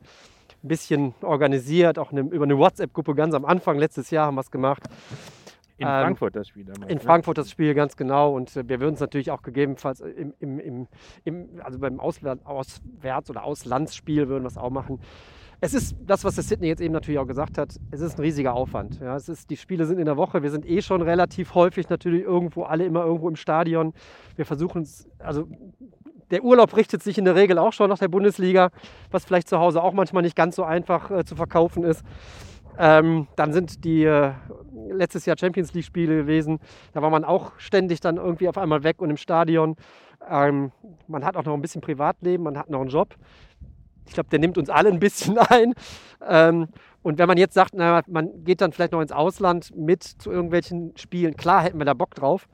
ein 0.65 0.69
bisschen 0.69 1.15
organisiert, 1.21 1.99
auch 1.99 2.11
eine, 2.11 2.23
über 2.23 2.45
eine 2.45 2.59
WhatsApp-Gruppe 2.59 3.15
ganz 3.15 3.35
am 3.35 3.45
Anfang, 3.45 3.79
letztes 3.79 4.11
Jahr 4.11 4.27
haben 4.27 4.37
wir 4.37 4.41
es 4.41 4.51
gemacht. 4.51 4.83
In 5.77 5.87
Ähm, 5.87 6.03
Frankfurt 6.03 6.37
das 6.37 6.49
Spiel 6.49 6.65
damals. 6.65 6.91
In 6.91 6.99
ne? 6.99 7.03
Frankfurt 7.03 7.39
das 7.39 7.51
Spiel, 7.51 7.75
ganz 7.75 7.97
genau. 7.97 8.35
Und 8.35 8.57
äh, 8.57 8.69
wir 8.69 8.81
würden 8.81 8.95
es 8.95 9.01
natürlich 9.01 9.31
auch 9.31 9.43
gegebenenfalls 9.43 10.01
im, 10.01 10.33
im, 10.39 10.59
im, 10.61 10.89
im, 11.25 11.49
also 11.63 11.79
beim 11.79 11.99
Ausland, 12.01 12.47
Auswärts- 12.47 13.29
oder 13.29 13.45
Auslandsspiel 13.45 14.29
würden 14.29 14.45
wir 14.45 14.49
es 14.49 14.57
auch 14.57 14.71
machen. 14.71 15.01
Es 15.61 15.75
ist 15.75 15.97
das, 16.07 16.25
was 16.25 16.35
der 16.35 16.45
Sydney 16.45 16.69
jetzt 16.69 16.81
eben 16.81 16.93
natürlich 16.93 17.19
auch 17.19 17.27
gesagt 17.27 17.59
hat, 17.59 17.81
es 17.91 18.01
ist 18.01 18.19
ein 18.19 18.23
riesiger 18.23 18.55
Aufwand. 18.55 19.01
Ja, 19.01 19.17
es 19.17 19.29
ist, 19.29 19.51
die 19.51 19.57
Spiele 19.57 19.87
sind 19.87 19.99
in 19.99 20.05
der 20.05 20.17
Woche, 20.17 20.43
wir 20.43 20.51
sind 20.51 20.67
eh 20.67 20.83
schon 20.83 21.01
relativ 21.01 21.55
häufig 21.55 21.89
natürlich 21.89 22.23
irgendwo, 22.23 22.65
alle 22.65 22.85
immer 22.85 23.05
irgendwo 23.05 23.29
im 23.29 23.37
Stadion. 23.37 23.95
Wir 24.37 24.45
versuchen 24.45 24.83
es, 24.83 25.09
also 25.19 25.49
der 26.31 26.43
Urlaub 26.43 26.77
richtet 26.77 27.03
sich 27.03 27.19
in 27.19 27.25
der 27.25 27.35
Regel 27.35 27.59
auch 27.59 27.73
schon 27.73 27.91
nach 27.91 27.99
der 27.99 28.09
Bundesliga, 28.09 28.71
was 29.11 29.25
vielleicht 29.25 29.49
zu 29.49 29.59
Hause 29.59 29.83
auch 29.83 29.93
manchmal 29.93 30.23
nicht 30.23 30.37
ganz 30.37 30.57
so 30.57 30.65
einfach 30.65 31.11
äh, 31.11 31.25
zu 31.25 31.37
verkaufen 31.37 31.85
ist. 31.85 32.05
Ähm, 32.77 33.29
dann 33.37 33.53
sind 33.53 33.85
die 33.85 34.05
äh, 34.05 34.33
letztes 34.91 35.27
Jahr 35.27 35.37
Champions 35.39 35.73
League 35.75 35.85
Spiele 35.85 36.17
gewesen. 36.17 36.59
Da 36.93 37.03
war 37.03 37.11
man 37.11 37.25
auch 37.25 37.53
ständig 37.59 38.01
dann 38.01 38.17
irgendwie 38.17 38.49
auf 38.49 38.59
einmal 38.59 38.83
weg 38.83 39.01
und 39.01 39.11
im 39.11 39.17
Stadion. 39.17 39.77
Ähm, 40.29 40.73
man 41.07 41.25
hat 41.25 41.37
auch 41.37 41.45
noch 41.45 41.55
ein 41.55 41.63
bisschen 41.63 41.81
Privatleben, 41.81 42.45
man 42.45 42.59
hat 42.59 42.71
noch 42.71 42.81
einen 42.81 42.91
Job. 42.91 43.15
Ich 44.07 44.13
glaube, 44.13 44.29
der 44.31 44.39
nimmt 44.39 44.59
uns 44.59 44.71
alle 44.71 44.91
ein 44.91 44.99
bisschen 44.99 45.39
ein. 45.51 45.75
Ähm, 46.27 46.69
und 47.03 47.19
wenn 47.19 47.29
man 47.29 47.37
jetzt 47.37 47.55
sagt, 47.55 47.75
na, 47.75 48.03
man 48.09 48.45
geht 48.45 48.61
dann 48.61 48.73
vielleicht 48.73 48.93
noch 48.93 49.01
ins 49.01 49.13
Ausland 49.13 49.77
mit 49.77 50.03
zu 50.03 50.31
irgendwelchen 50.31 50.97
Spielen, 50.97 51.37
klar 51.37 51.63
hätten 51.63 51.79
wir 51.79 51.85
da 51.85 51.95
Bock 51.95 52.15
drauf. 52.15 52.49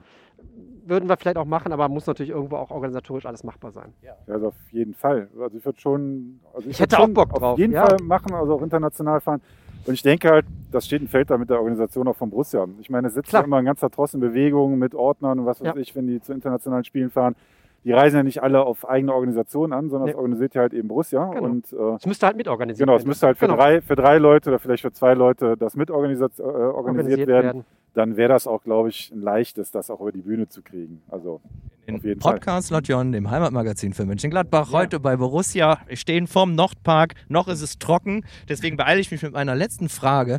Würden 0.90 1.08
wir 1.08 1.16
vielleicht 1.16 1.36
auch 1.36 1.44
machen, 1.44 1.72
aber 1.72 1.88
muss 1.88 2.08
natürlich 2.08 2.30
irgendwo 2.32 2.56
auch 2.56 2.72
organisatorisch 2.72 3.24
alles 3.24 3.44
machbar 3.44 3.70
sein. 3.70 3.94
Ja, 4.02 4.14
also 4.26 4.48
auf 4.48 4.54
jeden 4.72 4.92
Fall. 4.92 5.28
Also 5.40 5.56
ich 5.56 5.64
würde 5.64 5.78
schon, 5.80 6.40
also 6.52 6.68
Ich 6.68 6.80
würd 6.80 6.90
hätte 6.92 6.98
auch 7.02 7.08
Bock 7.08 7.32
auf 7.32 7.38
drauf, 7.38 7.58
jeden 7.60 7.72
ja. 7.74 7.86
Fall 7.86 7.98
machen, 8.02 8.34
also 8.34 8.54
auch 8.54 8.62
international 8.62 9.20
fahren. 9.20 9.40
Und 9.86 9.94
ich 9.94 10.02
denke 10.02 10.28
halt, 10.28 10.46
das 10.72 10.86
steht 10.86 11.00
und 11.00 11.08
fällt 11.08 11.30
da 11.30 11.38
mit 11.38 11.48
der 11.48 11.58
Organisation 11.58 12.08
auch 12.08 12.16
von 12.16 12.28
Borussia. 12.28 12.66
Ich 12.80 12.90
meine, 12.90 13.06
es 13.06 13.14
sitzt 13.14 13.28
Klar. 13.28 13.42
ja 13.42 13.46
immer 13.46 13.58
ein 13.58 13.64
ganzer 13.64 13.88
Tross 13.88 14.14
in 14.14 14.20
Bewegung 14.20 14.78
mit 14.80 14.96
Ordnern 14.96 15.38
und 15.38 15.46
was 15.46 15.60
weiß 15.60 15.68
Ja. 15.68 15.76
ich, 15.76 15.94
wenn 15.94 16.08
die 16.08 16.20
zu 16.20 16.32
internationalen 16.32 16.82
Spielen 16.84 17.10
fahren. 17.10 17.36
Die 17.84 17.92
reisen 17.92 18.16
ja 18.18 18.22
nicht 18.22 18.42
alle 18.42 18.62
auf 18.64 18.86
eigene 18.88 19.14
Organisation 19.14 19.72
an, 19.72 19.88
sondern 19.88 20.06
Nee. 20.06 20.12
das 20.12 20.18
organisiert 20.18 20.54
ja 20.54 20.60
halt 20.62 20.74
eben 20.74 20.88
Borussia. 20.88 21.24
Genau. 21.30 21.44
Und 21.44 21.72
äh, 21.72 21.94
Es 21.96 22.04
müsste 22.06 22.26
halt 22.26 22.36
mitorganisiert 22.36 22.86
genau, 22.86 22.96
es 22.96 23.00
werden. 23.02 23.08
müsste 23.08 23.26
halt 23.26 23.38
für, 23.38 23.46
Genau. 23.46 23.56
drei, 23.56 23.80
für 23.80 23.96
drei 23.96 24.18
Leute 24.18 24.50
oder 24.50 24.58
vielleicht 24.58 24.82
für 24.82 24.92
zwei 24.92 25.14
Leute 25.14 25.56
das 25.56 25.76
mit 25.76 25.90
organisiert, 25.90 26.38
äh, 26.38 26.42
organisiert 26.42 27.26
werden. 27.26 27.64
Dann 27.94 28.16
wäre 28.16 28.28
das 28.28 28.46
auch, 28.46 28.62
glaube 28.62 28.90
ich, 28.90 29.10
ein 29.12 29.20
leichtes, 29.20 29.70
das 29.72 29.90
auch 29.90 30.00
über 30.00 30.12
die 30.12 30.20
Bühne 30.20 30.46
zu 30.48 30.62
kriegen. 30.62 31.02
Also 31.08 31.40
In 31.86 31.96
Auf 31.96 32.04
jeden 32.04 32.20
Fall. 32.20 32.34
Podcast 32.34 32.70
Lotjon, 32.70 33.10
dem 33.12 33.30
Heimatmagazin 33.30 33.94
für 33.94 34.04
Mönchengladbach, 34.04 34.70
heute 34.72 35.00
bei 35.00 35.16
Borussia. 35.16 35.78
Wir 35.88 35.96
stehen 35.96 36.26
vorm 36.28 36.54
Nordpark, 36.54 37.14
noch 37.28 37.48
ist 37.48 37.62
es 37.62 37.78
trocken, 37.78 38.24
deswegen 38.48 38.76
beeile 38.76 39.00
ich 39.00 39.10
mich 39.10 39.22
mit 39.22 39.32
meiner 39.32 39.56
letzten 39.56 39.88
Frage. 39.88 40.38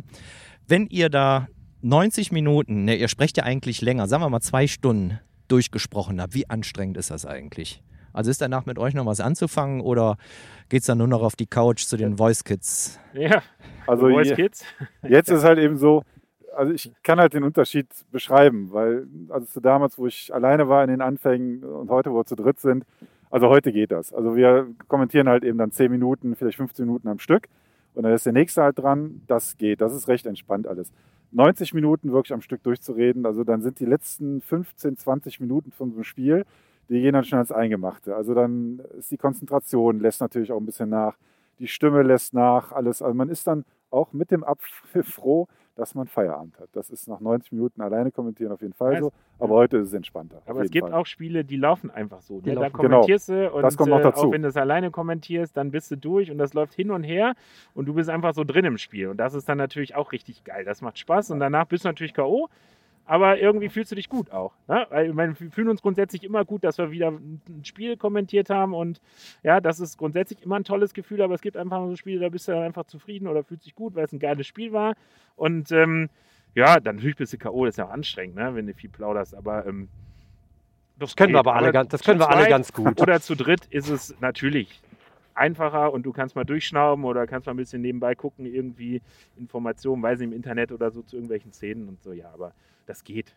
Wenn 0.66 0.86
ihr 0.86 1.10
da 1.10 1.48
90 1.82 2.30
Minuten, 2.32 2.84
ne, 2.84 2.94
ihr 2.94 3.08
sprecht 3.08 3.36
ja 3.36 3.42
eigentlich 3.42 3.82
länger, 3.82 4.06
sagen 4.06 4.22
wir 4.22 4.30
mal 4.30 4.40
zwei 4.40 4.66
Stunden 4.68 5.18
durchgesprochen 5.52 6.20
habt, 6.20 6.34
wie 6.34 6.48
anstrengend 6.50 6.96
ist 6.96 7.10
das 7.10 7.26
eigentlich? 7.26 7.82
Also 8.12 8.30
ist 8.30 8.40
danach 8.42 8.66
mit 8.66 8.78
euch 8.78 8.94
noch 8.94 9.06
was 9.06 9.20
anzufangen 9.20 9.80
oder 9.80 10.16
geht 10.68 10.80
es 10.80 10.86
dann 10.86 10.98
nur 10.98 11.06
noch 11.06 11.22
auf 11.22 11.36
die 11.36 11.46
Couch 11.46 11.84
zu 11.84 11.96
den 11.96 12.16
Voice 12.18 12.44
Kids? 12.44 12.98
Ja, 13.14 13.42
Also 13.86 14.08
Voice 14.08 14.28
je- 14.30 14.34
Kids. 14.34 14.64
Jetzt 15.08 15.30
ist 15.30 15.44
halt 15.44 15.58
eben 15.58 15.76
so, 15.78 16.02
also 16.56 16.72
ich 16.72 16.92
kann 17.02 17.18
halt 17.20 17.32
den 17.34 17.42
Unterschied 17.44 17.86
beschreiben, 18.10 18.72
weil 18.72 19.06
also 19.30 19.46
zu 19.46 19.60
damals, 19.60 19.96
wo 19.98 20.06
ich 20.06 20.32
alleine 20.34 20.68
war 20.68 20.82
in 20.84 20.90
den 20.90 21.00
Anfängen 21.00 21.64
und 21.64 21.88
heute, 21.90 22.10
wo 22.12 22.16
wir 22.18 22.24
zu 22.26 22.36
dritt 22.36 22.60
sind, 22.60 22.84
also 23.30 23.48
heute 23.48 23.72
geht 23.72 23.90
das. 23.92 24.12
Also 24.12 24.36
wir 24.36 24.66
kommentieren 24.88 25.28
halt 25.28 25.42
eben 25.44 25.56
dann 25.56 25.70
10 25.70 25.90
Minuten, 25.90 26.36
vielleicht 26.36 26.58
15 26.58 26.84
Minuten 26.84 27.08
am 27.08 27.18
Stück 27.18 27.48
und 27.94 28.02
dann 28.02 28.12
ist 28.12 28.26
der 28.26 28.34
nächste 28.34 28.62
halt 28.62 28.78
dran, 28.78 29.22
das 29.26 29.56
geht, 29.56 29.80
das 29.80 29.94
ist 29.94 30.08
recht 30.08 30.26
entspannt 30.26 30.66
alles. 30.66 30.92
90 31.32 31.74
Minuten 31.74 32.12
wirklich 32.12 32.32
am 32.32 32.42
Stück 32.42 32.62
durchzureden, 32.62 33.26
also 33.26 33.44
dann 33.44 33.62
sind 33.62 33.80
die 33.80 33.86
letzten 33.86 34.40
15, 34.40 34.96
20 34.96 35.40
Minuten 35.40 35.72
von 35.72 35.90
so 35.90 35.96
einem 35.96 36.04
Spiel, 36.04 36.44
die 36.88 37.00
gehen 37.00 37.14
dann 37.14 37.24
schon 37.24 37.38
ans 37.38 37.52
Eingemachte. 37.52 38.14
Also 38.14 38.34
dann 38.34 38.80
ist 38.98 39.10
die 39.10 39.16
Konzentration, 39.16 40.00
lässt 40.00 40.20
natürlich 40.20 40.52
auch 40.52 40.60
ein 40.60 40.66
bisschen 40.66 40.90
nach, 40.90 41.16
die 41.58 41.68
Stimme 41.68 42.02
lässt 42.02 42.34
nach, 42.34 42.72
alles. 42.72 43.02
Also 43.02 43.14
man 43.14 43.28
ist 43.28 43.46
dann 43.46 43.64
auch 43.90 44.12
mit 44.12 44.30
dem 44.30 44.44
Abpfiff 44.44 45.08
froh, 45.08 45.48
dass 45.82 45.96
man 45.96 46.06
Feierabend 46.06 46.58
hat. 46.60 46.68
Das 46.74 46.90
ist 46.90 47.08
nach 47.08 47.18
90 47.18 47.50
Minuten 47.50 47.80
alleine 47.82 48.12
kommentieren 48.12 48.52
auf 48.52 48.60
jeden 48.62 48.72
Fall 48.72 48.92
Ja, 48.94 49.00
so, 49.00 49.12
aber 49.40 49.54
heute 49.56 49.78
ist 49.78 49.88
es 49.88 49.94
entspannter. 49.94 50.40
Aber 50.46 50.62
es 50.62 50.70
gibt 50.70 50.86
Fall. 50.88 50.94
auch 50.96 51.06
Spiele, 51.06 51.44
die 51.44 51.56
laufen 51.56 51.90
einfach 51.90 52.20
so. 52.22 52.40
Die 52.40 52.50
Ne? 52.50 52.54
Da 52.54 52.60
laufen- 52.62 52.72
kommentierst 52.74 53.28
du 53.30 53.50
und 53.52 53.62
Das 53.62 53.76
kommt 53.76 53.90
noch 53.90 53.98
äh, 53.98 54.02
dazu. 54.04 54.28
auch 54.28 54.32
wenn 54.32 54.42
du 54.42 54.48
es 54.48 54.56
alleine 54.56 54.92
kommentierst, 54.92 55.56
dann 55.56 55.72
bist 55.72 55.90
du 55.90 55.96
durch 55.96 56.30
und 56.30 56.38
das 56.38 56.54
läuft 56.54 56.74
hin 56.74 56.92
und 56.92 57.02
her 57.02 57.34
und 57.74 57.86
du 57.86 57.94
bist 57.94 58.08
einfach 58.10 58.32
so 58.32 58.44
drin 58.44 58.64
im 58.64 58.78
Spiel. 58.78 59.08
Und 59.08 59.16
das 59.16 59.34
ist 59.34 59.48
dann 59.48 59.58
natürlich 59.58 59.96
auch 59.96 60.12
richtig 60.12 60.44
geil. 60.44 60.64
Das 60.64 60.82
macht 60.82 60.98
Spaß 60.98 61.32
und 61.32 61.40
danach 61.40 61.66
bist 61.66 61.84
du 61.84 61.88
natürlich 61.88 62.14
K.O., 62.14 62.48
aber 63.04 63.38
irgendwie 63.38 63.68
fühlst 63.68 63.90
du 63.90 63.96
dich 63.96 64.08
gut 64.08 64.30
auch. 64.30 64.52
Ne? 64.68 64.86
Weil 64.90 65.08
ich 65.08 65.14
meine, 65.14 65.38
wir 65.38 65.50
fühlen 65.50 65.68
uns 65.68 65.82
grundsätzlich 65.82 66.24
immer 66.24 66.44
gut, 66.44 66.64
dass 66.64 66.78
wir 66.78 66.90
wieder 66.90 67.08
ein 67.08 67.40
Spiel 67.64 67.96
kommentiert 67.96 68.48
haben 68.50 68.74
und 68.74 69.00
ja, 69.42 69.60
das 69.60 69.80
ist 69.80 69.98
grundsätzlich 69.98 70.42
immer 70.42 70.56
ein 70.56 70.64
tolles 70.64 70.94
Gefühl, 70.94 71.20
aber 71.22 71.34
es 71.34 71.40
gibt 71.40 71.56
einfach 71.56 71.86
so 71.86 71.96
Spiele, 71.96 72.20
da 72.20 72.28
bist 72.28 72.48
du 72.48 72.52
dann 72.52 72.62
einfach 72.62 72.84
zufrieden 72.84 73.26
oder 73.28 73.42
fühlst 73.44 73.66
dich 73.66 73.74
gut, 73.74 73.94
weil 73.94 74.04
es 74.04 74.12
ein 74.12 74.18
geiles 74.18 74.46
Spiel 74.46 74.72
war 74.72 74.94
und 75.36 75.72
ähm, 75.72 76.08
ja, 76.54 76.80
dann 76.80 76.96
natürlich 76.96 77.16
bist 77.16 77.32
du 77.32 77.38
K.O., 77.38 77.64
das 77.64 77.74
ist 77.74 77.78
ja 77.78 77.86
auch 77.86 77.90
anstrengend, 77.92 78.36
ne? 78.36 78.54
wenn 78.54 78.66
du 78.66 78.74
viel 78.74 78.90
plauderst, 78.90 79.34
aber 79.34 79.66
ähm, 79.66 79.88
Das 80.98 81.16
können 81.16 81.32
wir 81.32 81.40
aber 81.40 81.54
alle, 81.54 81.72
ganz- 81.72 81.88
das 81.88 82.02
können 82.02 82.20
wir 82.20 82.28
alle 82.30 82.48
ganz 82.48 82.72
gut. 82.72 83.00
Oder 83.00 83.20
zu 83.20 83.34
dritt 83.34 83.66
ist 83.70 83.88
es 83.88 84.14
natürlich 84.20 84.80
einfacher 85.34 85.92
und 85.92 86.04
du 86.04 86.12
kannst 86.12 86.36
mal 86.36 86.44
durchschnauben 86.44 87.04
oder 87.04 87.26
kannst 87.26 87.46
mal 87.46 87.54
ein 87.54 87.56
bisschen 87.56 87.82
nebenbei 87.82 88.14
gucken, 88.14 88.46
irgendwie 88.46 89.00
Informationen, 89.36 90.02
weiß 90.02 90.18
nicht, 90.18 90.28
im 90.28 90.34
Internet 90.34 90.72
oder 90.72 90.90
so 90.90 91.02
zu 91.02 91.16
irgendwelchen 91.16 91.52
Szenen 91.52 91.88
und 91.88 92.02
so, 92.02 92.12
ja, 92.12 92.30
aber 92.32 92.52
das 92.86 93.04
geht. 93.04 93.34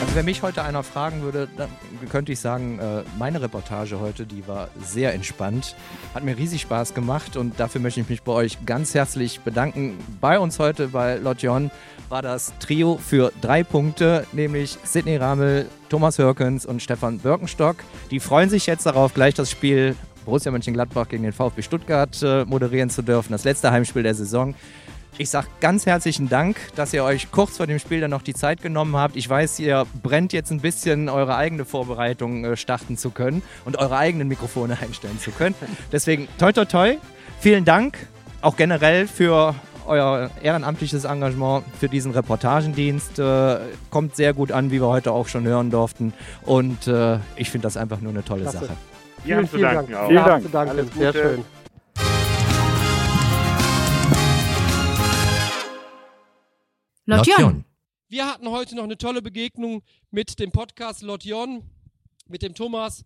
Also 0.00 0.16
wenn 0.16 0.24
mich 0.24 0.42
heute 0.42 0.64
einer 0.64 0.82
fragen 0.82 1.22
würde, 1.22 1.48
dann 1.56 1.70
könnte 2.10 2.32
ich 2.32 2.40
sagen, 2.40 2.78
äh, 2.80 3.02
meine 3.18 3.40
Reportage 3.40 4.00
heute, 4.00 4.26
die 4.26 4.48
war 4.48 4.68
sehr 4.80 5.14
entspannt, 5.14 5.76
hat 6.12 6.24
mir 6.24 6.36
riesig 6.36 6.62
Spaß 6.62 6.94
gemacht 6.94 7.36
und 7.36 7.60
dafür 7.60 7.80
möchte 7.80 8.00
ich 8.00 8.08
mich 8.08 8.22
bei 8.22 8.32
euch 8.32 8.66
ganz 8.66 8.94
herzlich 8.94 9.40
bedanken. 9.40 9.98
Bei 10.20 10.40
uns 10.40 10.58
heute 10.58 10.88
bei 10.88 11.16
Lotjon 11.18 11.70
war 12.12 12.20
das 12.20 12.52
Trio 12.58 12.98
für 12.98 13.32
drei 13.40 13.64
Punkte, 13.64 14.26
nämlich 14.32 14.76
Sidney 14.84 15.16
Ramel, 15.16 15.66
Thomas 15.88 16.18
Hörkens 16.18 16.66
und 16.66 16.82
Stefan 16.82 17.18
Birkenstock. 17.18 17.76
Die 18.10 18.20
freuen 18.20 18.50
sich 18.50 18.66
jetzt 18.66 18.84
darauf, 18.84 19.14
gleich 19.14 19.32
das 19.32 19.50
Spiel 19.50 19.96
Borussia 20.26 20.52
Mönchengladbach 20.52 21.08
gegen 21.08 21.22
den 21.22 21.32
VfB 21.32 21.62
Stuttgart 21.62 22.22
äh, 22.22 22.44
moderieren 22.44 22.90
zu 22.90 23.00
dürfen, 23.00 23.32
das 23.32 23.44
letzte 23.44 23.70
Heimspiel 23.70 24.02
der 24.02 24.14
Saison. 24.14 24.54
Ich 25.16 25.30
sage 25.30 25.46
ganz 25.60 25.86
herzlichen 25.86 26.28
Dank, 26.28 26.58
dass 26.74 26.92
ihr 26.92 27.02
euch 27.02 27.30
kurz 27.30 27.56
vor 27.56 27.66
dem 27.66 27.78
Spiel 27.78 28.02
dann 28.02 28.10
noch 28.10 28.20
die 28.22 28.34
Zeit 28.34 28.60
genommen 28.60 28.94
habt. 28.94 29.16
Ich 29.16 29.26
weiß, 29.26 29.58
ihr 29.60 29.86
brennt 30.02 30.34
jetzt 30.34 30.50
ein 30.50 30.60
bisschen, 30.60 31.08
eure 31.08 31.36
eigene 31.36 31.64
Vorbereitung 31.64 32.44
äh, 32.44 32.58
starten 32.58 32.98
zu 32.98 33.08
können 33.08 33.40
und 33.64 33.78
eure 33.78 33.96
eigenen 33.96 34.28
Mikrofone 34.28 34.76
einstellen 34.82 35.18
zu 35.18 35.30
können. 35.30 35.54
Deswegen 35.90 36.28
toi 36.38 36.52
toi 36.52 36.66
toi. 36.66 36.98
Vielen 37.40 37.64
Dank 37.64 37.96
auch 38.42 38.56
generell 38.56 39.06
für 39.06 39.54
euer 39.86 40.30
ehrenamtliches 40.42 41.04
Engagement 41.04 41.64
für 41.78 41.88
diesen 41.88 42.12
Reportagendienst. 42.12 43.18
Äh, 43.18 43.58
kommt 43.90 44.16
sehr 44.16 44.32
gut 44.34 44.52
an, 44.52 44.70
wie 44.70 44.80
wir 44.80 44.86
heute 44.88 45.12
auch 45.12 45.28
schon 45.28 45.44
hören 45.44 45.70
durften. 45.70 46.12
Und 46.42 46.86
äh, 46.86 47.18
ich 47.36 47.50
finde 47.50 47.66
das 47.66 47.76
einfach 47.76 48.00
nur 48.00 48.12
eine 48.12 48.24
tolle 48.24 48.42
Klasse. 48.42 48.58
Sache. 48.58 48.76
Wir 49.24 49.36
haben 49.36 49.48
zu 49.48 49.58
danken 49.58 49.94
auch. 49.94 50.06
Vielen 50.06 50.16
Ja, 50.18 50.26
Dank. 50.26 50.42
zu 50.44 50.48
danken. 50.50 50.70
Alles 50.78 50.94
Sehr 50.94 51.12
schön. 51.12 51.44
Lotjon. 57.06 57.64
Wir 58.08 58.26
hatten 58.26 58.48
heute 58.50 58.76
noch 58.76 58.84
eine 58.84 58.98
tolle 58.98 59.22
Begegnung 59.22 59.82
mit 60.10 60.38
dem 60.38 60.52
Podcast 60.52 61.02
Lotjon, 61.02 61.62
mit 62.28 62.42
dem 62.42 62.54
Thomas 62.54 63.04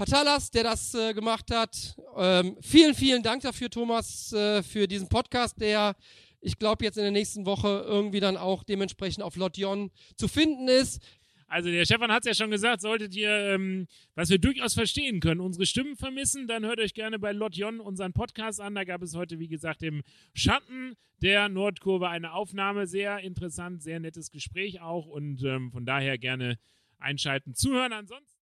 Patalas, 0.00 0.50
der 0.50 0.62
das 0.62 0.94
äh, 0.94 1.12
gemacht 1.12 1.50
hat. 1.50 1.94
Ähm, 2.16 2.56
vielen, 2.62 2.94
vielen 2.94 3.22
Dank 3.22 3.42
dafür, 3.42 3.68
Thomas, 3.68 4.32
äh, 4.32 4.62
für 4.62 4.88
diesen 4.88 5.10
Podcast, 5.10 5.60
der, 5.60 5.94
ich 6.40 6.58
glaube, 6.58 6.86
jetzt 6.86 6.96
in 6.96 7.02
der 7.02 7.12
nächsten 7.12 7.44
Woche 7.44 7.84
irgendwie 7.86 8.18
dann 8.18 8.38
auch 8.38 8.64
dementsprechend 8.64 9.22
auf 9.22 9.36
Lotjon 9.36 9.90
zu 10.16 10.26
finden 10.26 10.68
ist. 10.68 11.02
Also 11.48 11.68
der 11.68 11.84
Stefan 11.84 12.10
hat 12.10 12.24
es 12.24 12.28
ja 12.28 12.34
schon 12.42 12.50
gesagt, 12.50 12.80
solltet 12.80 13.14
ihr, 13.14 13.28
ähm, 13.28 13.88
was 14.14 14.30
wir 14.30 14.38
durchaus 14.38 14.72
verstehen 14.72 15.20
können, 15.20 15.42
unsere 15.42 15.66
Stimmen 15.66 15.96
vermissen, 15.96 16.46
dann 16.46 16.64
hört 16.64 16.80
euch 16.80 16.94
gerne 16.94 17.18
bei 17.18 17.32
Lotjon 17.32 17.78
unseren 17.78 18.14
Podcast 18.14 18.58
an. 18.58 18.74
Da 18.76 18.84
gab 18.84 19.02
es 19.02 19.14
heute, 19.14 19.38
wie 19.38 19.48
gesagt, 19.48 19.82
im 19.82 20.00
Schatten 20.32 20.96
der 21.20 21.50
Nordkurve 21.50 22.08
eine 22.08 22.32
Aufnahme. 22.32 22.86
Sehr 22.86 23.18
interessant, 23.18 23.82
sehr 23.82 24.00
nettes 24.00 24.30
Gespräch 24.30 24.80
auch 24.80 25.04
und 25.04 25.42
ähm, 25.44 25.70
von 25.70 25.84
daher 25.84 26.16
gerne 26.16 26.58
einschalten, 27.00 27.54
zuhören. 27.54 27.92
Ansonsten 27.92 28.30